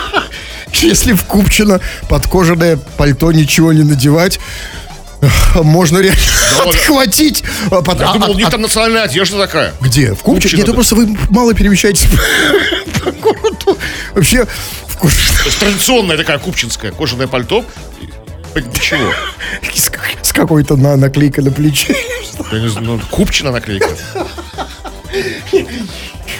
Если 0.72 1.12
в 1.12 1.24
Купчино 1.24 1.80
под 2.08 2.26
кожаное 2.26 2.78
пальто 2.96 3.32
ничего 3.32 3.72
не 3.72 3.82
надевать, 3.82 4.40
можно 5.54 5.98
реально 5.98 6.20
вот. 6.64 6.74
отхватить. 6.74 7.42
а, 7.70 7.82
под- 7.82 8.00
Я 8.00 8.10
а- 8.10 8.12
думал, 8.14 8.30
у 8.30 8.34
а- 8.34 8.36
них 8.36 8.50
там 8.50 8.60
национальная 8.62 9.02
одежда 9.02 9.38
такая. 9.38 9.72
Где? 9.80 10.14
В 10.14 10.20
Купчино? 10.20 10.58
Нет, 10.58 10.66
да. 10.66 10.72
просто 10.72 10.94
вы 10.94 11.16
мало 11.30 11.54
перемещаетесь 11.54 12.06
по 13.02 13.10
городу. 13.22 13.78
Вообще, 14.14 14.46
в 14.88 14.96
Купчино 14.98 15.50
традиционная 15.58 16.16
такая 16.16 16.38
купчинская 16.38 16.92
кожаное 16.92 17.26
пальто. 17.26 17.64
Ничего. 18.54 19.12
с, 19.74 19.90
с 20.22 20.32
какой-то 20.32 20.76
на, 20.76 20.96
наклейкой 20.96 21.44
на 21.44 21.50
плече. 21.50 21.94
Я 22.52 22.58
не 22.60 22.68
знаю, 22.68 22.86
ну, 22.86 23.00
Купчина 23.10 23.52
наклейка. 23.52 23.88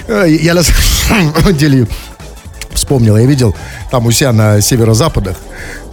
А, 0.08 0.24
Я 0.24 0.54
на 0.54 0.62
самом 0.62 1.54
деле 1.56 1.86
вспомнил, 2.72 3.16
я 3.16 3.26
видел 3.26 3.54
там 3.90 4.06
у 4.06 4.12
себя 4.12 4.32
на 4.32 4.60
северо-западах, 4.60 5.36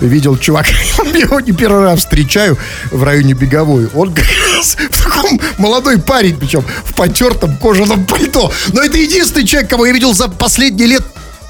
видел 0.08 0.38
чувак, 0.38 0.68
я 1.14 1.20
его 1.20 1.40
не 1.40 1.52
первый 1.52 1.84
раз 1.84 2.00
встречаю 2.00 2.58
в 2.92 3.04
районе 3.04 3.34
Беговой. 3.34 3.88
Он 3.94 4.14
как 4.14 4.26
раз 4.56 4.78
в 4.90 5.04
таком 5.04 5.40
молодой 5.58 6.00
парень, 6.00 6.38
причем 6.38 6.64
в 6.86 6.94
потертом 6.94 7.58
кожаном 7.58 8.06
пальто. 8.06 8.52
Но 8.74 8.82
это 8.82 8.98
единственный 8.98 9.46
человек, 9.46 9.70
кого 9.70 9.86
я 9.86 9.94
видел 9.94 10.14
за 10.14 10.28
последние 10.28 10.88
лет 10.88 11.04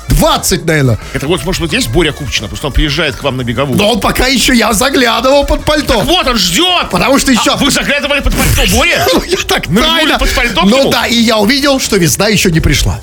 20, 0.09 0.65
наверное. 0.65 0.99
Это 1.13 1.27
вот, 1.27 1.43
может 1.45 1.61
быть, 1.61 1.73
есть 1.73 1.89
Боря 1.89 2.11
Купчина, 2.11 2.47
просто 2.47 2.67
он 2.67 2.73
приезжает 2.73 3.15
к 3.15 3.23
вам 3.23 3.37
на 3.37 3.43
беговую. 3.43 3.77
Но 3.77 3.93
он 3.93 3.99
пока 3.99 4.27
еще 4.27 4.55
я 4.55 4.73
заглядывал 4.73 5.45
под 5.45 5.63
пальто. 5.63 6.01
Вот 6.01 6.27
он 6.27 6.37
ждет! 6.37 6.89
Потому 6.91 7.19
что 7.19 7.31
еще... 7.31 7.51
А, 7.51 7.57
вы 7.57 7.71
заглядывали 7.71 8.19
под 8.21 8.33
пальто 8.35 8.75
Боря? 8.75 9.07
Ну, 9.13 9.23
я 9.23 9.37
так 9.47 9.67
тайно. 9.67 10.17
под 10.19 10.33
пальто 10.33 10.61
Ну 10.65 10.89
да, 10.89 11.05
и 11.05 11.15
я 11.15 11.37
увидел, 11.37 11.79
что 11.79 11.97
весна 11.97 12.27
еще 12.27 12.51
не 12.51 12.59
пришла. 12.59 12.99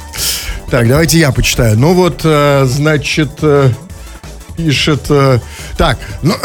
Так, 0.70 0.88
давайте 0.88 1.18
я 1.18 1.32
почитаю. 1.32 1.76
Ну 1.76 1.94
вот, 1.94 2.20
э, 2.24 2.64
значит, 2.66 3.30
э, 3.42 3.70
пишет... 4.66 5.06
э, 5.08 5.38
так, 5.76 5.98
ну... 6.22 6.34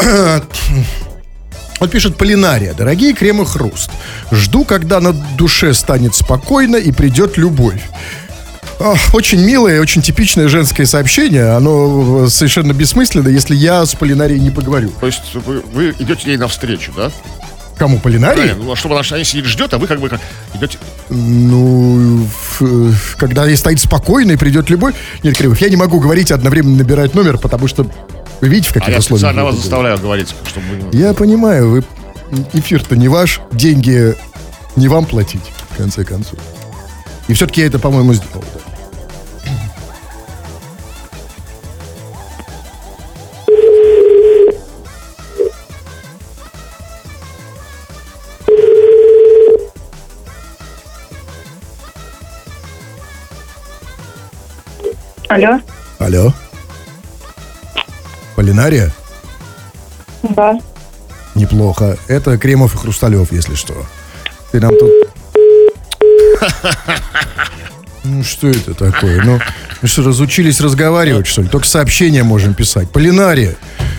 Вот 1.78 1.90
пишет 1.90 2.16
Полинария. 2.16 2.72
Дорогие 2.72 3.12
крем 3.12 3.42
и 3.42 3.44
хруст. 3.44 3.90
Жду, 4.32 4.64
когда 4.64 4.98
на 4.98 5.12
душе 5.12 5.74
станет 5.74 6.14
спокойно 6.14 6.76
и 6.76 6.90
придет 6.90 7.36
любовь. 7.36 7.82
Очень 9.12 9.40
милое, 9.40 9.80
очень 9.80 10.02
типичное 10.02 10.48
женское 10.48 10.86
сообщение. 10.86 11.50
Оно 11.52 12.24
э, 12.24 12.28
совершенно 12.28 12.72
бессмысленно, 12.72 13.28
если 13.28 13.54
я 13.54 13.84
с 13.84 13.94
Полинарией 13.94 14.40
не 14.40 14.50
поговорю. 14.50 14.90
То 15.00 15.06
есть 15.06 15.34
вы, 15.34 15.60
вы 15.60 15.94
идете 15.98 16.30
ей 16.30 16.36
навстречу, 16.36 16.92
да? 16.94 17.10
Кому, 17.78 17.98
Полинарии? 17.98 18.54
Ну, 18.58 18.72
а 18.72 18.76
чтобы 18.76 18.94
она, 18.98 19.04
она 19.10 19.22
сидит, 19.24 19.44
ждет, 19.44 19.74
а 19.74 19.78
вы 19.78 19.86
как 19.86 20.00
бы 20.00 20.08
как 20.08 20.20
идете... 20.54 20.78
Ну, 21.10 22.26
в- 22.58 23.16
когда 23.16 23.44
ей 23.46 23.56
стоит 23.56 23.80
спокойно 23.80 24.32
и 24.32 24.36
придет 24.36 24.70
любовь. 24.70 24.94
Нет, 25.22 25.36
Кривых, 25.36 25.60
я 25.60 25.68
не 25.68 25.76
могу 25.76 26.00
говорить 26.00 26.30
и 26.30 26.34
одновременно 26.34 26.76
набирать 26.78 27.14
номер, 27.14 27.36
потому 27.38 27.68
что 27.68 27.82
вы 28.40 28.48
видите, 28.48 28.68
в 28.68 28.76
А 28.76 28.80
каких 28.80 28.88
я 28.94 28.98
условиях. 28.98 29.20
специально 29.20 29.40
я 29.40 29.44
вас 29.44 29.54
это 29.54 29.62
заставляю 29.62 29.98
говорить, 29.98 30.34
чтобы. 30.46 30.64
Я 30.96 31.12
понимаю, 31.12 31.70
вы 31.70 31.84
эфир-то 32.54 32.96
не 32.96 33.08
ваш, 33.08 33.40
деньги 33.52 34.14
не 34.76 34.88
вам 34.88 35.04
платить, 35.04 35.52
в 35.70 35.76
конце 35.76 36.04
концов. 36.04 36.38
И 37.28 37.34
все-таки 37.34 37.60
я 37.60 37.66
это, 37.66 37.78
по-моему, 37.78 38.14
сделал. 38.14 38.44
да. 38.54 38.60
Алло, 55.36 55.60
Алло? 55.98 56.32
Полинария? 58.36 58.90
да. 60.22 60.58
Неплохо. 61.34 61.98
Это 62.08 62.38
Кремов 62.38 62.74
и 62.74 62.78
Хрусталев, 62.78 63.30
если 63.32 63.54
что. 63.54 63.74
Ты 64.50 64.60
нам 64.60 64.72
тут... 64.78 64.90
Ну, 68.04 68.22
что 68.22 68.46
это 68.48 68.72
такое? 68.72 69.20
Ну, 69.24 69.40
мы 69.82 69.88
что, 69.88 70.02
разучились 70.04 70.60
разговаривать, 70.60 71.26
что 71.26 71.42
ли? 71.42 71.48
Только 71.48 71.66
сообщения 71.66 72.22
можем 72.22 72.54
писать. 72.54 72.88
Полинария. 72.90 73.56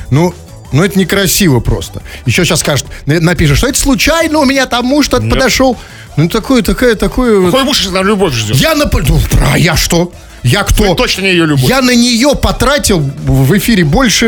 Ну, 0.09 0.33
ну, 0.71 0.81
это 0.83 0.97
некрасиво 0.97 1.59
просто. 1.59 2.01
Еще 2.25 2.45
сейчас 2.45 2.61
скажет, 2.61 2.85
на- 3.05 3.19
напишет, 3.19 3.57
что 3.57 3.67
это 3.67 3.77
случайно, 3.77 4.39
у 4.39 4.45
меня 4.45 4.65
там 4.65 4.85
муж 4.85 5.09
то 5.09 5.17
подошел. 5.21 5.77
Ну, 6.17 6.27
такое, 6.29 6.63
такая, 6.63 6.95
такое... 6.95 7.45
Какой 7.45 7.63
муж 7.63 7.79
если 7.81 8.03
любовь 8.03 8.33
ждет? 8.33 8.57
Я 8.57 8.73
на... 8.75 8.85
Ну, 8.85 9.19
а 9.51 9.57
я 9.57 9.75
что? 9.75 10.11
Я 10.43 10.63
кто? 10.63 10.89
Вы 10.89 10.95
точно 10.95 11.21
не 11.21 11.29
ее 11.29 11.45
любовь. 11.45 11.69
Я 11.69 11.81
на 11.81 11.95
нее 11.95 12.33
потратил 12.35 12.99
в 12.99 13.55
эфире 13.57 13.83
больше 13.83 14.25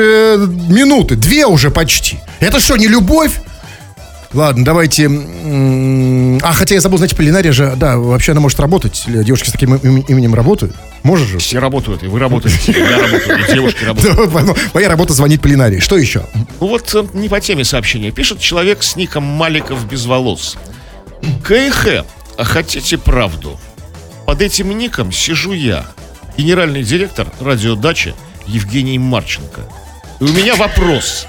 минуты. 0.70 1.16
Две 1.16 1.46
уже 1.46 1.72
почти. 1.72 2.20
Это 2.40 2.60
что, 2.60 2.78
не 2.78 2.88
любовь? 2.88 3.32
Ладно, 4.34 4.64
давайте... 4.64 5.08
А, 5.08 6.54
хотя 6.54 6.76
я 6.76 6.82
забыл, 6.82 7.00
знаете, 7.00 7.16
Полинария 7.16 7.52
же, 7.52 7.74
да, 7.76 7.98
вообще 7.98 8.34
она 8.34 8.42
может 8.42 8.60
работать. 8.60 9.04
Девушки 9.08 9.50
с 9.50 9.52
таким 9.52 9.74
им- 9.76 10.02
именем 10.08 10.36
работают. 10.36 10.76
Может 11.02 11.28
же? 11.28 11.40
Все 11.40 11.58
работают, 11.58 12.04
и 12.04 12.08
вы 12.08 12.20
работаете, 12.20 12.72
и 12.72 12.80
я 12.80 13.00
работаю, 13.02 13.40
и 13.50 13.54
девушки 13.54 13.84
работают. 13.86 14.58
Моя 14.76 14.90
работа 14.90 15.14
звонить 15.14 15.42
Полинарии. 15.42 15.80
Что 15.80 15.98
еще? 15.98 16.28
Ну 16.60 16.68
вот 16.68 16.94
э, 16.94 17.04
не 17.14 17.28
по 17.30 17.42
теме 17.42 17.64
сообщения. 17.64 18.12
Пишет 18.12 18.40
человек 18.40 18.84
с 18.84 18.96
ником 18.96 19.24
Маликов 19.24 19.88
без 19.88 20.06
волос. 20.06 20.58
КХ, 21.44 22.06
а 22.38 22.44
хотите 22.44 22.98
правду? 22.98 23.60
Под 24.26 24.42
этим 24.42 24.78
ником 24.78 25.12
сижу 25.12 25.54
я, 25.54 25.86
генеральный 26.38 26.84
директор 26.84 27.28
радиодачи 27.40 28.14
Евгений 28.46 29.00
Марченко. 29.00 29.62
И 30.20 30.24
у 30.24 30.28
меня 30.30 30.56
вопрос. 30.56 31.26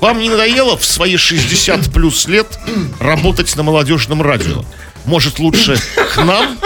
Вам 0.00 0.18
не 0.18 0.28
надоело 0.28 0.76
в 0.76 0.84
свои 0.84 1.16
60 1.16 1.92
плюс 1.92 2.26
лет 2.26 2.58
работать 3.00 3.54
на 3.56 3.62
молодежном 3.62 4.22
радио? 4.22 4.64
Может, 5.06 5.38
лучше 5.38 5.78
к 6.14 6.22
нам? 6.24 6.58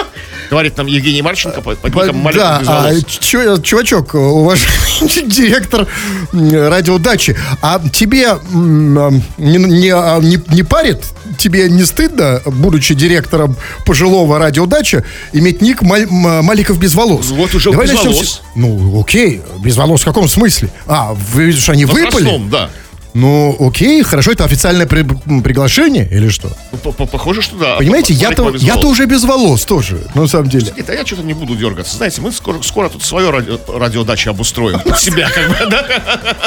Говорит 0.50 0.76
нам 0.76 0.86
Евгений 0.86 1.20
Марченко 1.22 1.60
под 1.60 1.78
под 1.78 1.94
ником 1.94 2.16
Маликов 2.18 2.42
Да, 2.42 2.62
а, 2.66 2.94
чё- 3.20 3.58
чувачок, 3.58 4.14
уважаемый 4.14 5.26
директор 5.26 5.86
радиодачи, 6.32 7.36
а 7.60 7.80
тебе 7.92 8.28
не, 8.52 9.58
не, 9.58 9.90
а, 9.90 10.18
не- 10.20 10.42
не 10.54 10.62
парит? 10.62 11.02
Тебе 11.38 11.68
не 11.70 11.84
стыдно, 11.84 12.40
будучи 12.46 12.94
директором 12.94 13.56
пожилого 13.84 14.38
радиодачи, 14.38 15.04
иметь 15.32 15.60
ник 15.60 15.82
Маль- 15.82 16.06
Маликов 16.10 16.78
без 16.78 16.94
волос? 16.94 17.26
Вот 17.28 17.54
уже 17.54 17.70
Давай 17.70 17.86
без 17.86 17.94
начнем 17.94 18.12
с- 18.12 18.14
волос. 18.14 18.42
Ну, 18.56 19.00
окей, 19.00 19.42
без 19.62 19.76
волос 19.76 20.00
в 20.00 20.04
каком 20.04 20.28
смысле? 20.28 20.70
А, 20.86 21.14
вы 21.34 21.44
видишь, 21.44 21.68
они 21.68 21.84
выпали? 21.84 22.06
Возрастном, 22.06 22.50
да. 22.50 22.70
Ну, 23.14 23.56
окей, 23.58 24.02
хорошо, 24.02 24.32
это 24.32 24.44
официальное 24.44 24.86
при- 24.86 25.02
приглашение 25.40 26.06
или 26.10 26.28
что? 26.28 26.50
Ну, 26.72 26.78
по- 26.78 26.92
по- 26.92 27.06
Похоже, 27.06 27.40
что 27.42 27.56
да. 27.56 27.76
Понимаете, 27.76 28.12
я-то, 28.12 28.54
я-то 28.56 28.86
уже 28.86 29.06
без 29.06 29.24
волос 29.24 29.64
тоже, 29.64 29.98
на 30.14 30.26
самом 30.28 30.48
деле. 30.50 30.72
Нет, 30.76 30.88
а 30.90 30.94
я 30.94 31.04
что-то 31.06 31.22
не 31.22 31.32
буду 31.32 31.56
дергаться. 31.56 31.96
Знаете, 31.96 32.20
мы 32.20 32.30
скоро, 32.32 32.60
скоро 32.62 32.88
тут 32.90 33.02
свое 33.02 33.30
радио, 33.30 33.58
радиодачу 33.66 34.30
обустроим. 34.30 34.78
Под 34.80 34.98
себя, 35.00 35.30
как 35.30 35.48
бы, 35.48 35.56
да? 35.70 35.86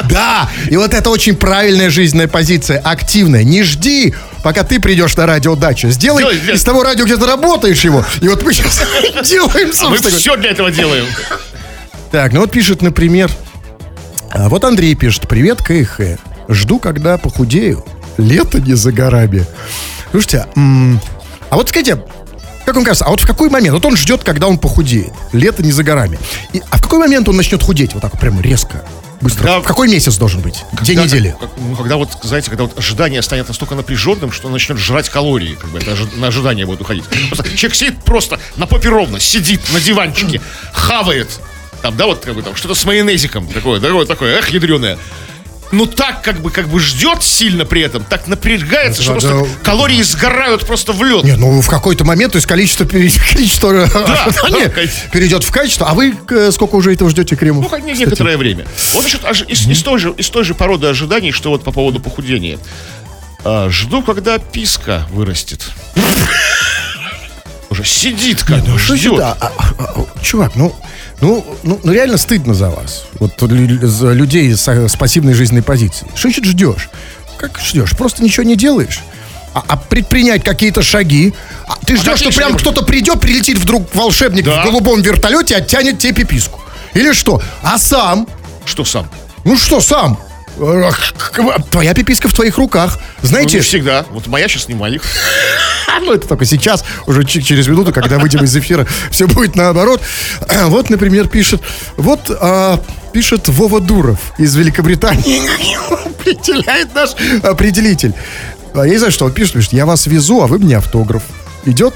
Да, 0.08 0.50
и 0.70 0.76
вот 0.76 0.94
это 0.94 1.10
очень 1.10 1.34
правильная 1.34 1.90
жизненная 1.90 2.28
позиция, 2.28 2.78
активная. 2.78 3.42
Не 3.42 3.64
жди, 3.64 4.14
пока 4.44 4.62
ты 4.62 4.80
придешь 4.80 5.16
на 5.16 5.26
радиодачу. 5.26 5.90
Сделай 5.90 6.36
из 6.54 6.62
того 6.62 6.84
радио, 6.84 7.04
где 7.04 7.16
ты 7.16 7.26
работаешь 7.26 7.82
его. 7.84 8.04
И 8.20 8.28
вот 8.28 8.42
мы 8.44 8.54
сейчас 8.54 8.82
делаем, 9.28 9.68
Мы 9.68 9.74
собственно. 9.74 10.16
все 10.16 10.36
для 10.36 10.50
этого 10.50 10.70
делаем. 10.70 11.06
Так, 12.12 12.32
ну 12.32 12.40
вот 12.40 12.50
пишет, 12.52 12.82
например, 12.82 13.30
а 14.30 14.48
вот 14.48 14.64
Андрей 14.64 14.94
пишет, 14.94 15.26
привет, 15.28 15.58
КХ. 15.60 16.18
Жду, 16.48 16.78
когда 16.78 17.18
похудею. 17.18 17.84
Лето 18.18 18.60
не 18.60 18.74
за 18.74 18.92
горами. 18.92 19.46
Слушайте, 20.10 20.46
а 20.56 21.56
вот 21.56 21.68
скажите, 21.70 22.02
как 22.66 22.74
вам 22.76 22.84
кажется, 22.84 23.04
а 23.04 23.10
вот 23.10 23.20
в 23.20 23.26
какой 23.26 23.48
момент? 23.48 23.74
Вот 23.74 23.84
он 23.84 23.96
ждет, 23.96 24.22
когда 24.24 24.46
он 24.46 24.58
похудеет. 24.58 25.12
Лето 25.32 25.62
не 25.62 25.72
за 25.72 25.82
горами. 25.82 26.18
И- 26.52 26.62
а 26.70 26.76
в 26.76 26.82
какой 26.82 26.98
момент 26.98 27.28
он 27.28 27.36
начнет 27.36 27.62
худеть? 27.62 27.94
Вот 27.94 28.02
так 28.02 28.12
вот 28.12 28.20
прям 28.20 28.40
резко, 28.40 28.84
быстро. 29.20 29.44
Да. 29.44 29.60
В 29.60 29.64
какой 29.64 29.88
месяц 29.88 30.16
должен 30.16 30.40
быть? 30.42 30.64
День 30.82 30.96
Когда- 30.98 31.02
недели? 31.04 31.36
как- 31.40 31.50
ну, 31.58 31.74
когда 31.74 31.96
вот, 31.96 32.10
знаете, 32.22 32.50
когда 32.50 32.64
вот 32.64 32.78
ожидание 32.78 33.22
станет 33.22 33.48
настолько 33.48 33.74
напряженным, 33.74 34.30
что 34.30 34.46
он 34.48 34.52
начнет 34.52 34.76
жрать 34.78 35.08
калории, 35.08 35.54
как 35.54 35.70
бы 35.70 35.78
это 35.78 35.92
ожи- 35.92 36.16
на 36.18 36.26
ожидание 36.28 36.66
будет 36.66 36.82
уходить. 36.82 37.04
Просто 37.30 37.44
человек 37.56 37.74
сидит 37.74 37.98
просто 38.04 38.38
на 38.56 38.66
попе 38.66 38.90
ровно, 38.90 39.18
сидит 39.18 39.60
на 39.72 39.80
диванчике, 39.80 40.40
хавает, 40.72 41.28
там, 41.80 41.96
да, 41.96 42.06
вот 42.06 42.24
как 42.24 42.34
бы 42.34 42.42
там 42.42 42.54
что-то 42.54 42.74
с 42.74 42.84
майонезиком, 42.84 43.46
такое, 43.48 43.80
такое, 43.80 44.04
такое, 44.06 44.38
эх, 44.38 44.50
ядреное. 44.50 44.98
Ну 45.72 45.86
так 45.86 46.22
как 46.22 46.40
бы 46.42 46.50
как 46.50 46.68
бы 46.68 46.78
ждет 46.78 47.22
сильно 47.22 47.64
при 47.64 47.80
этом, 47.80 48.04
так 48.04 48.28
напрягается, 48.28 49.02
что 49.02 49.14
Да, 49.14 49.20
просто 49.20 49.40
да. 49.40 49.64
калории 49.64 50.02
сгорают 50.02 50.66
просто 50.66 50.92
в 50.92 51.02
лед. 51.02 51.24
Нет, 51.24 51.38
ну 51.38 51.62
в 51.62 51.66
какой-то 51.68 52.04
момент, 52.04 52.32
то 52.32 52.36
есть 52.36 52.46
количество, 52.46 52.84
количество 53.32 53.70
ожидания 53.84 54.68
конечно. 54.74 55.10
перейдет 55.10 55.44
в 55.44 55.50
качество. 55.50 55.88
А 55.88 55.94
вы 55.94 56.14
э, 56.30 56.50
сколько 56.52 56.74
уже 56.74 56.92
этого 56.92 57.08
ждете 57.08 57.36
кремов? 57.36 57.66
Ну, 57.70 57.78
не- 57.78 57.94
некоторое 57.94 58.36
время. 58.36 58.66
Вот 58.92 59.06
ож- 59.06 59.46
из, 59.48 59.66
из 59.66 59.82
той 59.82 59.98
же, 59.98 60.14
из 60.18 60.28
той 60.28 60.44
же 60.44 60.54
породы 60.54 60.88
ожиданий, 60.88 61.32
что 61.32 61.48
вот 61.48 61.64
по 61.64 61.72
поводу 61.72 62.00
похудения. 62.00 62.58
А, 63.44 63.70
жду, 63.70 64.02
когда 64.02 64.38
писка 64.38 65.06
вырастет. 65.10 65.64
Уже 67.70 67.84
сидит 67.84 68.42
как 68.42 68.62
бы, 68.66 68.78
Что 68.78 68.94
ждет. 68.96 69.12
сюда? 69.12 69.36
А, 69.40 69.50
а, 69.56 69.74
а, 69.78 70.22
чувак, 70.22 70.52
ну, 70.54 70.76
ну, 71.22 71.56
ну, 71.62 71.80
ну 71.82 71.92
реально 71.92 72.18
стыдно 72.18 72.52
за 72.52 72.68
вас. 72.70 73.04
Вот 73.20 73.32
за 73.38 74.12
людей 74.12 74.54
с, 74.54 74.96
пассивной 74.98 75.34
жизненной 75.34 75.62
позицией. 75.62 76.10
Что 76.14 76.28
значит 76.28 76.44
ждешь? 76.44 76.90
Как 77.38 77.58
ждешь? 77.58 77.96
Просто 77.96 78.22
ничего 78.22 78.44
не 78.44 78.56
делаешь. 78.56 79.00
А, 79.54 79.62
а 79.68 79.76
предпринять 79.76 80.44
какие-то 80.44 80.82
шаги. 80.82 81.32
А 81.66 81.76
ты 81.84 81.96
ждешь, 81.96 82.14
какие 82.14 82.30
что 82.30 82.38
прям 82.38 82.56
кто-то 82.56 82.82
придет, 82.82 83.20
прилетит 83.20 83.58
вдруг 83.58 83.94
волшебник 83.94 84.44
Да. 84.44 84.62
в 84.62 84.66
голубом 84.66 85.00
вертолете, 85.00 85.56
оттянет 85.56 85.98
тебе 85.98 86.12
пиписку. 86.12 86.60
Или 86.94 87.12
что? 87.12 87.40
А 87.62 87.78
сам? 87.78 88.26
Что 88.64 88.84
сам? 88.84 89.08
Ну 89.44 89.56
что 89.56 89.80
сам? 89.80 90.18
Твоя 91.70 91.94
пиписка 91.94 92.28
в 92.28 92.32
твоих 92.32 92.56
руках. 92.58 92.98
Ну, 93.22 93.28
Знаете, 93.28 93.56
не 93.56 93.62
всегда. 93.62 94.06
Вот 94.10 94.28
моя 94.28 94.48
сейчас 94.48 94.68
не 94.68 94.74
моих. 94.74 95.02
ну 96.00 96.12
это 96.12 96.28
только 96.28 96.44
сейчас, 96.44 96.84
уже 97.06 97.24
через 97.24 97.66
минуту, 97.66 97.92
когда 97.92 98.18
выйдем 98.18 98.44
из 98.44 98.56
эфира, 98.56 98.86
все 99.10 99.26
будет 99.26 99.56
наоборот. 99.56 100.00
Вот, 100.72 100.90
например, 100.90 101.28
пишет, 101.28 101.60
вот 101.96 102.30
а, 102.40 102.80
пишет 103.12 103.48
Вова 103.48 103.80
Дуров 103.80 104.18
из 104.38 104.54
Великобритании. 104.54 105.42
Определяет 106.06 106.94
наш 106.94 107.10
определитель. 107.42 108.14
А 108.74 108.84
я 108.84 108.92
не 108.92 108.98
знаю, 108.98 109.12
что 109.12 109.26
он 109.26 109.32
пишет, 109.32 109.54
пишет, 109.54 109.72
я 109.72 109.86
вас 109.86 110.06
везу, 110.06 110.42
а 110.42 110.46
вы 110.46 110.58
мне 110.58 110.76
автограф. 110.76 111.22
Идет? 111.64 111.94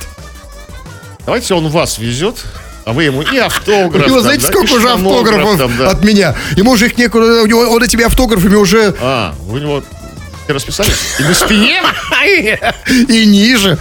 Давайте 1.25 1.55
он 1.55 1.69
вас 1.69 1.99
везет, 1.99 2.45
а 2.87 2.93
вы 2.93 3.03
ему 3.03 3.21
и 3.21 3.37
автограф. 3.37 4.05
У 4.05 4.07
него, 4.07 4.15
там, 4.19 4.23
знаете, 4.23 4.43
да, 4.43 4.53
сколько 4.53 4.73
и 4.73 4.77
уже 4.77 4.93
автографов 4.93 5.59
там, 5.59 5.77
да. 5.77 5.91
от 5.91 6.05
меня? 6.05 6.37
Ему 6.57 6.71
уже 6.71 6.87
их 6.87 6.97
некуда, 6.97 7.43
у 7.43 7.47
него, 7.47 7.63
он 7.63 7.83
этими 7.83 8.05
автографами 8.05 8.55
уже 8.55 8.95
А, 9.01 9.35
вы 9.49 9.59
у 9.59 9.61
него 9.61 9.83
и 10.47 10.53
расписались? 10.53 10.95
И 11.19 11.25
на 11.25 11.35
спине? 11.35 11.83
и 13.09 13.27
ниже. 13.27 13.77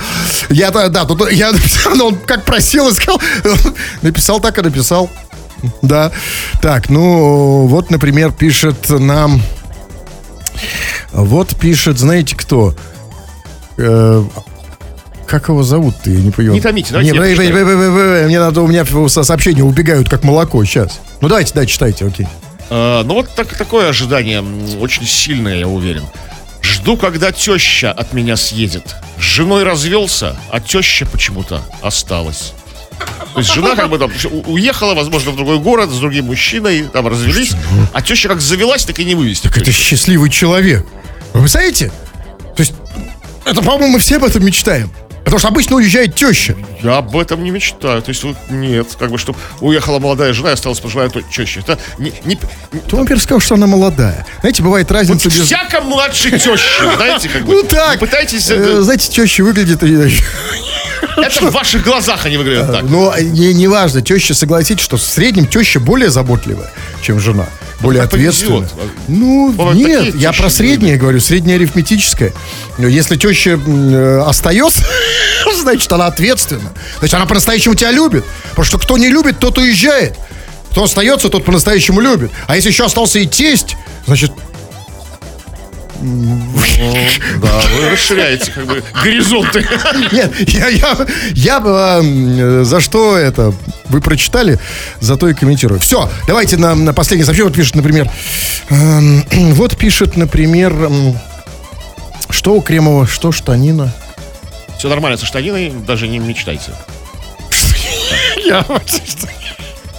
Я, 0.50 0.72
да, 0.72 0.90
да, 0.90 1.06
тут 1.06 1.32
я 1.32 1.52
написал, 1.54 1.96
но 1.96 2.08
он 2.08 2.16
как 2.16 2.46
просил 2.46 2.90
и 2.90 2.94
сказал, 2.94 3.22
написал 4.02 4.40
так 4.40 4.58
и 4.58 4.62
написал. 4.64 5.12
Да. 5.84 6.12
Так, 6.64 6.90
ну, 6.90 7.68
вот, 7.68 7.92
например, 7.92 8.32
пишет 8.32 8.90
нам... 8.90 9.40
Вот 11.12 11.56
пишет, 11.56 12.00
знаете 12.00 12.36
кто? 12.36 12.74
Как 15.28 15.50
его 15.50 15.64
зовут-то, 15.64 16.10
я 16.10 16.20
не 16.20 16.32
понял. 16.32 16.54
Не 16.54 16.62
томите, 16.62 16.90
давайте 16.92 17.12
Не, 17.12 17.16
я 17.16 17.22
подожди, 17.22 17.52
подожди, 17.52 17.92
подожди, 17.92 18.26
мне 18.28 18.40
надо, 18.40 18.62
у 18.62 18.68
меня 18.68 18.86
со- 19.10 19.24
сообщения 19.24 19.64
убегают 19.64 20.08
как 20.10 20.24
молоко, 20.24 20.64
сейчас. 20.66 21.00
Ну, 21.22 21.28
давайте, 21.28 21.54
да, 21.54 21.66
читайте, 21.66 22.06
окей. 22.06 22.28
А, 22.70 23.04
ну 23.04 23.16
вот 23.16 23.30
так, 23.36 23.48
такое 23.58 23.90
ожидание 23.90 24.44
очень 24.80 25.06
сильное, 25.06 25.58
я 25.58 25.68
уверен. 25.68 26.04
Жду, 26.62 26.98
когда 26.98 27.32
теща 27.32 27.92
от 27.92 28.14
меня 28.14 28.38
съедет. 28.38 28.96
С 29.20 29.22
женой 29.22 29.64
развелся, 29.64 30.36
а 30.52 30.60
теща 30.60 31.06
почему-то 31.06 31.62
осталась. 31.82 32.54
То 33.34 33.40
есть 33.40 33.54
жена 33.54 33.76
как 33.76 33.90
бы 33.90 33.98
там 33.98 34.12
уехала, 34.46 34.94
возможно, 34.96 35.32
в 35.32 35.36
другой 35.36 35.60
город 35.60 35.90
с 35.90 36.00
другим 36.00 36.26
мужчиной, 36.26 36.86
там 36.92 37.08
развелись, 37.08 37.52
а 37.94 38.02
теща 38.02 38.30
как 38.30 38.42
завелась, 38.42 38.86
так 38.86 38.98
и 39.00 39.06
не 39.06 39.16
вывести. 39.16 39.48
Это 39.48 39.72
счастливый 39.72 40.30
человек. 40.30 40.86
Вы 41.34 41.42
представляете? 41.42 41.92
То 42.56 42.62
есть, 42.62 42.74
это, 43.44 43.62
по-моему, 43.62 43.94
мы 43.94 44.00
все 44.00 44.16
об 44.18 44.24
этом 44.24 44.46
мечтаем. 44.46 44.90
Потому 45.26 45.40
что 45.40 45.48
обычно 45.48 45.76
уезжает 45.78 46.16
теща. 46.16 46.56
Я 46.84 46.98
об 46.98 47.18
этом 47.18 47.44
не 47.44 47.50
мечтаю. 47.50 48.02
То 48.02 48.10
есть 48.10 48.24
вот 48.24 48.38
нет, 48.50 48.88
как 48.98 49.10
бы, 49.10 49.18
чтобы 49.18 49.40
уехала 49.60 49.98
молодая 50.00 50.32
жена 50.34 50.52
и 50.52 50.54
осталась 50.54 50.80
пожилая 50.80 51.10
то- 51.10 51.22
теща. 51.24 51.62
Это 51.62 51.80
не, 51.98 52.14
не- 52.26 52.38
не- 52.72 52.80
Кто 52.82 52.98
вам 52.98 53.08
сказал, 53.20 53.40
что 53.40 53.56
она 53.56 53.66
молодая? 53.66 54.26
Знаете, 54.42 54.62
бывает 54.62 54.90
разница 54.92 55.28
без... 55.30 55.42
всяко 55.46 55.82
младше 55.82 56.30
тещи, 56.32 56.60
знаете, 56.96 57.28
как 57.30 57.44
бы. 57.46 57.54
Ну 57.56 57.64
так. 57.64 58.00
Пытайтесь, 58.00 58.50
Э, 58.50 58.56
это, 58.56 58.84
Знаете, 58.84 59.10
теща 59.12 59.44
выглядит... 59.44 59.82
э, 59.84 60.10
это 61.18 61.46
в 61.48 61.52
ваших 61.52 61.84
глазах 61.84 62.26
они 62.26 62.38
выглядят 62.38 62.72
так. 62.72 62.84
Но 62.84 63.14
не, 63.20 63.54
не 63.56 63.68
важно, 63.68 64.02
теща, 64.04 64.36
согласитесь, 64.36 64.84
что 64.84 64.98
в 64.98 65.02
среднем 65.02 65.48
теща 65.48 65.80
более 65.80 66.12
заботливая, 66.12 66.72
чем 67.02 67.20
жена. 67.20 67.48
Более 67.82 68.02
как 68.04 68.14
ответственно. 68.14 68.68
повезет. 68.68 68.92
Ну, 69.08 69.52
Бывают 69.52 69.78
нет, 69.78 70.16
я 70.16 70.32
про 70.34 70.50
среднее 70.50 70.98
говорю, 70.98 71.20
среднее 71.20 71.56
арифметическое. 71.56 72.34
Но 72.78 72.88
Если 72.88 73.16
теща 73.18 73.60
э, 73.66 74.24
остается, 74.26 74.84
значит, 75.62 75.92
она 75.92 76.08
ответственна. 76.08 76.72
Значит, 77.00 77.16
она 77.16 77.26
по-настоящему 77.26 77.76
тебя 77.76 77.92
любит. 77.92 78.26
Потому 78.52 78.66
что 78.66 78.78
кто 78.78 78.98
не 78.98 79.10
любит, 79.10 79.40
тот 79.40 79.58
уезжает. 79.58 80.18
Кто 80.72 80.84
остается, 80.84 81.30
тот 81.30 81.46
по-настоящему 81.46 82.02
любит. 82.02 82.32
А 82.48 82.56
если 82.56 82.70
еще 82.70 82.86
остался 82.86 83.20
и 83.20 83.26
тесть, 83.26 83.76
значит, 84.08 84.32
Да, 87.42 87.62
вы 87.80 87.90
расширяете 87.90 88.52
как 88.52 88.66
бы 88.66 88.84
горизонты. 89.04 89.66
Нет, 90.12 90.34
я, 90.50 90.68
я, 90.68 90.98
я 91.34 91.62
э, 91.66 92.64
за 92.64 92.80
что 92.80 93.18
это 93.18 93.54
вы 93.90 94.02
прочитали, 94.02 94.60
зато 95.00 95.30
и 95.30 95.34
комментирую. 95.34 95.80
Все, 95.80 96.10
давайте 96.28 96.58
на, 96.58 96.76
на 96.76 96.94
последнее 96.94 97.26
сообщение. 97.26 97.50
Вот 97.50 97.56
пишет, 97.56 97.76
например, 97.76 98.10
эм, 98.70 99.24
вот 99.54 99.78
пишет, 99.78 100.18
например, 100.18 100.74
эм, 100.74 101.18
что 102.30 102.54
у 102.54 102.62
Кремова, 102.62 103.08
что 103.08 103.32
штанина. 103.32 103.94
Все 104.78 104.90
нормально 104.90 105.18
со 105.18 105.26
штаниной, 105.26 105.72
даже 105.86 106.08
не 106.08 106.20
мечтайте. 106.20 106.72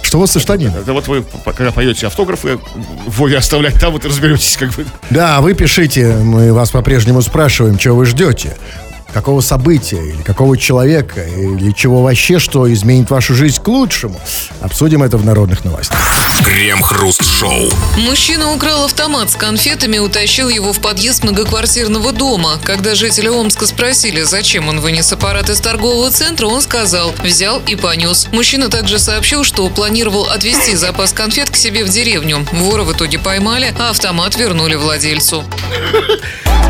Что 0.07 0.19
у 0.19 0.21
вас 0.21 0.31
со 0.31 0.39
штанина? 0.39 0.73
Это 0.77 0.93
вот 0.93 1.09
вы, 1.09 1.21
когда 1.43 1.69
поете 1.73 2.07
автографы, 2.07 2.59
Вове 3.07 3.37
оставлять 3.37 3.73
там, 3.77 3.91
вот 3.91 4.05
и 4.05 4.07
разберетесь, 4.07 4.55
как 4.55 4.71
бы. 4.71 4.85
Да, 5.09 5.41
вы 5.41 5.53
пишите, 5.53 6.15
мы 6.15 6.53
вас 6.53 6.71
по-прежнему 6.71 7.21
спрашиваем, 7.21 7.77
чего 7.77 7.97
вы 7.97 8.05
ждете. 8.05 8.55
Какого 9.13 9.41
события, 9.41 10.03
или 10.03 10.21
какого 10.21 10.57
человека, 10.57 11.23
или 11.23 11.71
чего 11.71 12.03
вообще, 12.03 12.39
что 12.39 12.71
изменит 12.71 13.09
вашу 13.09 13.33
жизнь 13.33 13.61
к 13.61 13.67
лучшему. 13.67 14.19
Обсудим 14.61 15.01
это 15.01 15.17
в 15.17 15.25
народных 15.25 15.65
новостях. 15.65 15.99
Крем-хруст-шоу. 16.43 17.69
Мужчина 17.97 18.53
украл 18.53 18.85
автомат 18.85 19.31
с 19.31 19.35
конфетами 19.35 19.95
и 19.95 19.99
утащил 19.99 20.49
его 20.49 20.71
в 20.71 20.79
подъезд 20.79 21.23
многоквартирного 21.23 22.11
дома. 22.11 22.59
Когда 22.63 22.95
жители 22.95 23.27
Омска 23.27 23.65
спросили, 23.65 24.21
зачем 24.21 24.67
он 24.67 24.79
вынес 24.79 25.11
аппарат 25.11 25.49
из 25.49 25.59
торгового 25.59 26.11
центра, 26.11 26.45
он 26.45 26.61
сказал, 26.61 27.13
взял 27.23 27.59
и 27.65 27.75
понес. 27.75 28.27
Мужчина 28.31 28.69
также 28.69 28.99
сообщил, 28.99 29.43
что 29.43 29.67
планировал 29.69 30.25
отвезти 30.25 30.75
запас 30.75 31.11
конфет 31.11 31.49
к 31.49 31.55
себе 31.55 31.83
в 31.83 31.89
деревню. 31.89 32.45
Вора 32.51 32.83
в 32.83 32.93
итоге 32.93 33.17
поймали, 33.17 33.73
а 33.79 33.89
автомат 33.89 34.35
вернули 34.35 34.75
владельцу. 34.75 35.43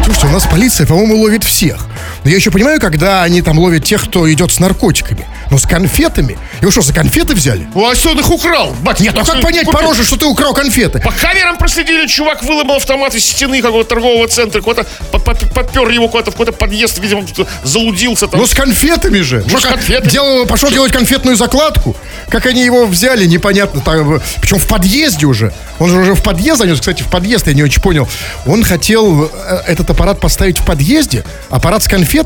Слушайте, 0.04 0.28
у 0.28 0.32
нас 0.32 0.46
полиция, 0.46 0.88
по-моему, 0.88 1.18
ловит 1.18 1.44
всех. 1.44 1.86
Но 2.24 2.30
я 2.30 2.36
еще 2.36 2.52
понимаю, 2.52 2.80
когда 2.82 3.24
они 3.24 3.42
там 3.42 3.58
ловят 3.60 3.84
тех, 3.86 4.04
кто 4.04 4.32
идет 4.32 4.52
с 4.52 4.60
наркотиками. 4.60 5.26
Но 5.50 5.58
с 5.58 5.64
конфетами? 5.66 6.38
Его 6.62 6.72
что, 6.72 6.82
за 6.82 6.94
конфеты 6.94 7.34
взяли? 7.34 7.68
Ну, 7.74 7.90
а 7.90 7.96
что 7.96 8.12
он 8.12 8.20
их 8.20 8.30
украл? 8.30 8.74
Бать, 8.82 9.00
Нет, 9.00 9.14
ну 9.16 9.24
как 9.24 9.42
понять 9.42 9.66
по 9.66 9.82
роже, 9.82 10.04
что 10.04 10.18
ты 10.18 10.26
украл 10.26 10.54
конфеты? 10.54 11.00
По 11.00 11.12
камерам 11.12 11.58
проследили, 11.58 12.06
чувак 12.08 12.44
выломал 12.44 12.78
автомат 12.78 13.16
из 13.16 13.24
стены 13.26 13.62
какого-то 13.62 13.90
торгового 13.90 14.28
центра, 14.28 14.62
куда-то 14.62 14.88
по- 15.12 15.20
по- 15.20 15.34
попер 15.36 15.88
его 15.90 16.10
куда-то 16.10 16.32
в 16.32 16.34
какой-то 16.34 16.52
подъезд, 16.52 17.00
видимо, 17.00 17.24
залудился 17.64 18.28
там. 18.28 18.40
Ну 18.40 18.48
с 18.48 18.54
конфетами 18.54 19.20
же. 19.22 19.44
Ну, 19.48 19.58
с 19.58 19.60
Что, 19.60 19.70
как 19.70 19.78
конфетами. 19.78 20.10
делал- 20.12 20.46
пошел 20.48 20.70
делать 20.70 20.92
конфетную 20.92 21.38
закладку. 21.38 21.96
Как 22.30 22.46
они 22.46 22.66
его 22.66 22.86
взяли, 22.86 23.26
непонятно. 23.26 23.80
Там, 23.82 24.20
причем 24.42 24.58
в 24.60 24.68
подъезде 24.68 25.26
уже. 25.26 25.54
Он 25.80 25.90
же 25.90 25.98
уже 25.98 26.14
в 26.14 26.24
подъезд 26.24 26.58
занес. 26.60 26.80
Кстати, 26.80 27.04
в 27.04 27.08
подъезд 27.08 27.48
я 27.48 27.54
не 27.54 27.64
очень 27.64 27.82
понял. 27.82 28.10
Он 28.46 28.64
хотел 28.64 29.26
э, 29.26 29.62
этот 29.68 29.90
аппарат 29.92 30.20
поставить 30.20 30.60
в 30.60 30.66
подъезде. 30.66 31.24
Аппарат 31.50 31.84
с 31.84 31.88
конфетами. 31.88 32.17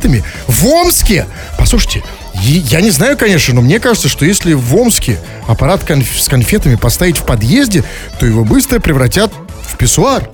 В 0.48 0.66
Омске. 0.68 1.26
Послушайте, 1.58 2.04
я 2.34 2.82
не 2.82 2.92
знаю, 2.92 3.18
конечно, 3.18 3.54
но 3.54 3.62
мне 3.62 3.80
кажется, 3.80 4.10
что 4.10 4.26
если 4.26 4.54
в 4.54 4.76
Омске 4.76 5.20
аппарат 5.48 5.84
конф- 5.84 6.20
с 6.20 6.28
конфетами 6.28 6.76
поставить 6.76 7.18
в 7.18 7.26
подъезде, 7.26 7.84
то 8.20 8.26
его 8.26 8.44
быстро 8.44 8.80
превратят 8.80 9.32
в 9.68 9.78
писсуар. 9.78 10.30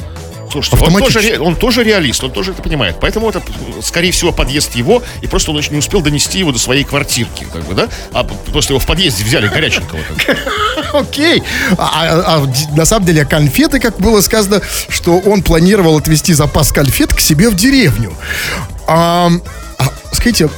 Слушайте, 0.50 0.78
он 0.78 0.84
автоматически. 0.88 1.28
тоже, 1.32 1.42
он 1.42 1.56
тоже 1.58 1.84
реалист, 1.84 2.24
он 2.24 2.32
тоже 2.32 2.52
это 2.52 2.62
понимает. 2.64 2.96
Поэтому 3.02 3.30
это, 3.30 3.42
скорее 3.84 4.12
всего, 4.14 4.32
подъезд 4.32 4.76
его, 4.76 5.04
и 5.22 5.28
просто 5.28 5.52
он 5.52 5.58
еще 5.58 5.72
не 5.72 5.78
успел 5.80 6.00
донести 6.00 6.40
его 6.40 6.54
до 6.54 6.60
своей 6.60 6.86
квартирки, 6.86 7.46
как 7.52 7.66
бы, 7.66 7.74
да? 7.74 7.90
А 8.14 8.24
просто 8.24 8.72
его 8.72 8.80
в 8.80 8.86
подъезде 8.86 9.26
взяли 9.26 9.50
горяченького. 9.50 10.00
Окей. 10.94 11.44
А, 11.78 11.92
а- 11.92 12.38
а 12.44 12.76
на 12.78 12.86
самом 12.86 13.06
деле 13.06 13.26
конфеты, 13.26 13.82
как 13.82 13.98
было 14.00 14.22
сказано, 14.22 14.62
что 14.88 15.18
он 15.18 15.44
планировал 15.44 15.98
отвезти 15.98 16.32
запас 16.34 16.72
конфет 16.72 17.14
к 17.14 17.20
себе 17.20 17.50
в 17.50 17.56
деревню. 17.56 18.14
А, 18.88 19.30
а, 19.78 19.84
скажите, 20.14 20.50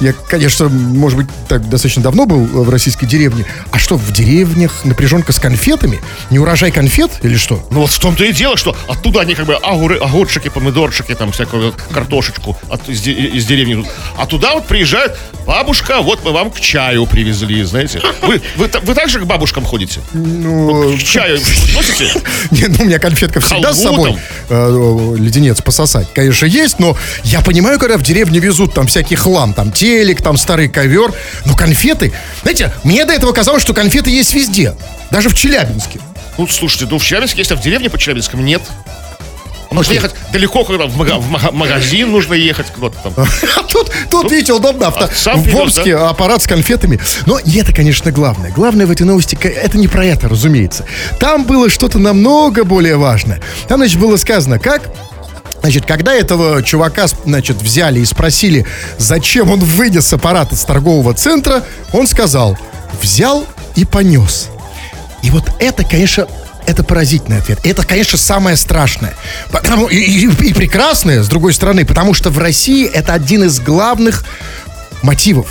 я, 0.00 0.12
конечно, 0.12 0.68
может 0.68 1.18
быть, 1.18 1.26
так 1.48 1.68
достаточно 1.68 2.02
давно 2.02 2.26
был 2.26 2.44
в 2.44 2.70
российской 2.70 3.06
деревне. 3.06 3.44
А 3.70 3.78
что, 3.78 3.96
в 3.96 4.12
деревнях 4.12 4.84
напряженка 4.84 5.32
с 5.32 5.38
конфетами? 5.38 6.00
Не 6.30 6.38
урожай 6.38 6.70
конфет 6.70 7.10
или 7.22 7.36
что? 7.36 7.66
Ну 7.70 7.80
вот 7.80 7.90
в 7.90 7.98
том-то 7.98 8.24
и 8.24 8.32
дело, 8.32 8.56
что 8.56 8.76
оттуда 8.88 9.20
они 9.20 9.34
как 9.34 9.46
бы 9.46 9.54
огуры, 9.54 9.96
огурчики, 9.98 10.48
помидорчики, 10.48 11.14
там 11.14 11.32
всякую 11.32 11.74
картошечку 11.92 12.56
от, 12.68 12.88
из, 12.88 13.06
из 13.06 13.46
деревни. 13.46 13.74
идут. 13.74 13.86
А 14.16 14.26
туда 14.26 14.54
вот 14.54 14.66
приезжают, 14.66 15.16
бабушка, 15.46 16.00
вот 16.00 16.24
мы 16.24 16.32
вам 16.32 16.50
к 16.50 16.60
чаю 16.60 17.06
привезли, 17.06 17.62
знаете. 17.64 18.00
Вы, 18.22 18.40
вы, 18.56 18.70
вы 18.82 18.94
также 18.94 19.20
к 19.20 19.24
бабушкам 19.24 19.64
ходите? 19.64 20.00
Ну, 20.12 20.96
К 20.96 21.02
чаю 21.02 21.38
носите? 21.74 22.20
Не, 22.50 22.66
ну, 22.68 22.76
у 22.80 22.84
меня 22.84 22.98
конфетка 22.98 23.40
всегда 23.40 23.72
с 23.72 23.82
собой. 23.82 24.10
там? 24.12 24.20
Э, 24.50 25.16
леденец 25.18 25.60
пососать, 25.60 26.08
конечно, 26.14 26.46
есть, 26.46 26.78
но 26.78 26.96
я 27.24 27.40
понимаю, 27.40 27.78
когда 27.78 27.96
в 27.98 28.02
деревне 28.10 28.40
везут 28.40 28.74
там 28.74 28.86
всякий 28.88 29.14
хлам, 29.14 29.54
там 29.54 29.70
телек, 29.70 30.20
там 30.20 30.36
старый 30.36 30.68
ковер, 30.68 31.12
но 31.46 31.54
конфеты... 31.54 32.12
Знаете, 32.42 32.72
мне 32.82 33.04
до 33.04 33.12
этого 33.12 33.32
казалось, 33.32 33.62
что 33.62 33.72
конфеты 33.72 34.10
есть 34.10 34.34
везде, 34.34 34.74
даже 35.10 35.28
в 35.28 35.34
Челябинске. 35.34 36.00
Ну, 36.36 36.48
слушайте, 36.48 36.86
ну 36.90 36.98
в 36.98 37.04
Челябинске 37.04 37.38
есть, 37.38 37.52
а 37.52 37.56
в 37.56 37.60
деревне 37.60 37.88
по 37.88 37.98
Челябинском 37.98 38.44
нет. 38.44 38.62
Нужно 39.70 39.92
ехать 39.92 40.12
далеко, 40.32 40.64
когда 40.64 40.86
в 40.86 40.96
мага- 40.96 41.18
в 41.18 41.30
мага- 41.30 41.52
магазин 41.52 42.10
нужно 42.10 42.34
ехать 42.34 42.66
куда-то 42.72 43.10
там. 43.10 43.26
А 43.56 43.62
тут, 43.62 43.92
тут 44.10 44.32
видите, 44.32 44.52
удобно. 44.52 44.88
Авто, 44.88 45.04
а 45.04 45.10
сам 45.14 45.40
в 45.44 45.54
Омске 45.54 45.94
аппарат 45.94 46.42
с 46.42 46.48
конфетами. 46.48 46.98
Но 47.26 47.38
не 47.44 47.60
это, 47.60 47.72
конечно, 47.72 48.10
главное. 48.10 48.50
Главное 48.50 48.86
в 48.86 48.90
этой 48.90 49.04
новости, 49.06 49.38
это 49.40 49.78
не 49.78 49.86
про 49.86 50.04
это, 50.04 50.28
разумеется. 50.28 50.86
Там 51.20 51.44
было 51.44 51.70
что-то 51.70 52.00
намного 52.00 52.64
более 52.64 52.96
важное. 52.96 53.40
Там, 53.68 53.78
значит, 53.78 54.00
было 54.00 54.16
сказано, 54.16 54.58
как 54.58 54.90
Значит, 55.60 55.84
когда 55.86 56.12
этого 56.14 56.62
чувака, 56.62 57.06
значит, 57.24 57.60
взяли 57.60 58.00
и 58.00 58.04
спросили, 58.04 58.66
зачем 58.98 59.50
он 59.50 59.60
вынес 59.60 60.12
аппарат 60.12 60.52
из 60.52 60.62
торгового 60.64 61.12
центра, 61.14 61.64
он 61.92 62.06
сказал, 62.06 62.56
взял 63.02 63.46
и 63.76 63.84
понес. 63.84 64.48
И 65.22 65.30
вот 65.30 65.44
это, 65.58 65.84
конечно, 65.84 66.26
это 66.66 66.82
поразительный 66.82 67.38
ответ. 67.38 67.58
Это, 67.64 67.84
конечно, 67.84 68.16
самое 68.16 68.56
страшное. 68.56 69.14
Потому, 69.50 69.86
и, 69.88 69.96
и- 69.96 70.48
и 70.48 70.52
прекрасное, 70.54 71.22
с 71.22 71.28
другой 71.28 71.52
стороны, 71.52 71.84
потому 71.84 72.14
что 72.14 72.30
в 72.30 72.38
России 72.38 72.86
это 72.88 73.12
один 73.12 73.44
из 73.44 73.60
главных 73.60 74.24
мотивов. 75.02 75.46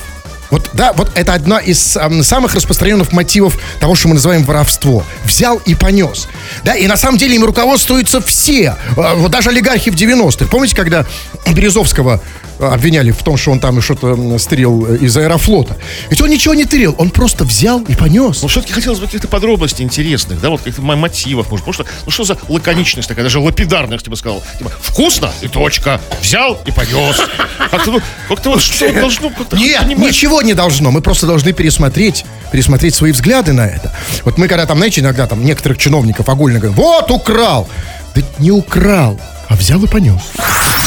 Вот, 0.49 0.69
да, 0.73 0.93
вот 0.93 1.12
это 1.15 1.33
одна 1.33 1.59
из 1.59 1.95
ам, 1.97 2.23
самых 2.23 2.55
распространенных 2.55 3.12
мотивов 3.12 3.57
того, 3.79 3.95
что 3.95 4.07
мы 4.07 4.15
называем 4.15 4.43
воровство. 4.43 5.03
Взял 5.23 5.57
и 5.57 5.75
понес. 5.75 6.27
Да, 6.63 6.73
и 6.75 6.88
на 6.88 6.97
самом 6.97 7.17
деле 7.17 7.35
им 7.35 7.45
руководствуются 7.45 8.19
все. 8.21 8.75
А, 8.97 9.13
Вот 9.15 9.31
даже 9.31 9.49
олигархи 9.49 9.89
в 9.91 9.95
90-х. 9.95 10.45
Помните, 10.49 10.75
когда 10.75 11.05
Березовского 11.53 12.21
а, 12.59 12.73
обвиняли 12.73 13.12
в 13.12 13.17
том, 13.23 13.38
что 13.38 13.51
он 13.51 13.59
там 13.59 13.81
что-то 13.81 14.07
м, 14.09 14.38
стырил 14.39 14.85
э, 14.88 14.97
из 14.97 15.15
аэрофлота? 15.17 15.77
Ведь 16.09 16.19
он 16.21 16.29
ничего 16.29 16.53
не 16.53 16.65
тырил, 16.65 16.95
он 16.97 17.09
просто 17.09 17.43
взял 17.45 17.81
и 17.81 17.95
понес. 17.95 18.41
Ну, 18.41 18.47
все-таки 18.47 18.73
хотелось 18.73 18.99
бы 18.99 19.05
каких-то 19.05 19.27
подробностей 19.27 19.83
интересных, 19.85 20.41
да, 20.41 20.49
вот 20.49 20.59
каких-то 20.62 20.81
мо- 20.81 20.95
мотивов, 20.95 21.49
может, 21.51 21.65
потому 21.65 21.73
что, 21.73 21.85
ну, 22.05 22.12
что 22.12 22.23
за 22.23 22.38
лаконичность 22.47 23.07
такая, 23.07 23.23
даже 23.23 23.39
лапидарность, 23.39 24.05
я 24.05 24.09
бы 24.09 24.17
сказал. 24.17 24.43
Типа, 24.57 24.71
вкусно 24.81 25.31
и 25.41 25.47
точка, 25.47 26.01
взял 26.21 26.59
и 26.65 26.71
понес. 26.71 27.21
Как-то, 27.71 27.91
ну, 27.91 28.01
как-то 28.27 28.49
вот 28.51 28.62
что 28.62 28.91
должно 28.93 29.31
Нет, 29.53 29.81
понимать. 29.83 30.07
Не 30.41 30.54
должно. 30.54 30.91
Мы 30.91 31.02
просто 31.02 31.28
должны 31.28 31.54
пересмотреть, 31.54 32.25
пересмотреть 32.52 32.95
свои 32.95 33.12
взгляды 33.12 33.54
на 33.54 33.65
это. 33.65 33.93
Вот 34.25 34.38
мы 34.38 34.47
когда 34.47 34.65
там, 34.65 34.78
знаете, 34.78 35.02
иногда 35.02 35.28
там 35.28 35.43
некоторых 35.43 35.78
чиновников 35.78 36.30
огульно 36.30 36.60
говорим, 36.60 36.75
вот 36.75 37.12
украл. 37.12 37.67
Да 38.15 38.21
не 38.39 38.52
украл, 38.52 39.19
а 39.49 39.55
взял 39.55 39.83
и 39.83 39.88
понес. 39.88 40.21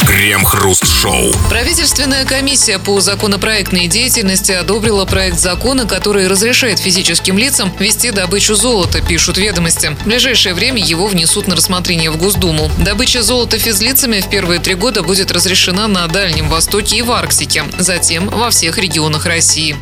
Крем-хруст-шоу. 0.06 1.32
Правительственная 1.48 2.24
комиссия 2.24 2.78
по 2.78 3.00
законопроектной 3.00 3.88
деятельности 3.88 4.52
одобрила 4.52 5.04
проект 5.04 5.38
закона, 5.38 5.84
который 5.84 6.28
разрешает 6.28 6.78
физическим 6.78 7.38
лицам 7.38 7.72
вести 7.78 8.10
добычу 8.10 8.54
золота, 8.54 9.00
пишут 9.00 9.38
ведомости. 9.38 9.96
В 10.00 10.04
ближайшее 10.04 10.54
время 10.54 10.82
его 10.82 11.06
внесут 11.06 11.48
на 11.48 11.56
рассмотрение 11.56 12.10
в 12.10 12.16
Госдуму. 12.16 12.70
Добыча 12.78 13.22
золота 13.22 13.58
физлицами 13.58 14.20
в 14.20 14.28
первые 14.28 14.60
три 14.60 14.74
года 14.74 15.02
будет 15.02 15.32
разрешена 15.32 15.88
на 15.88 16.06
Дальнем 16.06 16.48
Востоке 16.48 16.98
и 16.98 17.02
в 17.02 17.10
Арктике, 17.10 17.64
затем 17.78 18.28
во 18.28 18.50
всех 18.50 18.78
регионах 18.78 19.26
России. 19.26 19.76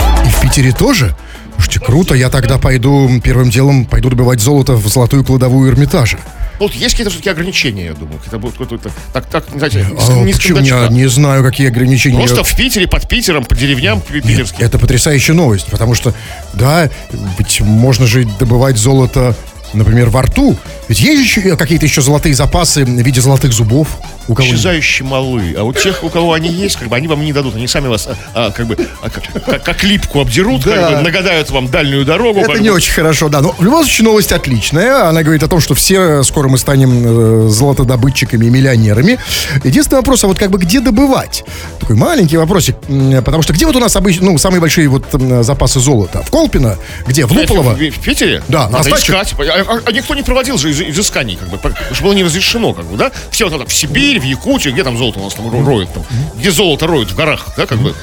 И 0.00 0.28
в 0.28 0.40
Питере 0.40 0.72
тоже? 0.72 1.16
Слушайте, 1.54 1.80
круто, 1.80 2.14
я 2.14 2.28
тогда 2.28 2.58
пойду, 2.58 3.08
первым 3.22 3.50
делом 3.50 3.84
пойду 3.84 4.10
добывать 4.10 4.40
золото 4.40 4.74
в 4.74 4.86
золотую 4.88 5.24
кладовую 5.24 5.70
Эрмитажа. 5.70 6.18
Вот 6.62 6.74
есть 6.74 6.90
какие-то 6.92 7.10
все-таки 7.10 7.28
ограничения, 7.30 7.86
я 7.86 7.94
думаю. 7.94 8.20
Это 8.24 8.38
будет 8.38 8.56
какой-то... 8.56 8.88
Так, 9.12 9.26
так, 9.26 9.44
знаете, 9.52 9.84
А, 9.98 10.22
не 10.22 10.32
почему? 10.32 10.60
Я 10.60 10.86
не 10.88 11.08
знаю, 11.08 11.42
какие 11.42 11.66
ограничения. 11.66 12.18
Просто 12.18 12.44
в 12.44 12.54
Питере, 12.56 12.86
под 12.86 13.08
Питером, 13.08 13.44
по 13.44 13.56
деревням 13.56 14.00
пи- 14.00 14.20
питерским. 14.20 14.64
Это 14.64 14.78
потрясающая 14.78 15.34
новость, 15.34 15.66
потому 15.66 15.94
что, 15.94 16.14
да, 16.54 16.88
ведь 17.36 17.60
можно 17.62 18.06
же 18.06 18.24
добывать 18.38 18.76
золото, 18.78 19.34
например, 19.72 20.10
во 20.10 20.22
рту. 20.22 20.56
Ведь 20.86 21.00
есть 21.00 21.20
еще 21.20 21.56
какие-то 21.56 21.84
еще 21.86 22.00
золотые 22.00 22.34
запасы 22.36 22.84
в 22.84 22.88
виде 22.88 23.20
золотых 23.20 23.52
зубов 23.52 23.88
у 24.28 24.34
кого 24.34 24.46
исчезающе 24.48 25.04
малы. 25.04 25.54
А 25.58 25.62
у 25.64 25.72
тех, 25.72 26.02
у 26.04 26.08
кого 26.08 26.32
они 26.32 26.48
есть, 26.48 26.76
как 26.76 26.88
бы 26.88 26.96
они 26.96 27.08
вам 27.08 27.22
не 27.24 27.32
дадут. 27.32 27.54
Они 27.56 27.66
сами 27.66 27.88
вас 27.88 28.06
а, 28.06 28.16
а, 28.34 28.50
как 28.50 28.66
бы 28.66 28.76
а, 29.02 29.10
как, 29.10 29.24
как- 29.44 29.62
как 29.64 29.82
липку 29.84 30.20
обдерут, 30.20 30.62
Да. 30.64 30.76
как 30.90 30.96
бы 30.98 31.02
нагадают 31.02 31.50
вам 31.50 31.68
дальнюю 31.68 32.04
дорогу. 32.04 32.40
Это 32.40 32.58
не 32.58 32.68
бы. 32.70 32.76
очень 32.76 32.92
хорошо, 32.92 33.28
да. 33.28 33.40
Но 33.40 33.54
в 33.58 33.62
любом 33.62 33.84
случае 33.84 34.04
новость 34.06 34.32
отличная. 34.32 35.08
Она 35.08 35.22
говорит 35.22 35.42
о 35.42 35.48
том, 35.48 35.60
что 35.60 35.74
все 35.74 36.22
скоро 36.22 36.48
мы 36.48 36.58
станем 36.58 37.46
э, 37.46 37.48
золотодобытчиками 37.48 38.46
и 38.46 38.50
миллионерами. 38.50 39.18
Единственный 39.64 39.98
вопрос, 39.98 40.24
а 40.24 40.26
вот 40.26 40.38
как 40.38 40.50
бы 40.50 40.58
где 40.58 40.80
добывать? 40.80 41.44
Такой 41.80 41.96
маленький 41.96 42.36
вопросик. 42.36 42.76
Потому 43.24 43.42
что 43.42 43.52
где 43.52 43.66
вот 43.66 43.76
у 43.76 43.80
нас 43.80 43.96
обычно, 43.96 44.26
ну, 44.26 44.38
самые 44.38 44.60
большие 44.60 44.88
вот 44.88 45.04
запасы 45.42 45.80
золота? 45.80 46.22
В 46.22 46.30
Колпино? 46.30 46.76
Где? 47.06 47.26
В 47.26 47.32
Луполово? 47.32 47.74
В, 47.74 47.78
в 47.78 48.00
Питере? 48.00 48.42
Да, 48.48 48.68
на 48.68 48.78
надо 48.78 48.90
искать. 48.90 49.34
А, 49.38 49.42
а- 49.68 49.80
а 49.86 49.92
никто 49.92 50.14
не 50.14 50.22
проводил 50.22 50.58
же 50.58 50.70
из- 50.70 50.80
изысканий, 50.80 51.36
как 51.36 51.48
бы, 51.48 51.58
потому 51.58 51.94
что 51.94 52.04
было 52.04 52.12
не 52.12 52.24
разрешено, 52.24 52.72
как 52.72 52.84
бы, 52.86 52.96
да? 52.96 53.10
Все 53.30 53.44
вот 53.48 53.54
это 53.60 53.68
в 53.68 53.72
Сибирь, 54.12 54.20
в 54.20 54.24
Якутию, 54.24 54.72
где 54.74 54.84
там 54.84 54.98
золото 54.98 55.20
у 55.20 55.24
нас 55.24 55.34
там 55.34 55.46
ро- 55.48 55.64
роют, 55.64 55.92
там, 55.92 56.04
где 56.36 56.50
золото 56.50 56.86
роют 56.86 57.10
в 57.10 57.16
горах, 57.16 57.46
да, 57.56 57.66
как 57.66 57.78
бы. 57.78 57.94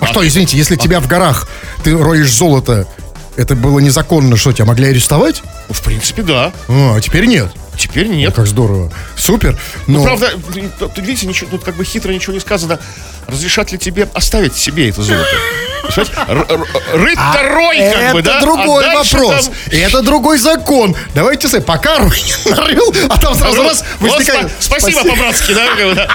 А 0.00 0.06
что, 0.06 0.26
извините, 0.26 0.56
если 0.56 0.76
тебя 0.76 1.00
в 1.00 1.08
горах, 1.08 1.48
ты 1.82 1.96
роешь 1.96 2.30
золото, 2.32 2.86
это 3.36 3.56
было 3.56 3.78
незаконно, 3.78 4.36
что 4.36 4.52
тебя 4.52 4.66
могли 4.66 4.88
арестовать? 4.88 5.42
Ну, 5.68 5.74
в 5.74 5.80
принципе, 5.82 6.22
да. 6.22 6.52
А, 6.68 7.00
теперь 7.00 7.24
нет. 7.26 7.48
Теперь 7.78 8.06
Ну, 8.08 8.14
нет. 8.14 8.34
как 8.34 8.46
здорово. 8.46 8.92
Супер. 9.16 9.58
Ну, 9.86 10.00
Но... 10.00 10.04
правда, 10.04 10.30
тут, 10.78 10.98
видите, 10.98 11.26
ничего, 11.26 11.50
тут 11.50 11.64
как 11.64 11.74
бы 11.76 11.84
хитро 11.84 12.12
ничего 12.12 12.34
не 12.34 12.40
сказано. 12.40 12.78
Разрешат 13.26 13.72
ли 13.72 13.78
тебе 13.78 14.08
оставить 14.14 14.54
себе 14.56 14.90
это 14.90 15.02
золото? 15.02 15.26
Рыть-то 16.94 17.42
рой, 17.54 17.78
как 17.78 17.96
это 18.02 18.12
бы, 18.14 18.22
да? 18.22 18.40
другой 18.40 18.84
А 18.86 18.94
вопрос. 19.02 19.44
там- 19.46 19.54
Это 19.70 20.02
другой 20.02 20.38
закон. 20.38 20.94
Давайте, 21.14 21.48
say, 21.48 21.60
пока 21.60 21.98
Рой 21.98 22.10
не 22.46 22.50
нарыл, 22.54 22.94
а 23.08 23.18
там 23.18 23.34
сразу 23.34 23.62
раз 23.62 23.84
Вот 24.00 24.12
возникает... 24.12 24.46
спа- 24.46 24.50
Спасибо 24.60 25.02
по-братски, 25.04 25.52
да? 25.54 25.66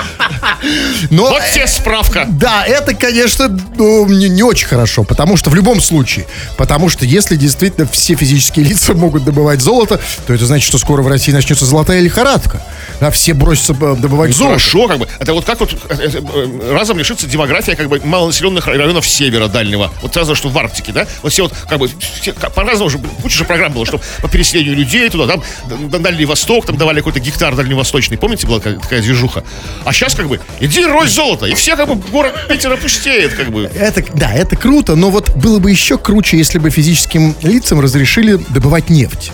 Но, 1.09 1.23
Вот 1.29 1.43
тебе 1.53 1.67
справка. 1.67 2.25
Да, 2.29 2.65
это, 2.65 2.95
конечно, 2.95 3.49
ну, 3.75 4.07
не, 4.07 4.29
не 4.29 4.41
очень 4.43 4.67
хорошо, 4.67 5.03
потому 5.03 5.37
что 5.37 5.49
в 5.49 5.55
любом 5.55 5.81
случае, 5.81 6.27
потому 6.57 6.89
что 6.89 7.05
если 7.05 7.35
действительно 7.35 7.87
все 7.87 8.15
физические 8.15 8.65
лица 8.65 8.93
могут 8.93 9.25
добывать 9.25 9.61
золото, 9.61 9.99
то 10.25 10.33
это 10.33 10.45
значит, 10.45 10.67
что 10.67 10.77
скоро 10.77 11.01
в 11.01 11.07
России 11.07 11.31
начнется 11.31 11.65
золотая 11.65 11.99
лихорадка. 11.99 12.61
Да, 12.99 13.11
все 13.11 13.33
бросятся 13.33 13.73
э, 13.73 13.95
добывать 13.95 14.33
золото. 14.35 14.59
Хорошо, 14.59 14.87
как 14.87 14.97
бы. 14.99 15.07
Это 15.19 15.33
вот 15.33 15.45
как 15.45 15.59
вот 15.59 15.71
э, 15.89 16.09
э, 16.97 16.99
э, 16.99 16.99
разом 16.99 16.99
лишится 16.99 17.27
демография 17.27 17.75
как 17.75 17.87
бы 17.89 18.01
малонаселенных 18.03 18.67
районов 18.67 19.07
севера 19.07 19.47
дальнего. 19.47 19.91
Вот 20.01 20.13
сразу, 20.13 20.35
что 20.35 20.49
в 20.49 20.57
Арктике, 20.57 20.91
да? 20.91 21.07
Вот 21.21 21.31
все 21.31 21.43
вот 21.43 21.53
как 21.69 21.79
бы 21.79 21.89
все, 22.21 22.33
по-разному 22.33 22.87
уже, 22.87 22.99
куча 23.21 23.37
же 23.37 23.45
программ 23.45 23.73
было, 23.73 23.85
что 23.85 23.99
по 24.21 24.27
переселению 24.27 24.75
людей 24.75 25.09
туда, 25.09 25.27
там, 25.27 25.43
на 25.91 25.99
Дальний 25.99 26.25
Восток, 26.25 26.65
там 26.65 26.77
давали 26.77 26.99
какой-то 26.99 27.19
гектар 27.19 27.55
дальневосточный. 27.55 28.17
Помните, 28.17 28.47
была 28.47 28.59
такая, 28.59 29.01
движуха? 29.01 29.43
А 29.85 29.93
сейчас 29.93 30.15
как 30.15 30.27
бы, 30.27 30.39
иди 30.59 30.85
рой 30.85 31.07
золото, 31.07 31.45
и 31.45 31.53
все 31.53 31.75
как 31.75 31.87
бы 31.87 31.95
город 31.95 32.33
Питер 32.49 32.73
опустеет, 32.73 33.33
как 33.33 33.51
бы. 33.51 33.69
Это, 33.75 34.03
да, 34.13 34.33
это 34.33 34.55
круто, 34.55 34.95
но 34.95 35.09
вот 35.09 35.35
было 35.35 35.59
бы 35.59 35.71
еще 35.71 35.97
круче, 35.97 36.37
если 36.37 36.59
бы 36.59 36.69
физическим 36.69 37.35
лицам 37.41 37.79
разрешили 37.79 38.39
добывать 38.49 38.89
нефть. 38.89 39.31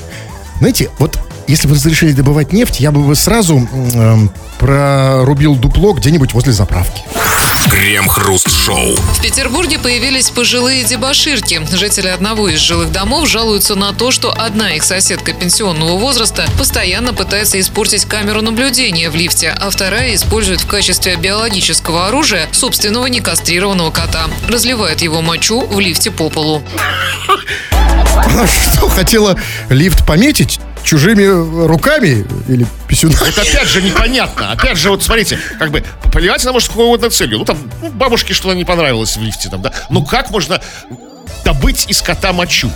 Знаете, 0.60 0.90
вот 1.00 1.18
если 1.48 1.68
бы 1.68 1.76
разрешили 1.76 2.14
добывать 2.14 2.54
нефть, 2.54 2.80
я 2.80 2.92
бы 2.92 3.14
сразу 3.16 3.68
эм, 3.96 4.32
прорубил 4.60 5.56
дупло 5.56 5.94
где-нибудь 5.94 6.34
возле 6.34 6.54
заправки. 6.54 7.04
Крем-хруст-шоу. 7.70 8.96
В 8.96 9.22
Петербурге 9.22 9.80
появились 9.80 10.30
пожилые 10.30 10.84
дебоширки. 10.84 11.62
Жители 11.72 12.08
одного 12.08 12.50
из 12.50 12.60
жилых 12.60 12.92
домов 12.92 13.28
жалуются 13.28 13.76
на 13.76 13.94
то, 13.94 14.12
что 14.12 14.32
одна 14.32 14.76
их 14.76 14.84
соседка 14.84 15.34
пенсионного 15.34 15.98
возраста 15.98 16.46
постоянно 16.58 17.14
пытается 17.14 17.60
испортить 17.60 18.06
камеру 18.06 18.42
наблюдения 18.42 19.10
в 19.10 19.16
лифте, 19.16 19.50
а 19.50 19.70
вторая 19.70 20.16
использует 20.16 20.62
в 20.62 20.68
качестве 20.68 21.16
биологического 21.16 22.08
оружия 22.08 22.48
собственного 22.52 23.08
некастрированного 23.08 23.92
кота. 23.92 24.30
Разливает 24.48 25.02
его 25.02 25.22
мочу 25.22 25.62
в 25.66 25.80
лифте 25.80 26.12
по 26.12 26.30
полу. 26.30 26.64
Она 28.16 28.48
что, 28.48 28.90
хотела 28.90 29.40
лифт 29.70 30.06
пометить 30.06 30.60
чужими 30.84 31.26
руками 31.66 32.26
или 32.48 32.66
писюнами? 32.88 33.30
Это 33.30 33.42
опять 33.42 33.68
же 33.68 33.82
непонятно. 33.82 34.52
Опять 34.52 34.78
же, 34.78 34.90
вот 34.90 35.04
смотрите, 35.04 35.40
как 35.60 35.72
бы, 35.72 35.84
поливать 36.12 36.44
она 36.44 36.54
может 36.54 36.68
с 36.68 36.70
какой 36.70 36.86
угодно 36.86 37.10
целью. 37.10 37.40
Ну, 37.40 37.46
там, 37.46 37.58
ну, 37.82 37.90
бабушке 37.90 38.34
что-то 38.34 38.56
не 38.56 38.66
понравилось 38.66 39.18
в 39.18 39.22
лифте, 39.22 39.50
там, 39.50 39.62
да. 39.62 39.74
Ну, 39.90 40.06
как 40.06 40.30
можно 40.30 40.62
добыть 41.44 41.86
из 41.90 42.02
кота 42.02 42.34
мочу? 42.34 42.72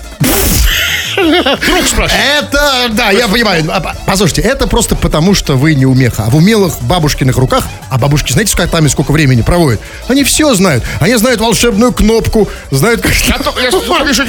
Друг 1.15 1.87
спрашивает. 1.87 2.23
Это, 2.39 2.89
да, 2.91 3.09
я 3.09 3.27
понимаю. 3.27 3.65
А, 3.69 3.79
по- 3.79 3.95
Послушайте, 4.05 4.41
это 4.41 4.67
просто 4.67 4.95
потому, 4.95 5.33
что 5.33 5.55
вы 5.55 5.73
не 5.73 5.85
умеха. 5.85 6.25
А 6.27 6.29
в 6.29 6.35
умелых 6.35 6.79
бабушкиных 6.81 7.37
руках, 7.37 7.63
а 7.89 7.97
бабушки, 7.97 8.31
знаете, 8.31 8.51
с 8.51 8.55
котами 8.55 8.87
сколько 8.87 9.11
времени 9.11 9.41
проводят? 9.41 9.81
Они 10.07 10.23
все 10.23 10.53
знают. 10.53 10.83
Они 10.99 11.15
знают 11.15 11.41
волшебную 11.41 11.91
кнопку, 11.91 12.47
знают, 12.69 13.01
как... 13.01 13.11
Вижу 13.11 14.23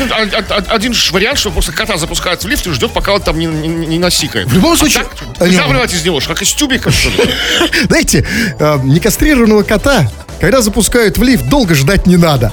один, 0.69 0.95
ж 0.95 1.11
вариант, 1.13 1.39
что 1.39 1.51
просто 1.51 1.73
кота 1.73 1.99
запускают 1.99 2.43
в 2.43 2.49
лифт 2.49 2.67
и 2.67 2.73
ждет, 2.73 2.93
пока 2.93 3.13
он 3.13 3.21
там 3.21 3.39
не, 3.39 3.47
не, 3.47 3.69
не 3.69 3.99
насикает. 3.99 4.49
В 4.49 4.55
любом 4.55 4.77
случае... 4.77 5.05
Так, 5.39 5.49
нельзя 5.49 5.67
выливать 5.67 5.93
из 5.93 6.05
него, 6.05 6.21
как 6.27 6.41
из 6.41 6.53
тюбика, 6.53 6.91
что 6.91 7.11
ли? 7.11 7.35
Знаете, 7.89 8.27
э, 8.59 8.79
некастрированного 8.83 9.63
кота, 9.63 10.11
когда 10.41 10.63
запускают 10.63 11.19
в 11.19 11.23
лифт, 11.23 11.45
долго 11.49 11.75
ждать 11.75 12.07
не 12.07 12.17
надо. 12.17 12.53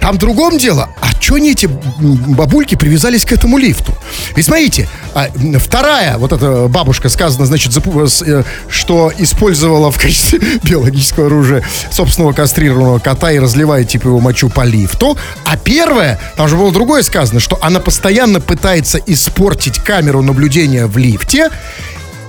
Там 0.00 0.16
в 0.16 0.18
другом 0.18 0.58
дело. 0.58 0.88
А 1.00 1.10
что 1.20 1.34
они 1.34 1.52
эти 1.52 1.66
бабульки 1.66 2.74
привязались 2.74 3.24
к 3.24 3.32
этому 3.32 3.58
лифту? 3.58 3.94
И 4.36 4.42
смотрите, 4.42 4.88
а, 5.14 5.28
вторая 5.58 6.16
вот 6.18 6.32
эта 6.32 6.68
бабушка 6.68 7.08
сказано, 7.08 7.46
значит, 7.46 7.72
с, 7.72 8.22
э, 8.22 8.44
что 8.68 9.12
использовала 9.18 9.90
в 9.90 9.98
качестве 9.98 10.40
биологического 10.62 11.26
оружия 11.26 11.62
собственного 11.90 12.32
кастрированного 12.32 12.98
кота 12.98 13.32
и 13.32 13.38
разливает 13.38 13.88
типа 13.88 14.08
его 14.08 14.20
мочу 14.20 14.48
по 14.48 14.62
лифту. 14.64 15.16
А 15.44 15.56
первая, 15.56 16.18
там 16.36 16.48
же 16.48 16.56
было 16.56 16.72
другое 16.72 17.02
сказано, 17.02 17.40
что 17.40 17.58
она 17.60 17.80
постоянно 17.80 18.40
пытается 18.40 18.98
испортить 18.98 19.78
камеру 19.78 20.22
наблюдения 20.22 20.86
в 20.86 20.96
лифте. 20.96 21.50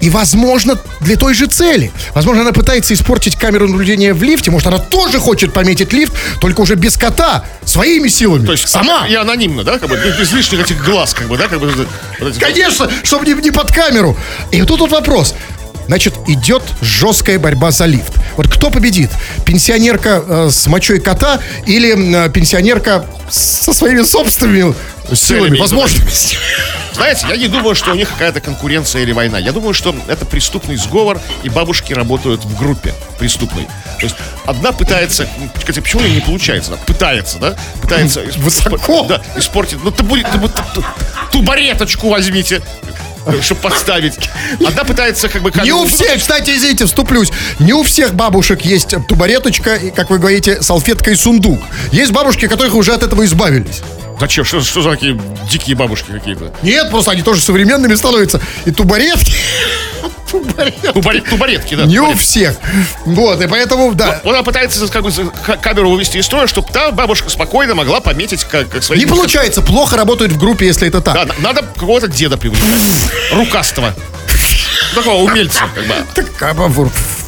И, 0.02 0.10
возможно, 0.10 0.78
для 1.00 1.16
той 1.16 1.34
же 1.34 1.46
цели. 1.46 1.92
Возможно, 2.14 2.42
она 2.42 2.52
пытается 2.52 2.94
испортить 2.94 3.36
камеру 3.36 3.68
наблюдения 3.68 4.14
в 4.14 4.24
лифте. 4.24 4.50
Может, 4.52 4.68
она 4.68 4.80
тоже 4.80 5.20
хочет 5.20 5.54
пометить 5.54 5.94
лифт, 5.94 6.14
только 6.40 6.62
уже 6.62 6.76
без 6.76 6.98
кота, 6.98 7.46
своими 7.66 8.08
силами. 8.10 8.46
То 8.46 8.52
есть 8.54 8.68
сама. 8.68 9.08
И 9.08 9.14
анонимно, 9.16 9.64
да? 9.64 9.78
Как 9.78 9.90
бы, 9.90 9.98
без 10.20 10.32
лишних 10.34 10.62
этих 10.62 10.84
глаз, 10.84 11.14
как 11.14 11.28
бы, 11.28 11.38
да? 11.38 11.48
Как 11.48 11.60
бы, 11.60 11.72
вот 12.20 12.30
эти- 12.30 12.40
Конечно, 12.40 12.90
чтобы 13.04 13.26
не, 13.26 13.34
не 13.36 13.52
под 13.52 13.72
камеру. 13.72 14.18
И 14.52 14.60
вот 14.60 14.68
тут 14.68 14.80
вот 14.82 14.92
вопрос. 14.92 15.36
Значит, 15.92 16.14
идет 16.28 16.64
жесткая 16.80 17.38
борьба 17.38 17.72
за 17.72 17.86
лифт. 17.86 18.14
Вот 18.38 18.48
кто 18.48 18.70
победит? 18.70 19.10
Пенсионерка 19.46 20.24
э, 20.26 20.50
с 20.50 20.66
мочой 20.68 21.02
кота 21.02 21.42
или 21.66 22.28
э, 22.28 22.30
пенсионерка 22.30 23.06
со 23.30 23.74
своими 23.74 24.02
собственными 24.04 24.74
силами, 25.14 25.58
возможностями? 25.58 26.40
Знаете, 26.94 27.26
я 27.28 27.36
не 27.36 27.50
думаю, 27.50 27.76
что 27.76 27.92
у 27.92 27.96
них 27.96 28.08
какая-то 28.10 28.40
конкуренция 28.40 29.02
или 29.02 29.12
война. 29.12 29.38
Я 29.38 29.52
думаю, 29.52 29.74
что 29.74 29.94
это 30.08 30.26
преступный 30.26 30.78
сговор, 30.78 31.20
и 31.44 31.50
бабушки 31.50 31.92
работают 31.92 32.46
в 32.46 32.58
группе 32.58 32.94
преступной. 33.20 33.66
То 34.00 34.06
есть 34.06 34.16
одна 34.46 34.72
пытается, 34.72 35.28
кстати, 35.54 35.82
почему 35.82 36.04
не 36.04 36.22
получается? 36.22 36.72
Она 36.72 36.82
пытается, 36.86 37.38
да? 37.38 37.58
Пытается 37.82 38.22
Высоко. 38.38 39.04
да, 39.10 39.22
испортить. 39.36 39.80
Ну, 39.84 39.92
тубареточку 41.34 42.08
возьмите, 42.08 42.62
чтобы 43.42 43.62
подставить. 43.62 44.30
Одна 44.66 44.84
пытается 44.84 45.30
как 45.30 45.42
бы... 45.42 45.52
Не 45.64 45.74
у 45.74 45.86
всех, 45.86 46.20
кстати, 46.20 46.52
извините, 46.52 46.86
вступлюсь. 46.86 47.32
Не 47.60 47.74
у 47.74 47.84
всех 47.84 48.14
бабушек 48.14 48.62
есть 48.62 48.96
тубареточка 49.08 49.76
и, 49.76 49.92
как 49.92 50.10
вы 50.10 50.18
говорите, 50.18 50.62
салфетка 50.62 51.12
и 51.12 51.16
сундук. 51.16 51.62
Есть 51.92 52.12
бабушки, 52.12 52.48
которых 52.48 52.76
уже 52.76 52.94
от 52.94 53.04
этого 53.04 53.26
избавились. 53.26 53.82
Зачем? 54.22 54.46
Что, 54.46 54.62
что 54.62 54.84
за 54.84 54.92
такие 54.92 55.20
дикие 55.50 55.76
бабушки 55.76 56.12
какие-то? 56.12 56.54
Нет, 56.62 56.92
просто 56.92 57.10
они 57.10 57.24
тоже 57.24 57.42
современными 57.42 57.96
становятся. 57.96 58.40
И 58.66 58.72
тубаретки... 58.72 59.34
Тубаретки. 60.32 60.86
Тубарет- 60.94 61.28
тубаретки, 61.28 61.74
да. 61.74 61.86
Не 61.86 62.00
у 62.00 62.14
всех. 62.16 62.56
Вот, 63.04 63.42
и 63.42 63.48
поэтому, 63.48 63.96
да. 63.96 64.22
Вот 64.24 64.34
Она 64.36 64.44
пытается 64.44 64.88
как 64.90 65.02
бы, 65.02 65.12
ка- 65.12 65.58
камеру 65.58 65.90
вывести 65.90 66.18
из 66.20 66.26
строя, 66.28 66.46
чтобы 66.46 66.68
та 66.72 66.92
бабушка 66.92 67.32
спокойно 67.32 67.74
могла 67.74 68.00
пометить 68.00 68.44
как, 68.44 68.70
как 68.70 68.84
свои... 68.84 69.00
Не 69.00 69.08
получается, 69.08 69.64
плохо 69.64 69.98
работают 69.98 70.34
в 70.34 70.38
группе, 70.38 70.68
если 70.68 70.88
это 70.88 71.02
так. 71.02 71.16
Да, 71.16 71.34
надо 71.40 71.64
какого-то 71.64 72.08
деда 72.08 72.38
привлекать. 72.38 72.70
Рукастого. 73.34 73.96
Такого 74.94 75.24
умельца, 75.24 75.64
как 75.74 75.88
бы. 75.88 75.96
Так, 76.14 76.28
а, 76.44 76.54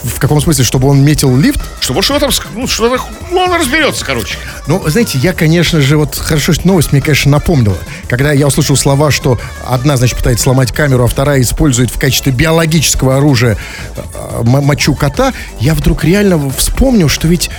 в- 0.04 0.20
каком 0.20 0.42
смысле, 0.42 0.63
чтобы 0.63 0.88
он 0.88 1.04
метил 1.04 1.36
лифт? 1.36 1.60
Что, 1.80 1.94
вот 1.94 2.04
что 2.04 2.20
там, 2.20 2.30
ну, 2.56 2.68
что 2.68 2.98
ну, 3.32 3.39
он 3.39 3.54
разберется, 3.54 4.06
короче. 4.06 4.38
Ну, 4.68 4.82
знаете, 4.88 5.18
я, 5.18 5.34
конечно 5.34 5.82
же, 5.82 5.98
вот 5.98 6.16
хорошо, 6.16 6.54
что 6.54 6.68
новость 6.68 6.91
мне, 6.91 7.01
конечно, 7.01 7.32
напомнила. 7.32 7.78
Когда 8.08 8.32
я 8.32 8.47
услышал 8.47 8.76
слова, 8.76 9.12
что 9.12 9.39
одна, 9.66 9.97
значит, 9.97 10.18
пытается 10.18 10.43
сломать 10.43 10.72
камеру, 10.72 11.04
а 11.04 11.08
вторая 11.08 11.41
использует 11.41 11.89
в 11.89 11.99
качестве 11.99 12.32
биологического 12.32 13.18
оружия 13.18 13.58
э, 13.95 14.41
мочу 14.43 14.93
кота, 14.95 15.34
я 15.60 15.74
вдруг 15.74 16.04
реально 16.04 16.49
вспомнил, 16.51 17.10
что 17.10 17.28
ведь... 17.28 17.49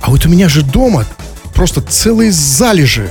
А 0.00 0.10
вот 0.10 0.26
у 0.26 0.28
меня 0.28 0.48
же 0.48 0.62
дома 0.62 1.06
просто 1.54 1.80
целые 1.80 2.32
залежи 2.32 3.08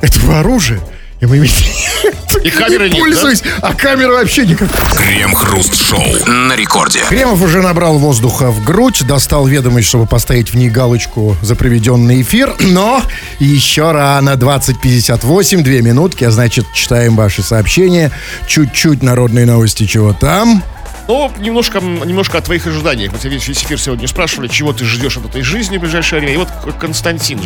этого 0.00 0.40
оружия. 0.40 0.80
И 1.20 1.26
мы 1.26 1.38
ведь 1.38 1.64
И 2.42 2.50
камеры 2.50 2.84
нет, 2.84 2.92
да? 2.92 2.98
пользуюсь, 2.98 3.42
а 3.60 3.74
камера 3.74 4.12
вообще 4.12 4.46
никак. 4.46 4.68
Крем-хруст-шоу 4.96 6.26
на 6.26 6.54
рекорде. 6.56 7.00
Кремов 7.08 7.42
уже 7.42 7.62
набрал 7.62 7.98
воздуха 7.98 8.50
в 8.50 8.64
грудь, 8.64 9.04
достал 9.06 9.46
ведомость, 9.46 9.88
чтобы 9.88 10.06
поставить 10.06 10.52
в 10.52 10.56
ней 10.56 10.70
галочку 10.70 11.36
за 11.42 11.56
проведенный 11.56 12.22
эфир, 12.22 12.54
но 12.60 13.02
еще 13.38 13.92
рано, 13.92 14.30
20.58, 14.30 15.62
две 15.62 15.82
минутки, 15.82 16.24
а 16.24 16.30
значит, 16.30 16.66
читаем 16.72 17.16
ваши 17.16 17.42
сообщения, 17.42 18.12
чуть-чуть 18.46 19.02
народные 19.02 19.46
новости, 19.46 19.86
чего 19.86 20.12
там. 20.12 20.62
Ну, 21.08 21.32
немножко, 21.38 21.80
немножко 21.80 22.36
о 22.36 22.42
твоих 22.42 22.66
ожиданиях. 22.66 23.12
Вот 23.12 23.24
я 23.24 23.30
весь 23.30 23.48
эфир 23.48 23.80
сегодня 23.80 24.06
спрашивали, 24.06 24.46
чего 24.46 24.74
ты 24.74 24.84
ждешь 24.84 25.16
от 25.16 25.24
этой 25.24 25.40
жизни 25.40 25.78
в 25.78 25.80
ближайшее 25.80 26.20
время. 26.20 26.34
И 26.34 26.36
вот 26.36 26.48
Константин 26.78 27.40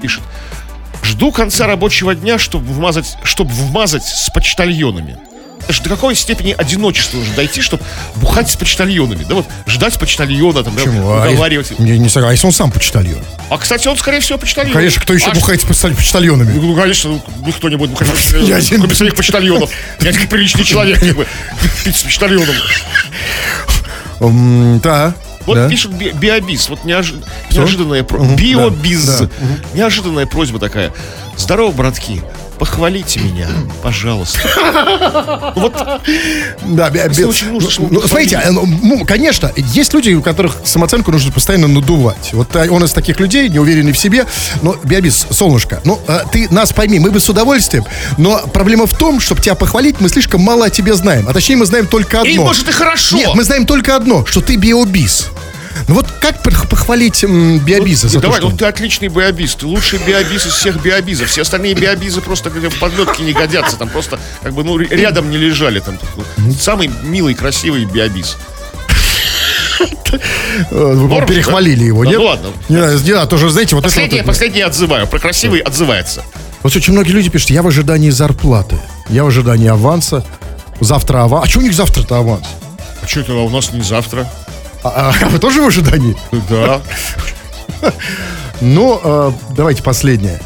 пишет. 0.00 0.22
Жду 1.14 1.30
конца 1.30 1.68
рабочего 1.68 2.12
дня, 2.16 2.38
чтобы 2.40 2.72
вмазать, 2.72 3.16
чтобы 3.22 3.52
вмазать 3.52 4.02
с 4.04 4.30
почтальонами. 4.30 5.16
До 5.84 5.88
какой 5.88 6.16
степени 6.16 6.52
одиночества 6.58 7.18
нужно 7.18 7.34
дойти, 7.36 7.60
чтобы 7.62 7.84
бухать 8.16 8.50
с 8.50 8.56
почтальонами? 8.56 9.22
Да 9.22 9.36
вот 9.36 9.46
ждать 9.68 9.96
почтальона, 9.96 10.64
там, 10.64 10.74
да, 10.74 10.82
Почему? 10.82 11.08
А 11.12 11.28
уговаривать. 11.28 11.70
если- 11.70 11.82
Не, 11.82 11.98
не 12.00 12.08
согласен. 12.08 12.30
А 12.30 12.32
если 12.32 12.46
он 12.48 12.52
сам 12.52 12.72
почтальон? 12.72 13.22
А, 13.48 13.56
кстати, 13.58 13.86
он, 13.86 13.96
скорее 13.96 14.18
всего, 14.20 14.38
почтальон. 14.38 14.72
Конечно, 14.72 15.00
кто 15.00 15.14
еще 15.14 15.26
А 15.30 15.34
бухает 15.34 15.60
с 15.60 15.64
почталь- 15.64 15.94
почтальонами? 15.94 16.50
что- 16.50 16.60
Ну, 16.60 16.74
конечно, 16.74 17.10
ну, 17.12 17.22
никто 17.46 17.68
не 17.68 17.76
будет 17.76 17.90
бухать 17.90 18.08
с 18.08 18.32
Я 18.32 18.56
один. 18.56 18.80
кроме 18.80 18.94
своих 18.96 19.14
почтальонов. 19.14 19.70
Я 20.00 20.12
приличный 20.28 20.64
человек, 20.64 20.98
как 20.98 21.14
бы, 21.16 21.26
с 21.92 22.02
почтальоном. 22.02 22.56
Да. 24.82 25.14
Вот 25.46 25.56
да. 25.56 25.68
пишет 25.68 25.92
би- 25.92 26.10
Биобиз, 26.12 26.68
вот 26.68 26.80
неожи- 26.84 27.22
неожиданная 27.50 28.02
про... 28.02 28.18
Биобиз. 28.24 29.04
да, 29.20 29.28
Неожиданная 29.74 30.26
просьба 30.26 30.58
такая. 30.58 30.92
Здорово, 31.36 31.70
братки, 31.72 32.22
похвалите 32.58 33.20
меня, 33.20 33.48
пожалуйста. 33.82 34.38
Вот 35.56 35.74
Да, 36.64 36.90
бе- 36.90 37.04
Если 37.08 37.22
бе- 37.22 37.28
очень 37.28 37.50
нужно, 37.52 37.70
ну, 37.78 37.88
ну, 38.00 38.02
смотрите, 38.08 38.40
э, 38.44 38.50
ну, 38.50 39.04
конечно, 39.04 39.52
есть 39.56 39.92
люди, 39.94 40.12
у 40.12 40.22
которых 40.22 40.56
самооценку 40.64 41.10
нужно 41.12 41.32
постоянно 41.32 41.68
надувать. 41.68 42.30
Вот 42.32 42.54
э, 42.56 42.68
он 42.68 42.82
из 42.84 42.92
таких 42.92 43.20
людей, 43.20 43.48
не 43.48 43.58
уверенный 43.58 43.92
в 43.92 43.98
себе. 43.98 44.26
Но, 44.62 44.74
Биобис, 44.84 45.26
солнышко, 45.30 45.80
ну, 45.84 46.00
э, 46.06 46.20
ты 46.32 46.48
нас 46.50 46.72
пойми, 46.72 46.98
мы 46.98 47.10
бы 47.10 47.20
с 47.20 47.28
удовольствием, 47.28 47.84
но 48.18 48.38
проблема 48.52 48.86
в 48.86 48.96
том, 48.96 49.20
чтобы 49.20 49.40
тебя 49.40 49.54
похвалить, 49.54 50.00
мы 50.00 50.08
слишком 50.08 50.40
мало 50.40 50.66
о 50.66 50.70
тебе 50.70 50.94
знаем. 50.94 51.26
А 51.28 51.32
точнее, 51.32 51.56
мы 51.56 51.66
знаем 51.66 51.86
только 51.86 52.20
одно. 52.20 52.30
И, 52.32 52.38
может, 52.38 52.68
и 52.68 52.72
хорошо. 52.72 53.16
Нет, 53.16 53.30
мы 53.34 53.44
знаем 53.44 53.66
только 53.66 53.96
одно, 53.96 54.24
что 54.26 54.40
ты 54.40 54.56
биобиз. 54.56 55.28
Ну 55.88 55.94
вот 55.94 56.06
как 56.20 56.42
пох- 56.46 56.68
похвалить 56.68 57.24
биобиза 57.24 58.08
за 58.08 58.18
то, 58.18 58.22
Давай, 58.22 58.40
что... 58.40 58.50
ну 58.50 58.56
ты 58.56 58.64
отличный 58.66 59.08
биобиз, 59.08 59.54
ты 59.56 59.66
лучший 59.66 59.98
биобиз 59.98 60.46
из 60.46 60.52
всех 60.54 60.80
биобизов. 60.82 61.28
Все 61.28 61.42
остальные 61.42 61.74
биобизы 61.74 62.20
просто 62.20 62.50
как 62.50 62.62
в 62.62 62.78
подлетки 62.78 63.22
не 63.22 63.32
годятся, 63.32 63.76
там 63.76 63.88
просто 63.88 64.18
как 64.42 64.52
бы 64.54 64.64
ну 64.64 64.78
рядом 64.78 65.30
не 65.30 65.36
лежали. 65.36 65.80
Там 65.80 65.98
самый 66.60 66.90
милый, 67.02 67.34
красивый 67.34 67.84
биобиз. 67.84 68.36
э, 69.80 70.18
Вы 70.70 71.08
Норм, 71.08 71.26
перехвалили 71.26 71.80
да? 71.80 71.84
его, 71.84 72.04
Да 72.04 72.10
нет? 72.10 72.18
ну 72.18 72.24
ладно. 72.26 72.48
Не, 72.68 73.02
не 73.02 73.26
тоже, 73.26 73.50
знаете, 73.50 73.74
вот 73.74 73.84
это 73.84 73.88
Последнее, 73.94 74.22
вот- 74.22 74.26
последнее 74.28 74.64
отзываю. 74.66 75.06
Про 75.06 75.18
красивый 75.18 75.60
отзывается. 75.60 76.22
Вот 76.62 76.74
очень 76.74 76.92
многие 76.92 77.12
люди 77.12 77.28
пишут, 77.28 77.50
я 77.50 77.62
в 77.62 77.66
ожидании 77.66 78.10
зарплаты, 78.10 78.76
я 79.08 79.24
в 79.24 79.26
ожидании 79.26 79.68
аванса, 79.68 80.24
завтра 80.80 81.24
аванс. 81.24 81.46
А 81.46 81.50
что 81.50 81.58
у 81.58 81.62
них 81.62 81.74
завтра-то 81.74 82.16
аванс? 82.16 82.46
А 83.02 83.06
что 83.06 83.20
это 83.20 83.34
у 83.34 83.50
нас 83.50 83.72
не 83.72 83.82
завтра? 83.82 84.26
А, 84.84 85.12
а 85.20 85.28
вы 85.28 85.38
тоже 85.38 85.62
в 85.62 85.66
ожидании? 85.66 86.16
Да. 86.48 86.80
Ну, 88.60 89.00
э, 89.02 89.32
давайте 89.50 89.82
последнее. 89.82 90.40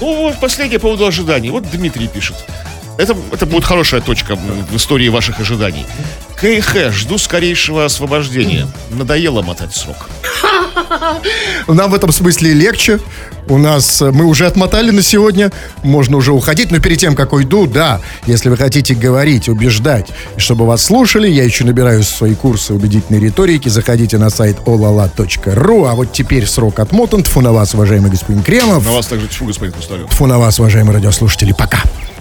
Ну, 0.00 0.28
вот 0.28 0.40
последнее 0.40 0.78
по 0.78 0.84
поводу 0.88 1.06
ожиданий. 1.06 1.50
Вот 1.50 1.68
Дмитрий 1.70 2.08
пишет. 2.08 2.36
Это, 2.98 3.14
это 3.32 3.44
будет 3.44 3.64
хорошая 3.64 4.00
точка 4.00 4.36
в 4.36 4.76
истории 4.76 5.08
ваших 5.08 5.40
ожиданий. 5.40 5.86
КХ, 6.36 6.92
жду 6.92 7.16
скорейшего 7.16 7.84
освобождения. 7.86 8.68
Надоело 8.90 9.42
мотать 9.42 9.74
срок. 9.74 10.10
Нам 11.66 11.90
в 11.90 11.94
этом 11.94 12.12
смысле 12.12 12.52
легче. 12.52 13.00
У 13.48 13.58
нас 13.58 14.02
э, 14.02 14.10
мы 14.10 14.24
уже 14.24 14.46
отмотали 14.46 14.90
на 14.90 15.02
сегодня, 15.02 15.52
можно 15.82 16.16
уже 16.16 16.32
уходить. 16.32 16.70
Но 16.70 16.80
перед 16.80 16.98
тем, 16.98 17.14
как 17.14 17.32
уйду, 17.32 17.66
да, 17.66 18.00
если 18.26 18.48
вы 18.48 18.56
хотите 18.56 18.94
говорить, 18.94 19.48
убеждать, 19.48 20.08
чтобы 20.36 20.66
вас 20.66 20.84
слушали, 20.84 21.28
я 21.28 21.44
еще 21.44 21.64
набираю 21.64 22.02
свои 22.02 22.34
курсы 22.34 22.74
убедительной 22.74 23.20
риторики. 23.20 23.68
Заходите 23.68 24.18
на 24.18 24.30
сайт 24.30 24.56
olala.ru. 24.66 25.88
А 25.88 25.94
вот 25.94 26.12
теперь 26.12 26.46
срок 26.46 26.80
отмотан. 26.80 27.22
Тфу 27.22 27.40
на 27.40 27.52
вас, 27.52 27.72
уважаемый 27.74 28.10
господин 28.10 28.42
Кремов. 28.42 28.84
На 28.84 28.92
вас 28.92 29.06
также 29.06 29.28
тьфу, 29.28 29.46
господин 29.46 29.72
Хрусталев. 29.72 30.10
Тфу 30.10 30.26
на 30.26 30.38
вас, 30.38 30.58
уважаемые 30.58 30.96
радиослушатели. 30.96 31.54
Пока. 31.56 31.82